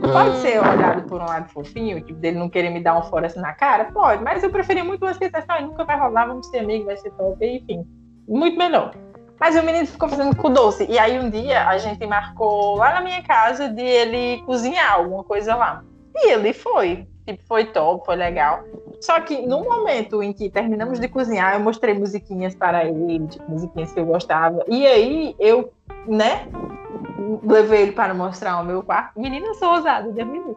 Pode 0.00 0.38
ser 0.38 0.58
olhado 0.60 1.02
por 1.02 1.20
um 1.20 1.26
lado 1.26 1.50
fofinho, 1.50 2.00
tipo, 2.00 2.18
dele 2.18 2.38
não 2.38 2.48
querer 2.48 2.70
me 2.70 2.82
dar 2.82 2.98
um 2.98 3.02
fora 3.02 3.26
assim 3.26 3.40
na 3.40 3.52
cara? 3.52 3.86
Pode, 3.92 4.22
mas 4.24 4.42
eu 4.42 4.50
preferia 4.50 4.82
muito 4.82 5.04
você 5.04 5.28
pensar, 5.28 5.58
ah, 5.58 5.60
nunca 5.60 5.84
vai 5.84 5.98
rolar, 5.98 6.26
vamos 6.26 6.46
ser 6.48 6.60
amigos, 6.60 6.86
vai 6.86 6.96
ser 6.96 7.10
top, 7.12 7.44
enfim. 7.44 7.86
Muito 8.26 8.56
melhor. 8.56 8.94
Mas 9.40 9.56
o 9.56 9.62
menino 9.62 9.86
ficou 9.86 10.06
fazendo 10.06 10.36
com 10.36 10.52
doce. 10.52 10.86
E 10.86 10.98
aí 10.98 11.18
um 11.18 11.30
dia 11.30 11.66
a 11.66 11.78
gente 11.78 12.06
marcou 12.06 12.76
lá 12.76 12.92
na 12.92 13.00
minha 13.00 13.22
casa 13.22 13.70
de 13.70 13.82
ele 13.82 14.42
cozinhar 14.42 14.92
alguma 14.92 15.24
coisa 15.24 15.56
lá. 15.56 15.82
E 16.14 16.32
ele 16.32 16.52
foi. 16.52 17.08
Tipo, 17.26 17.42
foi 17.46 17.64
top, 17.64 18.04
foi 18.04 18.16
legal. 18.16 18.62
Só 19.00 19.18
que 19.20 19.46
no 19.46 19.64
momento 19.64 20.22
em 20.22 20.32
que 20.32 20.50
terminamos 20.50 21.00
de 21.00 21.08
cozinhar, 21.08 21.54
eu 21.54 21.60
mostrei 21.60 21.94
musiquinhas 21.94 22.54
para 22.54 22.84
ele, 22.84 23.26
tipo, 23.28 23.50
musiquinhas 23.50 23.92
que 23.92 24.00
eu 24.00 24.04
gostava. 24.04 24.62
E 24.68 24.86
aí 24.86 25.34
eu, 25.38 25.72
né, 26.06 26.46
levei 27.42 27.82
ele 27.82 27.92
para 27.92 28.12
mostrar 28.12 28.60
o 28.60 28.64
meu 28.64 28.82
quarto. 28.82 29.18
Menina, 29.18 29.46
eu 29.46 29.54
sou 29.54 29.70
ousada, 29.70 30.10
Deus 30.10 30.28
me 30.28 30.38
livre. 30.38 30.56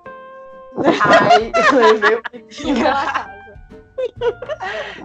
Aí 1.29 1.51
eu 1.55 1.77
levei. 1.79 3.33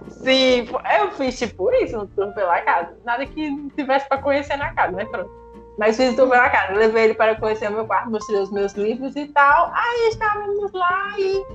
Sim, 0.09 0.67
eu 0.99 1.11
fiz 1.11 1.37
tipo 1.37 1.71
isso 1.73 1.97
no 1.97 2.07
tour 2.07 2.33
pela 2.33 2.61
casa. 2.61 2.97
Nada 3.05 3.25
que 3.25 3.49
não 3.49 3.69
tivesse 3.69 4.07
para 4.07 4.21
conhecer 4.21 4.57
na 4.57 4.73
casa, 4.73 4.95
né? 4.95 5.05
Pronto. 5.05 5.29
Mas 5.77 5.95
fiz 5.97 6.13
o 6.13 6.15
tour 6.15 6.29
pela 6.29 6.49
casa. 6.49 6.73
Levei 6.73 7.05
ele 7.05 7.13
para 7.13 7.35
conhecer 7.35 7.69
o 7.69 7.73
meu 7.73 7.85
quarto, 7.85 8.11
mostrei 8.11 8.39
os 8.41 8.51
meus 8.51 8.73
livros 8.73 9.15
e 9.15 9.27
tal. 9.27 9.71
Aí 9.73 10.09
estávamos 10.09 10.71
lá 10.73 11.13
e 11.17 11.45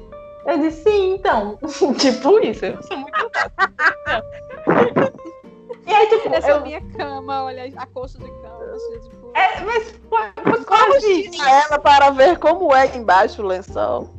eu 0.46 0.58
disse, 0.58 0.82
sim, 0.82 1.14
então. 1.14 1.58
tipo 1.98 2.38
isso. 2.40 2.66
Eu 2.66 2.82
sou 2.82 2.98
muito 2.98 3.30
E 5.86 5.92
aí, 5.92 6.06
tipo, 6.08 6.34
Essa 6.34 6.48
é 6.48 6.52
a 6.52 6.56
eu, 6.56 6.60
minha 6.62 6.80
cama, 6.96 7.44
olha 7.44 7.70
a 7.76 7.86
coxa 7.86 8.18
de 8.18 8.26
cama. 8.26 8.78
tipo, 9.02 9.30
é, 9.34 9.60
mas 9.60 10.64
quase 10.64 11.12
isso. 11.22 11.42
ela 11.42 11.78
para 11.78 12.10
ver 12.10 12.38
como 12.38 12.74
é 12.74 12.86
embaixo 12.96 13.42
o 13.42 13.46
lençol. 13.46 14.10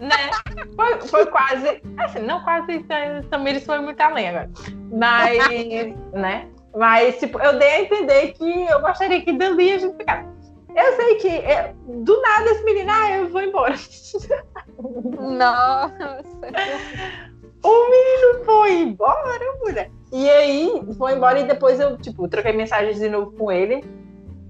Né? 0.00 0.30
Foi, 0.74 1.00
foi 1.08 1.26
quase. 1.26 1.82
Assim, 1.98 2.20
não 2.20 2.42
quase. 2.42 2.84
Também 3.30 3.60
foi 3.60 3.78
muito 3.80 4.00
além 4.00 4.28
agora. 4.28 4.50
Mas, 4.90 5.38
né? 6.12 6.48
Mas, 6.74 7.18
tipo, 7.18 7.38
eu 7.40 7.58
dei 7.58 7.68
a 7.68 7.80
entender 7.82 8.32
que 8.32 8.66
eu 8.66 8.80
gostaria 8.80 9.22
que 9.22 9.32
dali 9.32 9.72
a 9.72 9.78
gente 9.78 9.96
ficasse. 9.96 10.28
Eu 10.74 10.96
sei 10.96 11.14
que 11.16 11.28
é, 11.28 11.72
do 11.86 12.20
nada 12.20 12.50
esse 12.50 12.64
menino, 12.64 12.90
ah, 12.90 13.10
eu 13.12 13.28
vou 13.28 13.42
embora. 13.42 13.74
Nossa. 15.20 16.18
O 17.62 17.90
menino 17.90 18.44
foi 18.44 18.72
embora, 18.80 19.58
mulher. 19.60 19.90
E 20.12 20.28
aí, 20.28 20.82
foi 20.98 21.14
embora 21.14 21.38
e 21.38 21.44
depois 21.44 21.78
eu, 21.78 21.96
tipo, 21.96 22.28
troquei 22.28 22.52
mensagens 22.52 22.98
de 22.98 23.08
novo 23.08 23.30
com 23.32 23.52
ele. 23.52 23.84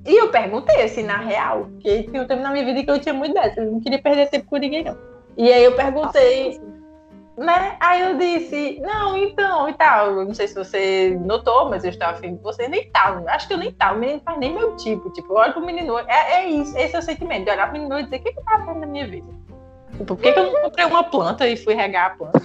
E 0.07 0.21
eu 0.21 0.31
perguntei, 0.31 0.83
assim, 0.83 1.03
na 1.03 1.19
real, 1.19 1.67
porque 1.73 2.05
tinha 2.05 2.23
um 2.23 2.27
tempo 2.27 2.43
na 2.43 2.51
minha 2.51 2.65
vida 2.65 2.83
que 2.83 2.91
eu 2.91 2.99
tinha 2.99 3.15
muito 3.15 3.35
dessa. 3.35 3.61
Eu 3.61 3.73
não 3.73 3.81
queria 3.81 4.01
perder 4.01 4.29
tempo 4.29 4.47
com 4.47 4.57
ninguém, 4.57 4.85
não. 4.85 5.14
E 5.37 5.53
aí 5.53 5.65
eu 5.65 5.75
perguntei, 5.75 6.61
né? 7.37 7.77
Aí 7.81 8.01
eu 8.03 8.17
disse, 8.17 8.81
não, 8.81 9.17
então, 9.17 9.69
e 9.69 9.75
tal. 9.75 10.13
Eu 10.13 10.25
não 10.25 10.35
sei 10.35 10.47
se 10.47 10.55
você 10.55 11.19
notou, 11.25 11.69
mas 11.69 11.85
eu 11.85 11.91
estava 11.91 12.17
afim 12.17 12.37
de 12.37 12.43
você. 12.43 12.69
Nem 12.69 12.89
tava. 12.91 13.29
Acho 13.31 13.49
que 13.49 13.55
eu 13.55 13.59
nem 13.59 13.73
tava. 13.73 13.97
O 13.97 13.99
menino 13.99 14.21
faz 14.25 14.39
nem 14.39 14.55
meu 14.55 14.77
tipo. 14.77 15.11
Tipo, 15.11 15.33
eu 15.33 15.37
olho 15.37 15.53
pro 15.53 15.65
menino. 15.65 15.99
É, 15.99 16.41
é 16.41 16.49
isso, 16.49 16.77
esse 16.79 16.95
é 16.95 16.99
o 16.99 17.03
sentimento. 17.03 17.45
De 17.45 17.51
olhar 17.51 17.69
pro 17.69 17.79
menino 17.79 17.99
e 17.99 18.05
dizer, 18.05 18.17
o 18.17 18.23
que, 18.23 18.33
que 18.33 18.39
eu 18.39 18.45
tava 18.45 18.65
fazendo 18.65 18.81
na 18.81 18.87
minha 18.87 19.07
vida? 19.07 19.27
Tipo, 19.93 20.05
por 20.05 20.17
que, 20.19 20.33
que 20.33 20.39
eu 20.39 20.53
não 20.53 20.63
comprei 20.63 20.85
uma 20.87 21.05
planta 21.05 21.49
e 21.49 21.57
fui 21.57 21.75
regar 21.75 22.07
a 22.07 22.11
planta? 22.11 22.41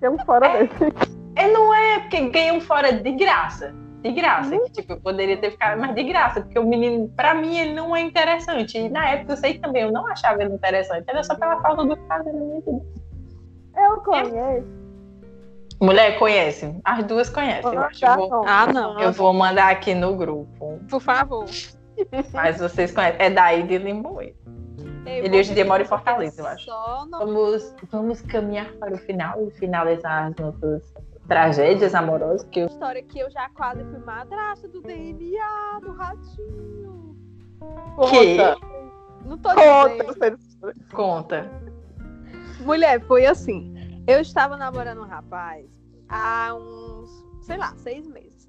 Tem 0.00 0.08
um 0.08 0.18
fora 0.24 0.48
desse. 0.48 0.92
É, 1.36 1.48
não 1.48 1.72
é 1.72 2.00
porque 2.00 2.20
ganhei 2.28 2.52
um 2.52 2.60
fora 2.60 2.92
de 2.92 3.12
graça. 3.12 3.74
De 4.02 4.12
graça. 4.12 4.50
Que, 4.50 4.70
tipo, 4.70 4.92
eu 4.92 5.00
poderia 5.00 5.36
ter 5.36 5.50
ficado, 5.50 5.80
mas 5.80 5.94
de 5.94 6.04
graça, 6.04 6.40
porque 6.40 6.58
o 6.58 6.64
menino, 6.64 7.08
pra 7.16 7.34
mim, 7.34 7.58
ele 7.58 7.74
não 7.74 7.94
é 7.96 8.00
interessante. 8.00 8.78
E 8.78 8.88
na 8.88 9.08
época 9.10 9.32
eu 9.32 9.36
sei 9.36 9.58
também 9.58 9.82
eu 9.82 9.92
não 9.92 10.06
achava 10.06 10.42
ele 10.42 10.54
interessante. 10.54 11.04
Era 11.08 11.22
só 11.24 11.34
pela 11.34 11.60
falta 11.60 11.84
do 11.84 11.96
cara 11.96 12.22
na 12.24 12.32
minha 12.32 12.60
vida. 12.60 12.82
Eu 13.76 13.96
conheço. 14.02 14.66
Mulher, 15.80 16.18
conhece? 16.18 16.76
As 16.84 17.04
duas 17.04 17.30
conhecem, 17.30 17.72
eu 17.72 17.80
acho. 17.80 18.04
Eu 18.04 18.16
vou, 18.28 18.44
Ah, 18.46 18.66
não. 18.66 19.00
eu 19.00 19.12
vou 19.12 19.32
mandar 19.32 19.70
aqui 19.70 19.94
no 19.94 20.16
grupo. 20.16 20.80
Por 20.88 21.00
favor. 21.00 21.46
Mas 22.32 22.58
vocês 22.58 22.92
conhecem. 22.92 23.20
É 23.20 23.30
daí 23.30 23.62
de 23.62 23.78
Limboe. 23.78 24.34
Ele 25.06 25.38
hoje 25.38 25.52
em 25.52 25.54
dia 25.54 25.64
mora 25.64 25.82
em 25.82 25.86
Fortaleza, 25.86 26.42
eu 26.42 26.46
acho. 26.46 26.70
No... 27.10 27.18
Vamos, 27.18 27.74
vamos 27.90 28.20
caminhar 28.22 28.70
para 28.74 28.94
o 28.94 28.98
final 28.98 29.40
e 29.46 29.50
finalizar 29.52 30.26
as 30.26 30.36
nossas 30.36 30.82
tragédias 31.28 31.94
amorosas. 31.94 32.48
Que 32.50 32.60
eu... 32.60 32.66
história 32.66 33.02
que 33.02 33.18
eu 33.18 33.30
já 33.30 33.48
quase 33.50 33.84
fui 33.84 33.98
madrasta 33.98 34.66
do 34.66 34.80
DNA 34.80 35.80
do 35.80 35.92
ratinho. 35.92 37.16
Que? 38.10 38.36
Não 39.26 39.36
tô 39.38 39.50
Conta. 39.50 40.04
dizendo. 40.12 40.38
Conta. 40.92 41.50
Mulher, 42.60 43.00
foi 43.02 43.26
assim. 43.26 43.74
Eu 44.06 44.20
estava 44.20 44.56
namorando 44.56 45.02
um 45.02 45.06
rapaz 45.06 45.66
há 46.08 46.54
uns, 46.54 47.10
sei 47.42 47.58
lá, 47.58 47.74
seis 47.76 48.06
meses. 48.06 48.48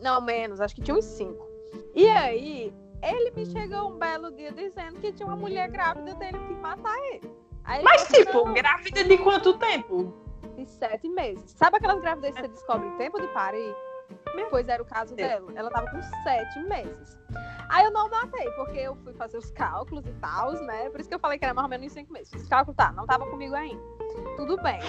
Não, 0.00 0.20
menos, 0.20 0.60
acho 0.60 0.74
que 0.74 0.82
tinha 0.82 0.96
uns 0.96 1.04
cinco. 1.04 1.46
E 1.94 2.08
aí, 2.08 2.72
ele 3.02 3.30
me 3.30 3.46
chegou 3.46 3.92
um 3.92 3.98
belo 3.98 4.30
dia 4.32 4.52
dizendo 4.52 5.00
que 5.00 5.12
tinha 5.12 5.26
uma 5.26 5.36
mulher 5.36 5.70
grávida 5.70 6.14
dele 6.14 6.38
que 6.38 6.54
matar 6.54 6.96
ele. 7.12 7.30
Ele 7.68 7.82
Mas, 7.82 8.02
falou, 8.06 8.24
tipo, 8.24 8.44
"Não, 8.44 8.54
grávida 8.54 9.04
de 9.04 9.18
quanto 9.18 9.58
tempo? 9.58 10.25
De 10.46 10.66
sete 10.66 11.08
meses. 11.08 11.50
Sabe 11.50 11.76
aquelas 11.76 12.00
gravidez 12.00 12.34
que 12.34 12.40
você 12.42 12.48
descobre 12.48 12.86
em 12.86 12.96
tempo 12.96 13.20
de 13.20 13.28
parir? 13.28 13.74
Pois 14.50 14.68
era 14.68 14.82
o 14.82 14.86
caso 14.86 15.14
dela. 15.14 15.52
Ela 15.54 15.70
tava 15.70 15.90
com 15.90 16.00
sete 16.22 16.60
meses. 16.60 17.18
Aí 17.68 17.84
eu 17.84 17.90
não 17.90 18.08
matei, 18.08 18.48
porque 18.52 18.78
eu 18.78 18.94
fui 18.96 19.12
fazer 19.14 19.38
os 19.38 19.50
cálculos 19.50 20.06
e 20.06 20.12
tal, 20.14 20.52
né? 20.52 20.88
Por 20.90 21.00
isso 21.00 21.08
que 21.08 21.14
eu 21.14 21.18
falei 21.18 21.38
que 21.38 21.44
era 21.44 21.52
mais 21.52 21.64
ou 21.64 21.70
menos 21.70 21.86
em 21.86 21.88
cinco 21.88 22.12
meses. 22.12 22.32
Os 22.32 22.48
cálculos, 22.48 22.76
tá, 22.76 22.92
não 22.92 23.06
tava 23.06 23.26
comigo 23.26 23.54
ainda. 23.54 23.82
Tudo 24.36 24.56
bem. 24.62 24.80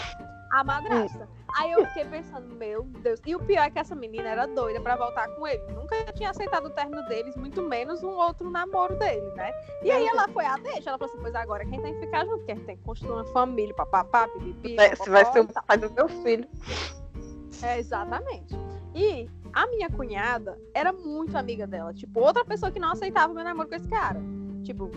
A 0.52 0.64
madrasta. 0.64 1.28
Aí 1.58 1.72
eu 1.72 1.86
fiquei 1.88 2.06
pensando, 2.06 2.56
meu 2.56 2.84
Deus. 2.84 3.20
E 3.26 3.36
o 3.36 3.40
pior 3.40 3.64
é 3.64 3.70
que 3.70 3.80
essa 3.80 3.96
menina 3.96 4.30
era 4.30 4.46
doida 4.46 4.80
pra 4.80 4.96
voltar 4.96 5.28
com 5.30 5.48
ele. 5.48 5.62
Nunca 5.74 5.96
tinha 6.14 6.30
aceitado 6.30 6.68
o 6.68 6.70
término 6.70 7.06
deles, 7.08 7.36
muito 7.36 7.62
menos 7.62 8.04
um 8.04 8.12
outro 8.12 8.50
namoro 8.50 8.96
dele, 8.98 9.30
né? 9.36 9.52
E 9.82 9.92
aí 9.92 10.06
ela 10.06 10.28
foi 10.28 10.46
a 10.46 10.58
deixa. 10.58 10.90
Ela 10.90 10.98
falou 10.98 11.14
assim: 11.14 11.22
pois 11.22 11.36
agora 11.36 11.66
quem 11.66 11.82
tem 11.82 11.94
que 11.94 12.00
ficar 12.02 12.26
junto, 12.26 12.46
que 12.46 12.52
a 12.52 12.56
gente 12.56 12.66
tem 12.66 12.78
que 12.78 12.84
construir 12.84 13.12
uma 13.12 13.26
família, 13.26 13.74
papapá, 13.74 14.28
pipipi. 14.28 14.76
Esse 14.80 15.10
vai 15.10 15.26
popopó 15.26 15.52
ser 15.54 15.60
o 15.60 15.66
pai 15.66 15.78
do 15.78 15.92
meu 15.92 16.08
filho. 16.08 16.48
É, 17.64 17.80
exatamente. 17.80 18.56
E 18.94 19.30
a 19.54 19.66
minha 19.68 19.90
cunhada 19.90 20.60
era 20.74 20.94
muito 20.94 21.36
amiga 21.36 21.66
dela. 21.66 21.94
Tipo, 21.94 22.20
outra 22.20 22.46
pessoa 22.46 22.72
que 22.72 22.80
não 22.80 22.92
aceitava 22.92 23.34
meu 23.34 23.44
namoro 23.44 23.68
com 23.68 23.76
esse 23.76 23.88
cara. 23.88 24.20
Tipo, 24.64 24.92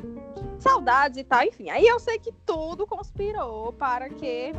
saudades 0.58 1.18
e 1.18 1.24
tal, 1.24 1.42
enfim. 1.44 1.70
Aí 1.70 1.86
eu 1.86 1.98
sei 1.98 2.18
que 2.18 2.32
tudo 2.44 2.86
conspirou 2.86 3.72
para 3.72 4.08
que 4.10 4.52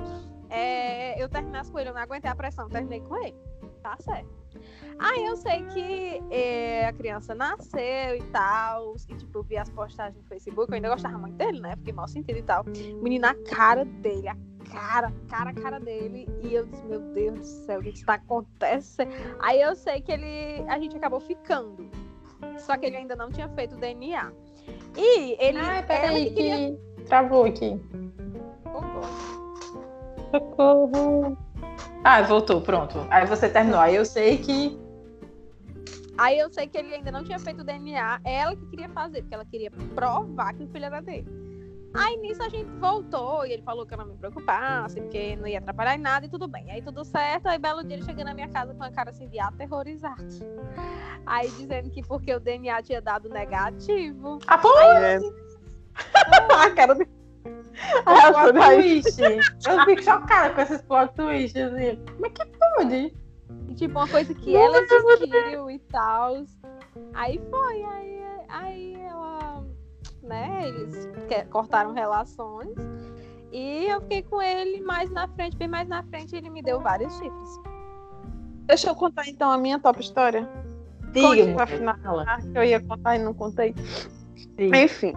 é, 0.51 1.21
eu 1.21 1.27
terminasse 1.29 1.71
com 1.71 1.79
ele. 1.79 1.89
Eu 1.89 1.93
não 1.93 2.01
aguentei 2.01 2.29
a 2.29 2.35
pressão, 2.35 2.67
terminei 2.69 2.99
com 3.01 3.15
ele. 3.17 3.35
Tá 3.81 3.95
certo. 3.99 4.29
Aí 4.99 5.25
eu 5.25 5.35
sei 5.37 5.63
que 5.67 6.21
é, 6.29 6.85
a 6.85 6.93
criança 6.93 7.33
nasceu 7.33 8.15
e 8.15 8.23
tal. 8.31 8.95
E, 9.09 9.15
tipo, 9.15 9.39
eu 9.39 9.43
vi 9.43 9.57
as 9.57 9.69
postagens 9.69 10.15
no 10.21 10.23
Facebook. 10.27 10.69
Eu 10.71 10.75
ainda 10.75 10.89
gostava 10.89 11.17
muito 11.17 11.35
dele, 11.35 11.59
né? 11.59 11.75
Fiquei 11.77 11.93
mal 11.93 12.07
sentido 12.07 12.37
e 12.37 12.43
tal. 12.43 12.63
O 12.63 13.01
menino, 13.03 13.25
a 13.25 13.33
cara 13.33 13.85
dele, 13.85 14.27
a 14.27 14.35
cara, 14.71 15.11
cara, 15.27 15.49
a 15.49 15.53
cara 15.53 15.79
dele. 15.79 16.27
E 16.43 16.53
eu 16.53 16.65
disse, 16.65 16.85
meu 16.85 16.99
Deus 16.99 17.39
do 17.39 17.45
céu, 17.45 17.79
o 17.79 17.83
que 17.83 17.89
está 17.89 18.15
acontecendo? 18.15 19.09
Aí 19.39 19.59
eu 19.61 19.73
sei 19.75 20.01
que 20.01 20.11
ele. 20.11 20.63
A 20.67 20.77
gente 20.77 20.95
acabou 20.95 21.19
ficando. 21.19 21.89
Só 22.59 22.77
que 22.77 22.85
ele 22.85 22.97
ainda 22.97 23.15
não 23.15 23.31
tinha 23.31 23.47
feito 23.49 23.75
o 23.75 23.79
DNA. 23.79 24.31
E 24.95 25.37
ele. 25.43 25.57
Ai, 25.57 25.77
ela 25.77 25.83
peraí, 25.87 26.25
que 26.25 26.35
queria- 26.35 26.77
que 26.97 27.03
travou 27.05 27.45
aqui. 27.45 27.79
Socorro. 30.31 31.37
Ah, 32.03 32.21
voltou, 32.23 32.61
pronto. 32.61 33.05
Aí 33.09 33.25
você 33.25 33.49
terminou. 33.49 33.79
Aí 33.79 33.95
eu 33.95 34.05
sei 34.05 34.37
que. 34.37 34.79
Aí 36.17 36.37
eu 36.37 36.51
sei 36.51 36.67
que 36.67 36.77
ele 36.77 36.93
ainda 36.93 37.11
não 37.11 37.23
tinha 37.23 37.39
feito 37.39 37.61
o 37.61 37.63
DNA, 37.63 38.21
ela 38.23 38.55
que 38.55 38.65
queria 38.67 38.89
fazer, 38.89 39.21
porque 39.21 39.33
ela 39.33 39.45
queria 39.45 39.71
provar 39.95 40.53
que 40.53 40.63
o 40.63 40.67
filho 40.67 40.85
era 40.85 41.01
dele. 41.01 41.27
Aí 41.93 42.15
nisso 42.17 42.41
a 42.41 42.47
gente 42.47 42.69
voltou 42.79 43.45
e 43.45 43.51
ele 43.51 43.63
falou 43.63 43.85
que 43.85 43.93
eu 43.93 43.97
não 43.97 44.05
me 44.05 44.15
preocupasse, 44.15 45.01
porque 45.01 45.35
não 45.35 45.45
ia 45.47 45.59
atrapalhar 45.59 45.95
em 45.95 45.99
nada 46.01 46.25
e 46.25 46.29
tudo 46.29 46.47
bem. 46.47 46.71
Aí 46.71 46.81
tudo 46.81 47.03
certo, 47.03 47.47
aí 47.47 47.59
belo 47.59 47.83
dia 47.83 47.97
ele 47.97 48.05
chegando 48.05 48.27
na 48.27 48.33
minha 48.33 48.47
casa 48.47 48.73
com 48.73 48.83
a 48.83 48.91
cara 48.91 49.09
assim 49.09 49.27
de 49.27 49.39
aterrorizado. 49.39 50.23
Aí 51.25 51.49
dizendo 51.49 51.89
que 51.89 52.01
porque 52.01 52.33
o 52.33 52.39
DNA 52.39 52.81
tinha 52.81 53.01
dado 53.01 53.27
negativo. 53.27 54.39
Ah, 54.47 54.57
pô! 54.57 54.69
É. 54.79 55.19
a 56.63 56.71
cara 56.71 56.95
de. 56.95 57.20
Ah, 58.05 58.31
plot 58.31 58.53
daí. 58.53 59.01
twist. 59.01 59.21
Eu 59.21 59.85
fico 59.85 60.03
chocada 60.03 60.53
com 60.53 60.61
esses 60.61 60.81
plot 60.81 61.13
twists. 61.15 61.61
Assim. 61.61 62.03
Como 62.13 62.25
é 62.25 62.29
que 62.29 62.45
pode? 62.45 63.13
E, 63.67 63.75
tipo, 63.75 63.97
uma 63.97 64.07
coisa 64.07 64.33
que 64.33 64.55
ela 64.55 64.77
existiu 64.79 65.69
e 65.69 65.79
tal. 65.79 66.43
Aí 67.13 67.41
foi, 67.49 67.83
aí, 67.83 68.23
aí 68.49 68.93
ela, 69.01 69.63
né, 70.23 70.67
eles 70.67 71.09
cortaram 71.49 71.93
relações. 71.93 72.75
E 73.51 73.85
eu 73.85 74.01
fiquei 74.01 74.23
com 74.23 74.41
ele 74.41 74.81
mais 74.81 75.09
na 75.11 75.27
frente, 75.29 75.57
bem 75.57 75.67
mais 75.67 75.87
na 75.87 76.03
frente, 76.03 76.35
ele 76.35 76.49
me 76.49 76.61
deu 76.61 76.79
vários 76.79 77.13
chifres. 77.13 77.59
Deixa 78.65 78.89
eu 78.89 78.95
contar 78.95 79.27
então 79.27 79.51
a 79.51 79.57
minha 79.57 79.79
top 79.79 79.99
história. 79.99 80.49
Diga-me. 81.11 81.53
Pra 81.53 81.67
finalizar, 81.67 82.41
que 82.41 82.57
eu 82.57 82.63
ia 82.63 82.79
contar 82.79 83.17
e 83.17 83.19
não 83.19 83.33
contei. 83.33 83.73
Diga. 84.55 84.77
Enfim, 84.77 85.13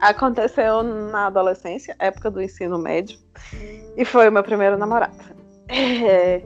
aconteceu 0.00 0.82
na 0.82 1.26
adolescência, 1.26 1.96
época 1.98 2.30
do 2.30 2.42
ensino 2.42 2.78
médio, 2.78 3.18
e 3.96 4.04
foi 4.04 4.28
o 4.28 4.32
meu 4.32 4.42
primeiro 4.42 4.76
namorado. 4.78 5.16
É, 5.68 6.42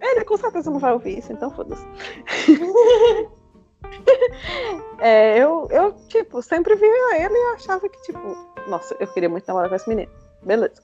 Ele 0.00 0.24
com 0.24 0.36
certeza 0.36 0.70
não 0.70 0.78
vai 0.78 0.92
ouvir 0.92 1.18
isso, 1.18 1.32
então 1.32 1.50
foda-se. 1.50 1.86
é, 4.98 5.38
eu, 5.38 5.66
eu, 5.70 5.92
tipo, 6.08 6.42
sempre 6.42 6.74
via 6.74 7.24
ele 7.24 7.34
e 7.34 7.54
achava 7.54 7.88
que, 7.88 8.02
tipo, 8.02 8.36
nossa, 8.68 8.94
eu 9.00 9.06
queria 9.06 9.28
muito 9.28 9.46
namorar 9.46 9.68
com 9.68 9.76
esse 9.76 9.88
menino. 9.88 10.10
Beleza. 10.42 10.82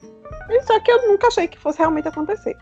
Só 0.66 0.80
que 0.80 0.90
eu 0.90 1.08
nunca 1.08 1.26
achei 1.26 1.46
que 1.46 1.58
fosse 1.58 1.78
realmente 1.78 2.08
acontecer. 2.08 2.56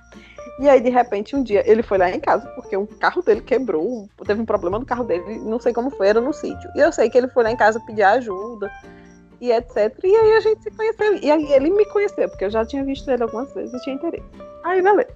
E 0.58 0.68
aí, 0.68 0.80
de 0.80 0.90
repente, 0.90 1.36
um 1.36 1.42
dia, 1.42 1.62
ele 1.70 1.82
foi 1.82 1.98
lá 1.98 2.10
em 2.10 2.18
casa, 2.18 2.48
porque 2.56 2.76
um 2.76 2.86
carro 2.86 3.22
dele 3.22 3.40
quebrou, 3.40 4.08
teve 4.26 4.40
um 4.40 4.44
problema 4.44 4.78
no 4.78 4.86
carro 4.86 5.04
dele, 5.04 5.38
não 5.38 5.60
sei 5.60 5.72
como 5.72 5.90
foi, 5.90 6.08
era 6.08 6.20
no 6.20 6.32
sítio. 6.32 6.68
E 6.74 6.80
eu 6.80 6.92
sei 6.92 7.08
que 7.08 7.16
ele 7.16 7.28
foi 7.28 7.44
lá 7.44 7.52
em 7.52 7.56
casa 7.56 7.78
pedir 7.86 8.02
ajuda 8.02 8.68
e 9.40 9.52
etc. 9.52 9.94
E 10.02 10.14
aí 10.14 10.32
a 10.36 10.40
gente 10.40 10.62
se 10.62 10.70
conheceu. 10.70 11.16
E 11.16 11.30
aí 11.30 11.52
ele 11.52 11.70
me 11.70 11.84
conheceu, 11.86 12.28
porque 12.28 12.44
eu 12.44 12.50
já 12.50 12.64
tinha 12.64 12.84
visto 12.84 13.10
ele 13.10 13.22
algumas 13.22 13.52
vezes 13.54 13.74
e 13.74 13.84
tinha 13.84 13.96
interesse. 13.96 14.26
Aí, 14.64 14.82
beleza. 14.82 15.10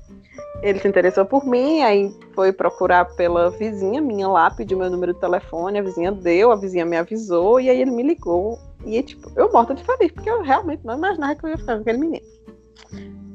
Ele 0.62 0.79
se 0.79 0.87
interessou 0.87 1.25
por 1.25 1.45
mim, 1.45 1.83
aí 1.83 2.14
foi 2.35 2.53
procurar 2.53 3.05
pela 3.16 3.51
vizinha 3.51 4.01
minha 4.01 4.29
lá, 4.29 4.49
pediu 4.49 4.79
meu 4.79 4.89
número 4.89 5.12
de 5.12 5.20
telefone, 5.20 5.79
a 5.79 5.83
vizinha 5.83 6.12
deu, 6.12 6.53
a 6.53 6.57
vizinha 6.57 6.85
me 6.85 6.97
avisou, 6.97 7.61
e 7.61 7.68
aí 7.68 7.81
ele 7.81 7.91
me 7.91 8.03
ligou. 8.03 8.59
E, 8.85 9.03
tipo, 9.03 9.31
eu 9.35 9.51
morta 9.53 9.75
de 9.75 9.85
feliz, 9.85 10.12
porque 10.12 10.31
eu 10.31 10.43
realmente 10.43 10.85
não 10.85 10.97
imaginava 10.97 11.35
que 11.35 11.45
eu 11.45 11.51
ia 11.51 11.59
ficar 11.59 11.75
com 11.75 11.81
aquele 11.83 11.99
menino. 11.99 12.27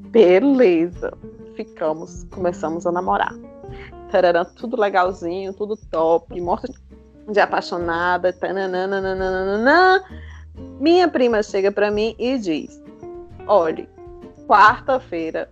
Beleza. 0.09 1.11
Ficamos, 1.55 2.23
começamos 2.31 2.85
a 2.85 2.91
namorar. 2.91 3.33
Tararã, 4.11 4.45
tudo 4.45 4.79
legalzinho, 4.79 5.53
tudo 5.53 5.75
top, 5.91 6.39
morta 6.39 6.69
de 7.29 7.39
apaixonada. 7.39 8.31
Tananana, 8.31 9.01
minha 10.79 11.07
prima 11.07 11.41
chega 11.43 11.71
para 11.71 11.91
mim 11.91 12.15
e 12.17 12.37
diz: 12.37 12.81
Olhe, 13.47 13.87
quarta-feira, 14.47 15.49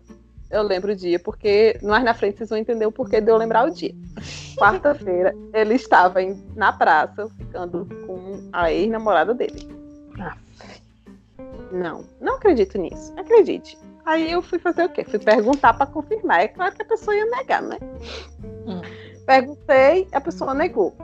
eu 0.49 0.63
lembro 0.63 0.93
o 0.93 0.95
dia, 0.95 1.19
porque 1.19 1.79
mais 1.81 2.03
na 2.03 2.13
frente 2.13 2.37
vocês 2.37 2.49
vão 2.49 2.57
entender 2.57 2.85
o 2.85 2.91
porquê 2.91 3.19
de 3.19 3.31
eu 3.31 3.37
lembrar 3.37 3.67
o 3.67 3.73
dia. 3.73 3.93
Quarta-feira, 4.57 5.33
ele 5.53 5.75
estava 5.75 6.21
em, 6.21 6.41
na 6.55 6.71
praça 6.71 7.27
ficando 7.37 7.87
com 8.05 8.49
a 8.53 8.71
ex-namorada 8.71 9.33
dele. 9.33 9.67
Não, 11.71 12.05
não 12.21 12.35
acredito 12.35 12.77
nisso. 12.77 13.13
Acredite. 13.17 13.77
Aí 14.05 14.31
eu 14.31 14.41
fui 14.41 14.59
fazer 14.59 14.85
o 14.85 14.89
quê? 14.89 15.03
Fui 15.03 15.19
perguntar 15.19 15.73
para 15.73 15.87
confirmar. 15.87 16.41
É 16.41 16.47
claro 16.47 16.75
que 16.75 16.83
a 16.83 16.85
pessoa 16.85 17.15
ia 17.15 17.25
negar, 17.25 17.61
né? 17.61 17.77
Hum. 18.65 18.81
Perguntei, 19.25 20.07
a 20.11 20.21
pessoa 20.21 20.53
negou. 20.53 20.95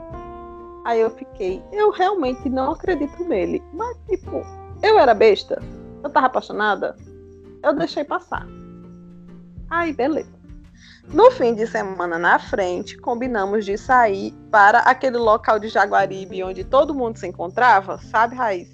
Aí 0.84 1.00
eu 1.00 1.10
fiquei, 1.10 1.62
eu 1.72 1.90
realmente 1.90 2.48
não 2.48 2.72
acredito 2.72 3.24
nele. 3.24 3.62
Mas, 3.72 3.96
tipo, 4.08 4.42
eu 4.82 4.98
era 4.98 5.14
besta, 5.14 5.62
eu 6.02 6.10
tava 6.10 6.26
apaixonada, 6.26 6.96
eu 7.62 7.74
deixei 7.74 8.04
passar. 8.04 8.46
Aí, 9.70 9.92
beleza. 9.92 10.42
No 11.08 11.30
fim 11.32 11.54
de 11.54 11.66
semana 11.66 12.18
na 12.18 12.38
frente, 12.38 12.96
combinamos 12.96 13.64
de 13.64 13.76
sair 13.76 14.32
para 14.50 14.80
aquele 14.80 15.16
local 15.16 15.58
de 15.58 15.68
Jaguaribe 15.68 16.42
onde 16.42 16.64
todo 16.64 16.94
mundo 16.94 17.18
se 17.18 17.26
encontrava, 17.26 17.98
sabe, 17.98 18.36
Raiz? 18.36 18.68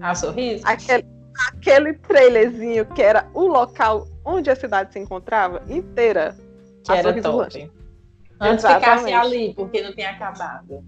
Ah, 0.00 0.14
sorriso? 0.14 0.66
Aquele, 0.66 1.06
aquele 1.48 1.94
trailerzinho 1.94 2.86
que 2.86 3.02
era 3.02 3.28
o 3.34 3.46
local 3.46 4.08
onde 4.24 4.50
a 4.50 4.56
cidade 4.56 4.92
se 4.92 4.98
encontrava 4.98 5.62
inteira. 5.68 6.36
Que 6.84 6.92
era 6.92 7.22
top. 7.22 7.70
Antes 8.40 8.64
Exatamente. 8.64 9.04
ficasse 9.04 9.12
ali, 9.12 9.54
porque 9.54 9.82
não 9.82 9.92
tinha 9.92 10.10
acabado. 10.10 10.84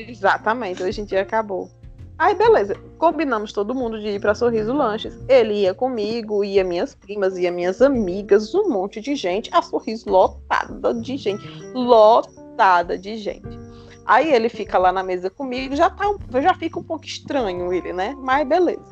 Exatamente, 0.00 0.82
hoje 0.82 1.00
em 1.00 1.04
dia 1.04 1.22
acabou. 1.22 1.70
Aí, 2.18 2.34
beleza. 2.34 2.74
Combinamos 2.98 3.52
todo 3.52 3.74
mundo 3.74 4.00
de 4.00 4.08
ir 4.08 4.20
para 4.20 4.34
Sorriso 4.34 4.72
Lanches. 4.72 5.16
Ele 5.28 5.62
ia 5.62 5.72
comigo, 5.72 6.42
ia 6.42 6.64
minhas 6.64 6.92
primas, 6.92 7.38
ia 7.38 7.52
minhas 7.52 7.80
amigas, 7.80 8.52
um 8.54 8.68
monte 8.68 9.00
de 9.00 9.14
gente. 9.14 9.48
A 9.52 9.62
Sorriso 9.62 10.10
lotada 10.10 10.92
de 10.92 11.16
gente. 11.16 11.46
Lotada 11.72 12.98
de 12.98 13.16
gente. 13.16 13.56
Aí 14.04 14.32
ele 14.32 14.48
fica 14.48 14.78
lá 14.78 14.90
na 14.90 15.02
mesa 15.02 15.30
comigo, 15.30 15.76
já 15.76 15.90
tá, 15.90 16.06
já 16.40 16.54
fica 16.54 16.80
um 16.80 16.82
pouco 16.82 17.04
estranho 17.04 17.72
ele, 17.72 17.92
né? 17.92 18.16
Mas 18.18 18.48
beleza. 18.48 18.82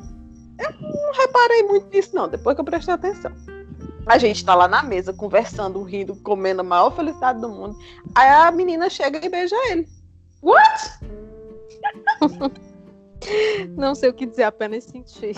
Eu 0.59 0.71
não 0.79 1.13
reparei 1.13 1.63
muito 1.63 1.89
nisso, 1.89 2.15
não, 2.15 2.29
depois 2.29 2.55
que 2.55 2.61
eu 2.61 2.65
prestei 2.65 2.93
atenção. 2.93 3.31
A 4.05 4.17
gente 4.17 4.45
tá 4.45 4.55
lá 4.55 4.67
na 4.67 4.81
mesa, 4.83 5.11
conversando, 5.11 5.83
rindo, 5.83 6.15
comendo 6.17 6.61
a 6.61 6.63
maior 6.63 6.95
felicidade 6.95 7.41
do 7.41 7.49
mundo. 7.49 7.75
Aí 8.15 8.29
a 8.29 8.51
menina 8.51 8.89
chega 8.89 9.23
e 9.23 9.27
beija 9.27 9.55
ele. 9.69 9.96
What? 10.47 10.99
Não 13.75 13.93
sei 13.93 14.09
o 14.09 14.13
que 14.13 14.25
dizer, 14.25 14.43
apenas 14.43 14.85
sentir. 14.85 15.35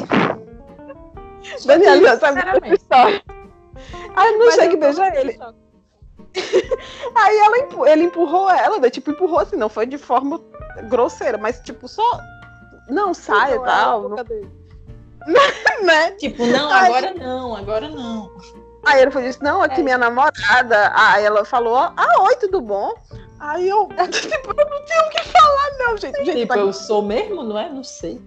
Daniela 1.66 2.20
sabe 2.20 2.42
história. 2.74 3.24
Aí 4.16 4.38
não 4.38 4.52
sei 4.52 4.70
que 4.70 4.78
beija 4.78 5.08
ele. 5.16 5.40
Aí 7.16 7.38
ela, 7.38 7.90
ele 7.90 8.04
empurrou 8.04 8.52
ela, 8.52 8.78
né? 8.78 8.90
tipo, 8.90 9.12
empurrou 9.12 9.40
assim, 9.40 9.56
não 9.56 9.70
foi 9.70 9.86
de 9.88 9.98
forma 9.98 10.40
grosseira, 10.90 11.38
mas 11.38 11.60
tipo, 11.62 11.88
só. 11.88 12.20
Não, 12.90 13.14
sai 13.14 13.56
e 13.56 13.60
tal. 13.60 14.10
Não... 14.10 14.18
né? 15.84 16.12
Tipo, 16.12 16.46
não, 16.46 16.72
Aí... 16.72 16.88
agora 16.88 17.14
não, 17.14 17.56
agora 17.56 17.90
não. 17.90 18.30
Aí 18.86 19.02
ele 19.02 19.12
foi 19.12 19.24
disse, 19.24 19.42
não, 19.42 19.62
aqui 19.62 19.80
é. 19.80 19.84
minha 19.84 19.98
namorada. 19.98 20.92
Aí 20.94 21.24
ela 21.24 21.44
falou, 21.46 21.76
ah, 21.76 22.24
oi, 22.24 22.36
tudo 22.36 22.62
bom? 22.62 22.94
Aí 23.40 23.70
eu, 23.70 23.88
tipo, 24.12 24.54
eu 24.58 24.70
não 24.70 24.86
tenho 24.86 25.02
o 25.06 25.10
que 25.10 25.24
falar, 25.24 25.78
não, 25.78 25.98
gente. 25.98 26.26
gente 26.26 26.40
tipo, 26.42 26.54
tá... 26.54 26.60
eu 26.60 26.74
sou 26.74 27.02
mesmo, 27.02 27.44
não 27.44 27.58
é? 27.58 27.70
Não 27.70 27.84
sei. 27.84 28.22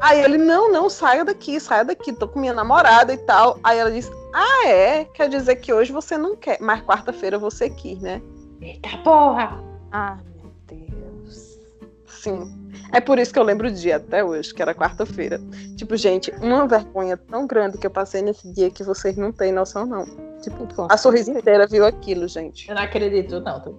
Aí 0.00 0.20
ele, 0.22 0.36
não, 0.36 0.70
não, 0.70 0.90
saia 0.90 1.24
daqui, 1.24 1.58
saia 1.58 1.84
daqui, 1.84 2.12
tô 2.12 2.28
com 2.28 2.38
minha 2.38 2.52
namorada 2.52 3.12
e 3.12 3.16
tal. 3.16 3.58
Aí 3.62 3.78
ela 3.78 3.90
disse, 3.90 4.10
ah, 4.34 4.68
é? 4.68 5.04
Quer 5.04 5.28
dizer 5.28 5.56
que 5.56 5.72
hoje 5.72 5.92
você 5.92 6.18
não 6.18 6.36
quer, 6.36 6.58
mas 6.60 6.82
quarta-feira 6.82 7.38
você 7.38 7.70
quis, 7.70 7.98
né? 8.00 8.20
Eita 8.60 8.98
porra! 8.98 9.62
Ah, 9.92 10.18
meu 10.34 10.52
Deus. 10.66 11.58
Sim. 12.06 12.66
É 12.92 13.00
por 13.00 13.18
isso 13.18 13.32
que 13.32 13.38
eu 13.38 13.42
lembro 13.42 13.68
o 13.68 13.70
dia 13.70 13.96
até 13.96 14.22
hoje, 14.22 14.52
que 14.52 14.60
era 14.60 14.74
quarta-feira. 14.74 15.40
Tipo, 15.76 15.96
gente, 15.96 16.30
uma 16.40 16.66
vergonha 16.66 17.16
tão 17.16 17.46
grande 17.46 17.78
que 17.78 17.86
eu 17.86 17.90
passei 17.90 18.20
nesse 18.20 18.52
dia 18.52 18.70
que 18.70 18.84
vocês 18.84 19.16
não 19.16 19.32
têm 19.32 19.52
noção, 19.52 19.86
não. 19.86 20.04
Tipo, 20.42 20.66
a 20.90 20.96
sorriso 20.96 21.30
inteira 21.30 21.66
viu 21.66 21.86
aquilo, 21.86 22.28
gente. 22.28 22.68
Eu 22.68 22.74
não 22.74 22.82
acredito, 22.82 23.40
não. 23.40 23.60
Tô... 23.60 23.74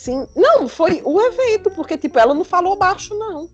Sim. 0.00 0.26
Não, 0.34 0.66
foi 0.66 1.02
o 1.04 1.20
evento, 1.20 1.70
porque, 1.72 1.98
tipo, 1.98 2.18
ela 2.18 2.32
não 2.32 2.42
falou 2.42 2.74
baixo, 2.74 3.14
não. 3.18 3.50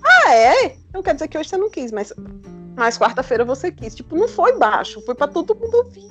Ah, 0.00 0.32
é? 0.32 0.76
Não 0.94 1.02
quer 1.02 1.14
dizer 1.14 1.26
que 1.26 1.36
hoje 1.36 1.48
você 1.48 1.56
não 1.56 1.68
quis, 1.68 1.90
mas, 1.90 2.12
mas 2.76 2.96
quarta-feira 2.96 3.44
você 3.44 3.72
quis. 3.72 3.96
Tipo, 3.96 4.14
não 4.14 4.28
foi 4.28 4.56
baixo, 4.56 5.04
foi 5.04 5.12
pra 5.12 5.26
todo 5.26 5.56
mundo 5.56 5.74
ouvir. 5.78 6.08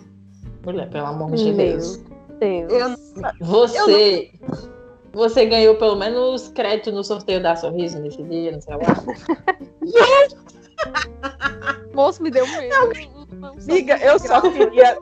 Mulher, 0.65 0.89
pelo 0.89 1.05
amor 1.05 1.31
de 1.31 1.53
Deus. 1.53 2.01
Deus. 2.37 2.69
Eu, 2.69 2.95
você. 3.39 4.29
Eu 4.41 4.49
não... 4.49 4.79
Você 5.13 5.45
ganhou 5.45 5.75
pelo 5.75 5.95
menos 5.95 6.49
crédito 6.49 6.91
no 6.91 7.01
sorteio 7.01 7.41
da 7.41 7.55
Sorriso 7.55 7.97
nesse 7.97 8.21
dia, 8.23 8.51
não 8.51 8.61
sei 8.61 8.73
lá. 8.73 8.81
Moço, 11.93 12.21
me 12.21 12.29
deu 12.29 12.45
medo. 12.45 12.75
Amiga, 13.41 13.97
eu 13.99 14.19
só 14.19 14.41
queria 14.41 14.97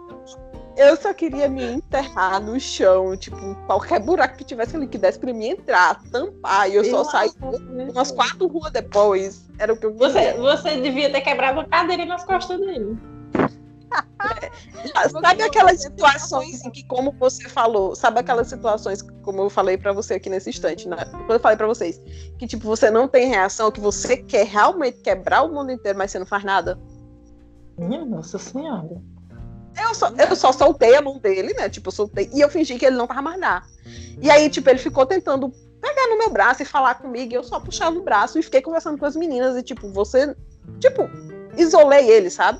eu 0.78 0.96
só 0.96 1.14
queria 1.14 1.50
me 1.50 1.64
enterrar 1.64 2.40
no 2.40 2.60
chão, 2.60 3.18
tipo, 3.18 3.56
qualquer 3.66 4.00
buraco 4.00 4.38
que 4.38 4.44
tivesse 4.44 4.76
ali 4.76 4.88
que 4.88 4.98
desse 4.98 5.18
pra 5.18 5.34
mim 5.34 5.50
entrar, 5.50 6.02
tampar, 6.12 6.70
e 6.70 6.76
eu, 6.76 6.84
eu 6.84 6.92
só 6.92 7.04
saí 7.04 7.32
umas 7.90 8.12
quatro 8.12 8.48
ruas 8.48 8.72
depois. 8.72 9.44
Era 9.58 9.74
o 9.74 9.78
que 9.78 9.88
eu 9.88 9.94
queria. 9.94 10.08
Você, 10.10 10.34
você 10.38 10.80
devia 10.80 11.12
ter 11.12 11.22
quebrado 11.22 11.62
a 11.62 11.66
cadeira 11.66 12.06
nas 12.06 12.24
costas 12.24 12.60
dele. 12.60 12.96
Sabe 15.22 15.44
aquelas 15.44 15.82
situações 15.82 16.64
em 16.64 16.70
que, 16.70 16.84
como 16.86 17.12
você 17.14 17.50
falou, 17.50 17.96
sabe 17.96 18.20
aquelas 18.20 18.48
situações, 18.48 19.02
como 19.24 19.42
eu 19.42 19.50
falei 19.50 19.78
para 19.78 19.94
você 19.94 20.16
aqui 20.16 20.30
nesse 20.30 20.50
instante, 20.50 20.88
né? 20.88 20.98
Quando 21.12 21.34
eu 21.34 21.40
falei 21.40 21.58
para 21.58 21.68
vocês, 21.68 22.00
que 22.38 22.46
tipo, 22.46 22.66
você 22.66 22.92
não 22.92 23.08
tem 23.08 23.28
reação, 23.28 23.72
que 23.72 23.80
você 23.80 24.18
quer 24.18 24.46
realmente 24.46 25.00
quebrar 25.00 25.44
o 25.44 25.54
mundo 25.54 25.72
inteiro, 25.72 25.98
mas 25.98 26.12
você 26.12 26.20
não 26.20 26.26
faz 26.26 26.44
nada? 26.44 26.78
Minha 27.78 28.06
nossa 28.06 28.38
senhora. 28.38 29.02
Eu 29.82 29.94
só, 29.94 30.10
eu 30.10 30.36
só 30.36 30.52
soltei 30.52 30.96
a 30.96 31.02
mão 31.02 31.20
dele, 31.20 31.54
né? 31.54 31.70
Tipo, 31.70 31.90
eu 31.90 31.94
soltei. 31.94 32.30
E 32.34 32.42
eu 32.42 32.50
fingi 32.50 32.78
que 32.78 32.86
ele 32.86 32.96
não 32.96 33.08
tava 33.08 33.22
mais 33.22 33.40
lá. 33.40 33.64
E 34.22 34.30
aí, 34.30 34.50
tipo, 34.50 34.70
ele 34.70 34.80
ficou 34.80 35.06
tentando 35.06 35.52
pegar 35.82 36.08
no 36.08 36.18
meu 36.18 36.30
braço 36.30 36.64
e 36.64 36.66
falar 36.66 36.96
comigo. 36.96 37.32
E 37.32 37.36
eu 37.36 37.44
só 37.44 37.60
puxava 37.60 37.98
o 37.98 38.04
braço 38.04 38.40
e 38.40 38.44
fiquei 38.44 38.62
conversando 38.62 38.98
com 38.98 39.06
as 39.06 39.16
meninas. 39.16 39.56
E, 39.56 39.64
tipo, 39.64 39.92
você. 39.92 40.36
Tipo, 40.80 41.10
isolei 41.56 42.10
ele, 42.10 42.30
sabe? 42.30 42.60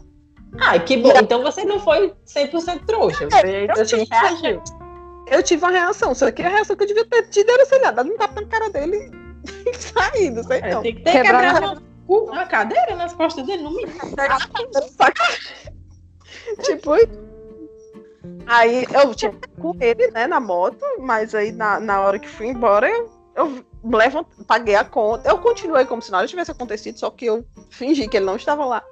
Ah, 0.60 0.80
que 0.80 0.98
bom. 0.98 1.12
Então 1.16 1.42
você 1.44 1.66
não 1.66 1.80
foi 1.80 2.14
100% 2.26 2.86
trouxa. 2.86 3.26
É, 3.26 3.68
você 3.68 3.96
é, 3.96 4.02
assim, 4.02 4.08
reagiu. 4.10 4.62
Eu 5.28 5.44
tive 5.44 5.64
uma 5.64 5.72
reação. 5.72 6.16
Só 6.16 6.32
que 6.32 6.42
a 6.42 6.50
reação 6.50 6.76
que 6.76 6.84
eu 6.84 6.88
devia 6.88 7.06
ter 7.06 7.24
tido 7.30 7.50
era, 7.50 7.66
sei 7.66 7.82
lá, 7.82 7.92
dado 7.92 8.10
um 8.10 8.18
tapa 8.18 8.42
na 8.42 8.48
cara 8.48 8.70
dele 8.70 9.12
e 9.66 9.74
saído, 9.78 10.44
sei 10.44 10.60
é, 10.60 10.74
não. 10.74 10.82
Tem 10.82 10.96
que 10.96 11.02
ter 11.02 11.24
quebrado 11.24 11.82
uma 12.08 12.46
cadeira 12.46 12.96
nas 12.96 13.14
costas 13.14 13.46
dele, 13.46 13.64
no 13.64 13.72
mínimo. 13.76 14.00
Tipo, 16.64 16.92
aí 18.46 18.86
eu 18.94 19.16
tinha 19.16 19.34
com 19.60 19.76
ele, 19.80 20.12
né, 20.12 20.28
na 20.28 20.40
moto, 20.40 20.84
mas 21.00 21.34
aí 21.34 21.52
na, 21.52 21.80
na 21.80 22.02
hora 22.02 22.20
que 22.20 22.28
fui 22.28 22.48
embora, 22.48 22.90
eu, 22.90 23.10
eu 23.36 23.64
levo, 23.84 24.26
paguei 24.48 24.76
a 24.76 24.84
conta. 24.84 25.30
Eu 25.30 25.38
continuei 25.40 25.86
como 25.86 26.02
se 26.02 26.12
nada 26.12 26.28
tivesse 26.28 26.52
acontecido, 26.52 26.98
só 26.98 27.10
que 27.10 27.26
eu 27.26 27.46
fingi 27.70 28.08
que 28.08 28.18
ele 28.18 28.26
não 28.26 28.36
estava 28.36 28.66
lá. 28.66 28.84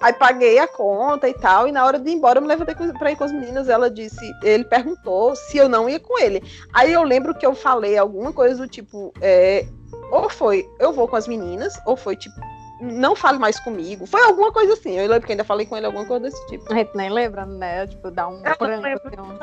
Aí 0.00 0.12
paguei 0.12 0.60
a 0.60 0.68
conta 0.68 1.28
e 1.28 1.34
tal, 1.34 1.66
e 1.66 1.72
na 1.72 1.84
hora 1.84 1.98
de 1.98 2.08
ir 2.08 2.14
embora 2.14 2.38
eu 2.38 2.42
me 2.42 2.46
levantei 2.46 2.74
pra 2.74 3.10
ir 3.10 3.16
com 3.16 3.24
as 3.24 3.32
meninas, 3.32 3.68
ela 3.68 3.90
disse, 3.90 4.24
ele 4.44 4.64
perguntou 4.64 5.34
se 5.34 5.58
eu 5.58 5.68
não 5.68 5.88
ia 5.88 5.98
com 5.98 6.16
ele. 6.20 6.40
Aí 6.72 6.92
eu 6.92 7.02
lembro 7.02 7.34
que 7.34 7.44
eu 7.44 7.52
falei 7.52 7.98
alguma 7.98 8.32
coisa 8.32 8.64
do 8.64 8.68
tipo, 8.68 9.12
é, 9.20 9.66
ou 10.12 10.30
foi, 10.30 10.68
eu 10.78 10.92
vou 10.92 11.08
com 11.08 11.16
as 11.16 11.26
meninas, 11.26 11.74
ou 11.84 11.96
foi 11.96 12.14
tipo, 12.14 12.36
não 12.80 13.16
fale 13.16 13.38
mais 13.38 13.58
comigo. 13.60 14.06
Foi 14.06 14.22
alguma 14.22 14.52
coisa 14.52 14.74
assim. 14.74 14.92
Eu 14.92 15.08
lembro 15.08 15.26
que 15.26 15.32
ainda 15.32 15.44
falei 15.44 15.66
com 15.66 15.76
ele 15.76 15.86
alguma 15.86 16.04
coisa 16.04 16.24
desse 16.24 16.46
tipo. 16.46 16.72
A 16.72 16.76
gente 16.76 16.96
nem 16.96 17.10
lembra, 17.10 17.44
né? 17.44 17.86
Tipo, 17.86 18.10
dá 18.10 18.28
um 18.28 18.40
branco. 18.40 18.64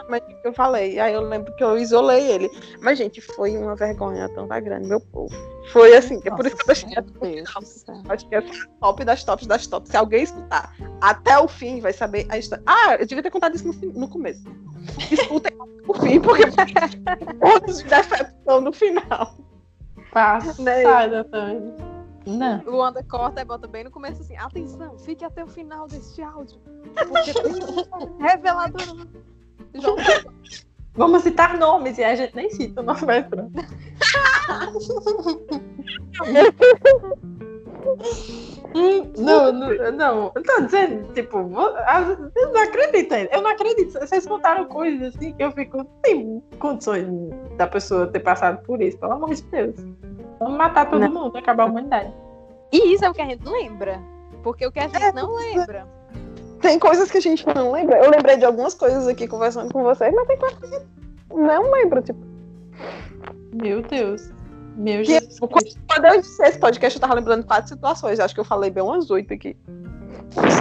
Mas 0.10 0.22
o 0.22 0.42
que 0.42 0.48
eu 0.48 0.54
falei. 0.54 1.00
Aí 1.00 1.14
eu 1.14 1.22
lembro 1.22 1.54
que 1.56 1.64
eu 1.64 1.78
isolei 1.78 2.32
ele. 2.32 2.50
Mas, 2.82 2.98
gente, 2.98 3.22
foi 3.22 3.58
uma 3.58 3.76
vergonha 3.76 4.30
tanta 4.30 4.60
grande, 4.60 4.88
meu 4.88 5.00
povo. 5.00 5.34
Foi 5.72 5.96
assim, 5.96 6.20
que 6.22 6.30
é 6.30 6.36
por 6.36 6.46
isso 6.46 6.56
que 6.56 6.64
eu 6.64 6.68
deixei 6.68 7.44
Acho 8.10 8.30
que 8.30 8.36
é 8.36 8.44
top 8.80 9.04
das 9.04 9.24
tops 9.24 9.48
das 9.48 9.68
tops. 9.68 9.90
Se 9.90 9.98
alguém 9.98 10.24
escutar 10.24 10.74
até 11.02 11.38
o 11.38 11.48
fim, 11.48 11.82
vai 11.82 11.94
saber 11.94 12.26
a 12.30 12.38
história. 12.38 12.64
Ah, 12.66 12.96
eu 13.00 13.06
devia 13.06 13.24
ter 13.24 13.32
contado 13.32 13.56
isso 13.56 13.68
no, 13.68 13.94
no 13.94 14.08
começo. 14.08 14.44
Escutem 15.12 15.52
o 15.88 15.94
fim, 15.96 16.20
porque 16.20 16.44
outros 17.42 17.80
de 17.80 17.86
decepção 17.86 18.62
no 18.62 18.72
final. 18.72 19.36
Passada 20.12 21.24
também. 21.26 21.95
Não. 22.26 22.63
Luanda 22.65 23.03
corta 23.03 23.41
e 23.41 23.45
bota 23.45 23.67
bem 23.67 23.84
no 23.84 23.91
começo 23.91 24.21
assim: 24.21 24.36
atenção, 24.38 24.97
fique 24.99 25.23
até 25.23 25.43
o 25.43 25.47
final 25.47 25.88
deste 25.88 26.21
áudio. 26.21 26.59
Porque 26.95 27.34
revelador. 28.19 29.07
Vamos 30.95 31.23
citar 31.23 31.57
nomes 31.57 31.97
e 31.97 32.03
a 32.03 32.15
gente 32.15 32.34
nem 32.36 32.49
cita 32.49 32.80
o 32.80 32.84
nome 32.84 33.05
metrô. 33.05 33.49
não, 39.17 39.51
não, 39.51 39.91
não, 39.91 40.32
eu 40.34 40.43
tô 40.43 40.61
dizendo, 40.61 41.13
tipo, 41.13 41.38
eu 41.38 41.49
não 42.53 42.61
acredito 42.63 43.13
Eu 43.13 43.41
não 43.41 43.51
acredito. 43.51 43.99
Vocês 43.99 44.26
contaram 44.26 44.65
coisas 44.65 45.13
assim 45.13 45.34
que 45.34 45.43
eu 45.43 45.51
fico. 45.51 45.78
Não 45.78 45.86
tem 46.01 46.41
condições 46.59 47.05
da 47.57 47.67
pessoa 47.67 48.07
ter 48.07 48.21
passado 48.21 48.63
por 48.63 48.82
isso, 48.82 48.97
pelo 48.97 49.13
amor 49.13 49.34
de 49.34 49.41
Deus. 49.43 49.76
Vamos 50.40 50.58
matar 50.58 50.90
todo 50.90 51.02
não. 51.02 51.12
mundo, 51.12 51.38
acabar 51.38 51.64
a 51.64 51.66
humanidade. 51.68 52.14
E 52.72 52.94
isso 52.94 53.06
é 53.06 53.10
o 53.10 53.14
que 53.14 53.22
a 53.22 53.26
gente 53.26 53.48
lembra. 53.48 54.02
Porque 54.44 54.66
o 54.66 54.72
que 54.72 54.80
a 54.80 54.84
gente 54.84 55.02
é, 55.02 55.12
não 55.12 55.36
lembra. 55.36 55.88
Tem 56.62 56.78
coisas 56.80 57.10
que 57.10 57.18
a 57.18 57.22
gente 57.22 57.46
não 57.54 57.72
lembra. 57.72 57.98
Eu 58.04 58.10
lembrei 58.10 58.38
de 58.38 58.46
algumas 58.46 58.74
coisas 58.74 59.08
aqui 59.08 59.28
conversando 59.28 59.72
com 59.72 59.84
vocês, 59.84 60.14
mas 60.14 60.28
tem 60.28 60.38
coisas 60.38 60.60
que 60.60 60.66
a 60.66 60.70
gente 60.70 60.86
não 61.30 61.72
lembra, 61.72 62.02
tipo. 62.02 62.20
Meu 63.54 63.82
Deus. 63.82 64.32
Meu 64.76 65.04
Jesus. 65.04 65.40
Quando 65.40 66.06
eu 66.06 66.22
disse 66.22 66.44
esse 66.44 66.60
podcast, 66.60 66.98
eu 66.98 67.02
tava 67.02 67.16
lembrando 67.16 67.46
quatro 67.46 67.70
situações. 67.70 68.20
Acho 68.20 68.34
que 68.34 68.40
eu 68.40 68.46
falei 68.46 68.70
bem 68.70 68.84
umas 68.84 69.10
oito 69.10 69.34
aqui. 69.34 69.56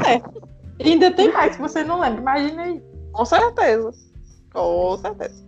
É. 0.09 0.23
E 0.79 0.93
ainda 0.93 1.11
tem 1.11 1.33
mais 1.33 1.57
que 1.57 1.63
você 1.63 1.83
não 1.83 2.01
lembra. 2.01 2.21
Imagina 2.21 2.63
aí. 2.63 2.83
Com 3.13 3.25
certeza. 3.25 3.91
Com 4.53 4.97
certeza. 4.99 5.45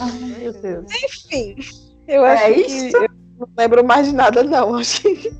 Ai, 0.00 0.12
meu 0.38 0.52
Deus. 0.52 0.86
Enfim. 1.04 1.56
Eu 2.06 2.24
é 2.24 2.34
acho 2.34 2.60
isso? 2.60 2.98
que 2.98 3.08
não 3.38 3.48
lembro 3.56 3.84
mais 3.84 4.06
de 4.08 4.14
nada, 4.14 4.42
não. 4.42 4.74
Acho 4.74 5.02
que... 5.02 5.32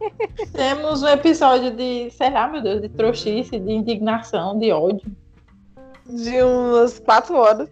Temos 0.52 1.02
um 1.02 1.08
episódio 1.08 1.74
de, 1.74 2.10
sei 2.10 2.30
lá, 2.30 2.48
meu 2.48 2.62
Deus, 2.62 2.80
de 2.80 2.88
trouxice, 2.88 3.58
de 3.58 3.72
indignação, 3.72 4.58
de 4.58 4.70
ódio. 4.70 5.10
De 6.06 6.42
umas 6.42 6.98
quatro 6.98 7.34
horas. 7.36 7.68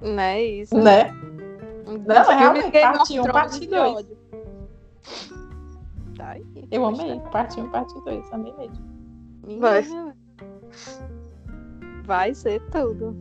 Não 0.00 0.20
é 0.20 0.42
isso. 0.42 0.76
Né? 0.76 1.12
Não, 1.86 2.14
é 2.14 2.36
realmente, 2.36 2.70
parte 2.72 3.20
1, 3.20 3.22
um, 3.22 3.26
parte 3.26 3.66
2. 3.66 4.06
Tá 6.16 6.36
Eu 6.70 6.84
amei, 6.84 7.20
parte 7.30 7.60
1, 7.60 7.64
um, 7.64 7.70
parte 7.70 7.94
2, 8.04 8.32
amei 8.32 8.52
mesmo. 8.58 9.60
Vai. 9.60 9.84
Vai 12.04 12.34
ser 12.34 12.60
tudo. 12.70 13.16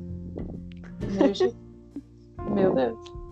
Meu 2.49 2.73
Deus. 2.73 3.24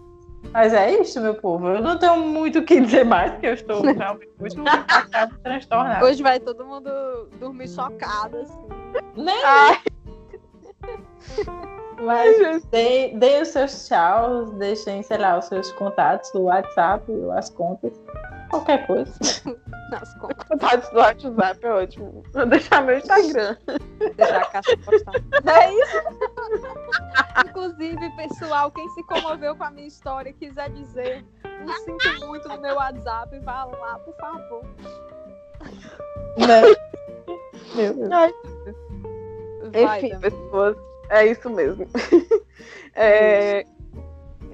Mas 0.54 0.72
é 0.72 1.02
isso, 1.02 1.20
meu 1.20 1.34
povo. 1.34 1.68
Eu 1.68 1.82
não 1.82 1.98
tenho 1.98 2.18
muito 2.18 2.60
o 2.60 2.64
que 2.64 2.80
dizer 2.80 3.04
mais, 3.04 3.32
porque 3.32 3.48
eu 3.48 3.54
estou 3.56 3.82
realmente 3.92 4.32
muito. 4.40 4.56
Hoje 6.04 6.22
vai 6.22 6.40
todo 6.40 6.64
mundo 6.64 6.90
dormir 7.40 7.68
chocado, 7.68 8.38
assim. 8.38 8.68
Nem. 9.18 9.44
Ai. 9.44 9.82
Mas 12.04 12.64
deem, 12.66 13.18
deem 13.18 13.42
os 13.42 13.48
seus 13.50 13.88
tchauz, 13.88 14.52
deixem, 14.52 15.02
sei 15.04 15.18
lá, 15.18 15.38
os 15.38 15.46
seus 15.46 15.72
contatos 15.74 16.30
do 16.32 16.44
WhatsApp, 16.44 17.06
as 17.36 17.50
contas, 17.50 17.94
qualquer 18.54 18.86
coisa. 18.86 19.14
Nas 19.90 20.14
contas. 20.16 20.48
Contatos 20.48 20.90
do 20.90 20.98
WhatsApp 20.98 21.66
é 21.66 21.72
ótimo. 21.72 22.24
Vou 22.34 22.46
deixar 22.46 22.82
meu 22.84 22.98
Instagram. 22.98 23.58
Deixar 24.16 24.42
a 24.42 24.46
caixa 24.46 24.78
postar. 24.78 25.14
É 25.46 25.74
isso? 25.74 25.98
Inclusive, 27.48 28.10
pessoal, 28.16 28.72
quem 28.72 28.88
se 28.90 29.04
comoveu 29.04 29.56
com 29.56 29.64
a 29.64 29.72
minha 29.72 29.88
história 29.88 30.30
e 30.30 30.34
quiser 30.34 30.70
dizer 30.72 31.26
não 31.66 31.74
sinto 32.00 32.28
muito 32.28 32.48
no 32.48 32.60
meu 32.62 32.76
WhatsApp, 32.76 33.40
vá 33.40 33.66
lá, 33.66 34.00
por 34.00 34.16
favor. 34.16 34.64
Né? 36.38 36.62
Meu 37.76 37.94
Deus. 37.94 38.12
Ai. 38.12 38.34
Enfim, 39.74 40.20
pessoas, 40.20 40.78
é 41.10 41.26
isso 41.28 41.50
mesmo. 41.50 41.88
É, 42.96 43.66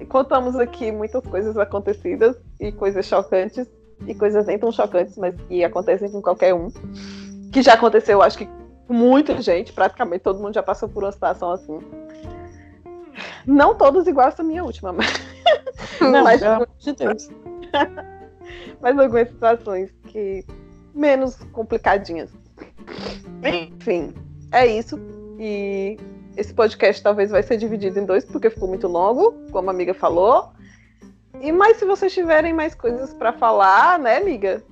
contamos 0.08 0.56
aqui 0.56 0.90
muitas 0.90 1.22
coisas 1.26 1.58
acontecidas 1.58 2.34
e 2.58 2.72
coisas 2.72 3.04
chocantes 3.04 3.68
e 4.06 4.14
coisas 4.14 4.46
nem 4.46 4.58
tão 4.58 4.72
chocantes, 4.72 5.16
mas 5.16 5.34
que 5.48 5.64
acontecem 5.64 6.10
com 6.10 6.22
qualquer 6.22 6.54
um. 6.54 6.68
Que 7.52 7.62
já 7.62 7.74
aconteceu, 7.74 8.22
acho 8.22 8.38
que 8.38 8.48
com 8.86 8.94
muita 8.94 9.40
gente, 9.40 9.72
praticamente 9.72 10.24
todo 10.24 10.40
mundo 10.40 10.54
já 10.54 10.62
passou 10.62 10.88
por 10.88 11.04
uma 11.04 11.12
situação 11.12 11.52
assim. 11.52 11.78
Não 13.46 13.74
todos 13.74 14.06
igual 14.06 14.28
essa 14.28 14.42
minha 14.42 14.64
última, 14.64 14.92
mas. 14.92 15.06
Não, 16.00 16.24
mas, 16.24 16.40
pelo 16.40 16.66
de 16.78 16.92
Deus. 16.92 17.28
mas 18.80 18.98
algumas 18.98 19.28
situações 19.28 19.90
que. 20.08 20.44
menos 20.94 21.36
complicadinhas. 21.52 22.30
Enfim, 23.44 24.14
é 24.52 24.66
isso. 24.66 24.98
E 25.38 25.98
esse 26.36 26.52
podcast 26.52 27.02
talvez 27.02 27.30
vai 27.30 27.42
ser 27.42 27.56
dividido 27.56 27.98
em 27.98 28.04
dois, 28.04 28.24
porque 28.24 28.50
ficou 28.50 28.68
muito 28.68 28.88
longo, 28.88 29.34
como 29.50 29.70
a 29.70 29.72
amiga 29.72 29.94
falou. 29.94 30.52
E 31.40 31.50
mais 31.50 31.78
se 31.78 31.84
vocês 31.86 32.12
tiverem 32.12 32.52
mais 32.52 32.74
coisas 32.74 33.14
para 33.14 33.32
falar, 33.32 33.98
né, 33.98 34.18
amiga? 34.18 34.62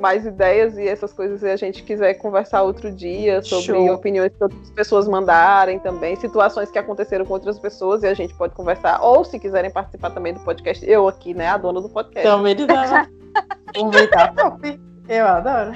Mais 0.00 0.26
ideias 0.26 0.76
e 0.76 0.86
essas 0.86 1.12
coisas, 1.12 1.42
e 1.42 1.48
a 1.48 1.56
gente 1.56 1.84
quiser 1.84 2.14
conversar 2.14 2.62
outro 2.62 2.90
dia 2.90 3.40
sobre 3.42 3.78
Show. 3.78 3.94
opiniões 3.94 4.32
que 4.36 4.42
outras 4.42 4.70
pessoas 4.70 5.06
mandarem 5.06 5.78
também, 5.78 6.16
situações 6.16 6.70
que 6.70 6.78
aconteceram 6.78 7.24
com 7.24 7.32
outras 7.32 7.58
pessoas 7.58 8.02
e 8.02 8.08
a 8.08 8.14
gente 8.14 8.34
pode 8.34 8.54
conversar. 8.54 9.00
Ou 9.00 9.24
se 9.24 9.38
quiserem 9.38 9.70
participar 9.70 10.10
também 10.10 10.34
do 10.34 10.40
podcast, 10.40 10.84
eu 10.88 11.06
aqui, 11.06 11.32
né, 11.32 11.46
a 11.46 11.56
dona 11.56 11.80
do 11.80 11.88
podcast. 11.88 12.26
Então, 12.26 12.46
ele 12.46 12.66
dá. 12.66 13.08
Aproveitar 13.68 14.34
top. 14.34 14.80
Eu 15.08 15.26
adoro. 15.26 15.72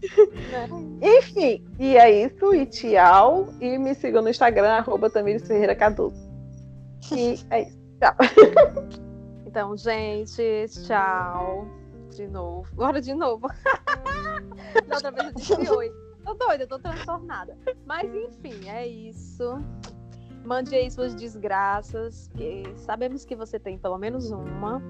Enfim, 1.02 1.62
e 1.78 1.96
é 1.96 2.24
isso, 2.24 2.54
e 2.54 2.64
tchau. 2.64 3.48
E 3.60 3.76
me 3.76 3.94
sigam 3.94 4.22
no 4.22 4.30
Instagram, 4.30 4.70
arroba 4.70 5.10
Tamires 5.10 5.46
Ferreira. 5.46 5.76
E 7.12 7.38
é 7.50 7.62
isso. 7.62 7.78
Tchau. 8.00 8.14
Então, 9.48 9.74
gente, 9.78 10.66
tchau. 10.68 11.66
De 12.10 12.28
novo. 12.28 12.68
Agora 12.74 13.00
de 13.00 13.14
novo. 13.14 13.48
da 14.86 14.96
outra 14.96 15.10
vez 15.10 15.26
eu 15.26 15.32
disse 15.32 15.70
oi. 15.70 15.90
Tô 16.22 16.34
doida, 16.34 16.66
tô 16.66 16.78
transtornada. 16.78 17.56
Mas 17.86 18.14
enfim, 18.14 18.68
é 18.68 18.86
isso. 18.86 19.44
Mande 20.44 20.74
aí 20.74 20.90
suas 20.90 21.14
desgraças, 21.14 22.28
que 22.36 22.64
sabemos 22.76 23.24
que 23.24 23.34
você 23.34 23.58
tem 23.58 23.78
pelo 23.78 23.96
menos 23.96 24.30
uma. 24.30 24.82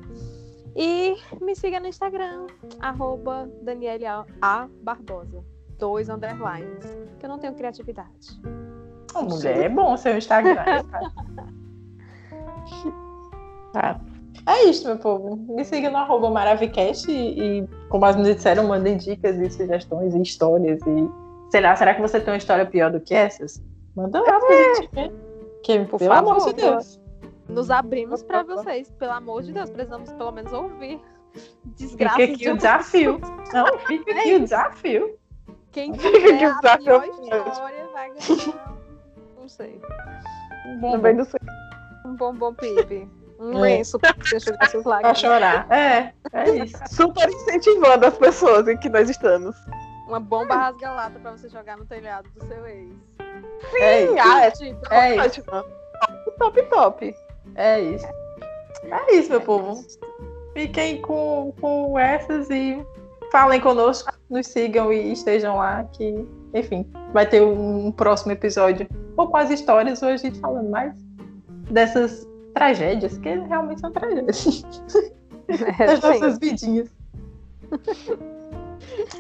E 0.74 1.16
me 1.40 1.54
siga 1.54 1.78
no 1.78 1.86
Instagram, 1.86 2.48
arroba 2.80 3.48
Daniela 3.62 4.26
A. 4.42 4.68
Barbosa. 4.82 5.44
Dois 5.78 6.08
underlines. 6.08 6.84
Que 7.20 7.26
eu 7.26 7.30
não 7.30 7.38
tenho 7.38 7.54
criatividade. 7.54 8.40
Mulher, 9.14 9.66
é 9.66 9.68
bom 9.68 9.96
seu 9.96 10.18
Instagram. 10.18 10.64
tá. 13.72 14.00
É 14.48 14.64
isso, 14.64 14.86
meu 14.86 14.96
povo. 14.96 15.36
Me 15.36 15.62
siga 15.62 15.90
no 15.90 15.98
arroba 15.98 16.30
Maravicast 16.30 17.10
e, 17.10 17.58
e, 17.60 17.68
como 17.90 18.06
as 18.06 18.16
me 18.16 18.34
disseram, 18.34 18.66
mandem 18.66 18.96
dicas 18.96 19.36
e 19.36 19.50
sugestões 19.50 20.14
e 20.14 20.22
histórias. 20.22 20.80
E 20.86 21.10
sei 21.50 21.60
lá, 21.60 21.76
será 21.76 21.94
que 21.94 22.00
você 22.00 22.18
tem 22.18 22.32
uma 22.32 22.38
história 22.38 22.64
pior 22.64 22.90
do 22.90 22.98
que 22.98 23.12
essas? 23.12 23.62
Manda 23.94 24.20
lá 24.20 24.40
pra 24.40 24.74
gente 24.74 24.88
ver. 24.90 25.12
Que, 25.62 25.84
Por 25.84 25.98
pelo 25.98 26.14
favor, 26.14 26.36
amor 26.36 26.46
de 26.46 26.54
Deus. 26.54 26.98
Nos 27.46 27.70
abrimos 27.70 28.22
para 28.22 28.42
vocês, 28.42 28.90
pelo 28.92 29.12
amor 29.12 29.42
de 29.42 29.52
Deus. 29.52 29.68
Precisamos 29.68 30.10
pelo 30.14 30.32
menos 30.32 30.50
ouvir. 30.50 30.98
Desgraça. 31.76 32.16
Fica 32.16 32.32
aqui 32.32 32.36
de 32.38 32.50
o 32.50 32.56
desafio. 32.56 33.20
Não, 33.52 33.78
fica 33.80 34.12
aqui 34.12 34.30
é 34.30 34.36
o 34.36 34.40
desafio. 34.40 35.18
Quem 35.72 35.92
tiver 35.92 36.44
a 36.46 36.78
pior 36.78 37.04
história 37.04 37.86
vai 37.92 38.10
ganhar. 38.14 38.74
Não 39.38 39.46
sei. 39.48 39.78
Um 40.66 40.80
bom, 40.80 40.90
Também 40.92 41.14
não 41.14 41.24
sei. 41.24 41.40
Um 42.04 42.14
bombom 42.14 42.52
pipe. 42.52 43.08
Um 43.38 43.58
é. 43.58 43.60
lenço 43.60 43.98
pra 43.98 44.14
enxugar 44.34 44.70
suas 44.70 44.84
lágrimas. 44.84 45.20
Pra 45.20 45.28
chorar. 45.28 45.66
É, 45.70 46.12
é 46.32 46.50
isso. 46.64 46.76
Super 46.90 47.28
incentivando 47.28 48.06
as 48.06 48.18
pessoas 48.18 48.66
em 48.66 48.76
que 48.76 48.88
nós 48.88 49.08
estamos. 49.08 49.56
Uma 50.06 50.20
bomba 50.20 50.56
rasga-lata 50.56 51.18
pra 51.20 51.32
você 51.32 51.48
jogar 51.48 51.76
no 51.76 51.84
telhado 51.84 52.28
do 52.30 52.46
seu 52.46 52.66
ex. 52.66 52.90
É 53.74 54.04
isso. 54.04 54.14
Ah, 54.18 54.40
é, 54.44 54.50
Tipo, 54.50 54.94
é 54.94 55.26
isso. 55.26 55.42
Top, 56.38 56.62
top. 56.70 57.14
É 57.54 57.80
isso. 57.80 58.06
É 58.84 59.14
isso, 59.14 59.30
meu 59.30 59.40
povo. 59.40 59.84
Fiquem 60.54 61.00
com, 61.02 61.52
com 61.60 61.98
essas 61.98 62.48
e 62.50 62.84
falem 63.30 63.60
conosco, 63.60 64.12
nos 64.30 64.46
sigam 64.46 64.92
e 64.92 65.12
estejam 65.12 65.56
lá 65.56 65.84
que, 65.92 66.26
enfim, 66.54 66.90
vai 67.12 67.26
ter 67.26 67.42
um 67.42 67.92
próximo 67.92 68.32
episódio. 68.32 68.88
Ou 69.16 69.28
com 69.28 69.36
as 69.36 69.50
histórias, 69.50 70.02
ou 70.02 70.08
a 70.08 70.16
gente 70.16 70.38
falando 70.40 70.70
mais 70.70 70.94
dessas 71.70 72.27
tragédias, 72.54 73.18
que 73.18 73.28
realmente 73.28 73.80
são 73.80 73.92
tragédias. 73.92 74.62
É, 75.48 75.86
das 75.86 76.00
sim. 76.00 76.06
nossas 76.08 76.38
vidinhas. 76.38 76.90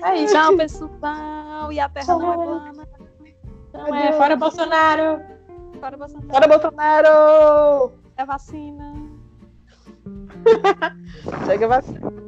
É 0.04 0.16
isso. 0.16 0.34
Tchau, 0.34 0.56
pessoal. 0.56 1.72
E 1.72 1.80
a 1.80 1.88
terra 1.88 2.18
não 2.18 2.32
é 2.32 2.36
Tchau. 2.36 2.44
plana. 2.44 2.88
Então 3.68 3.94
é, 3.94 4.12
fora 4.12 4.36
Bolsonaro! 4.36 5.22
Para 5.80 5.96
Bolsonaro. 5.96 6.28
Bora, 6.28 6.48
Bolsonaro! 6.48 7.92
É 8.16 8.24
vacina. 8.26 8.94
Chega 11.46 11.68
vacina. 11.68 12.27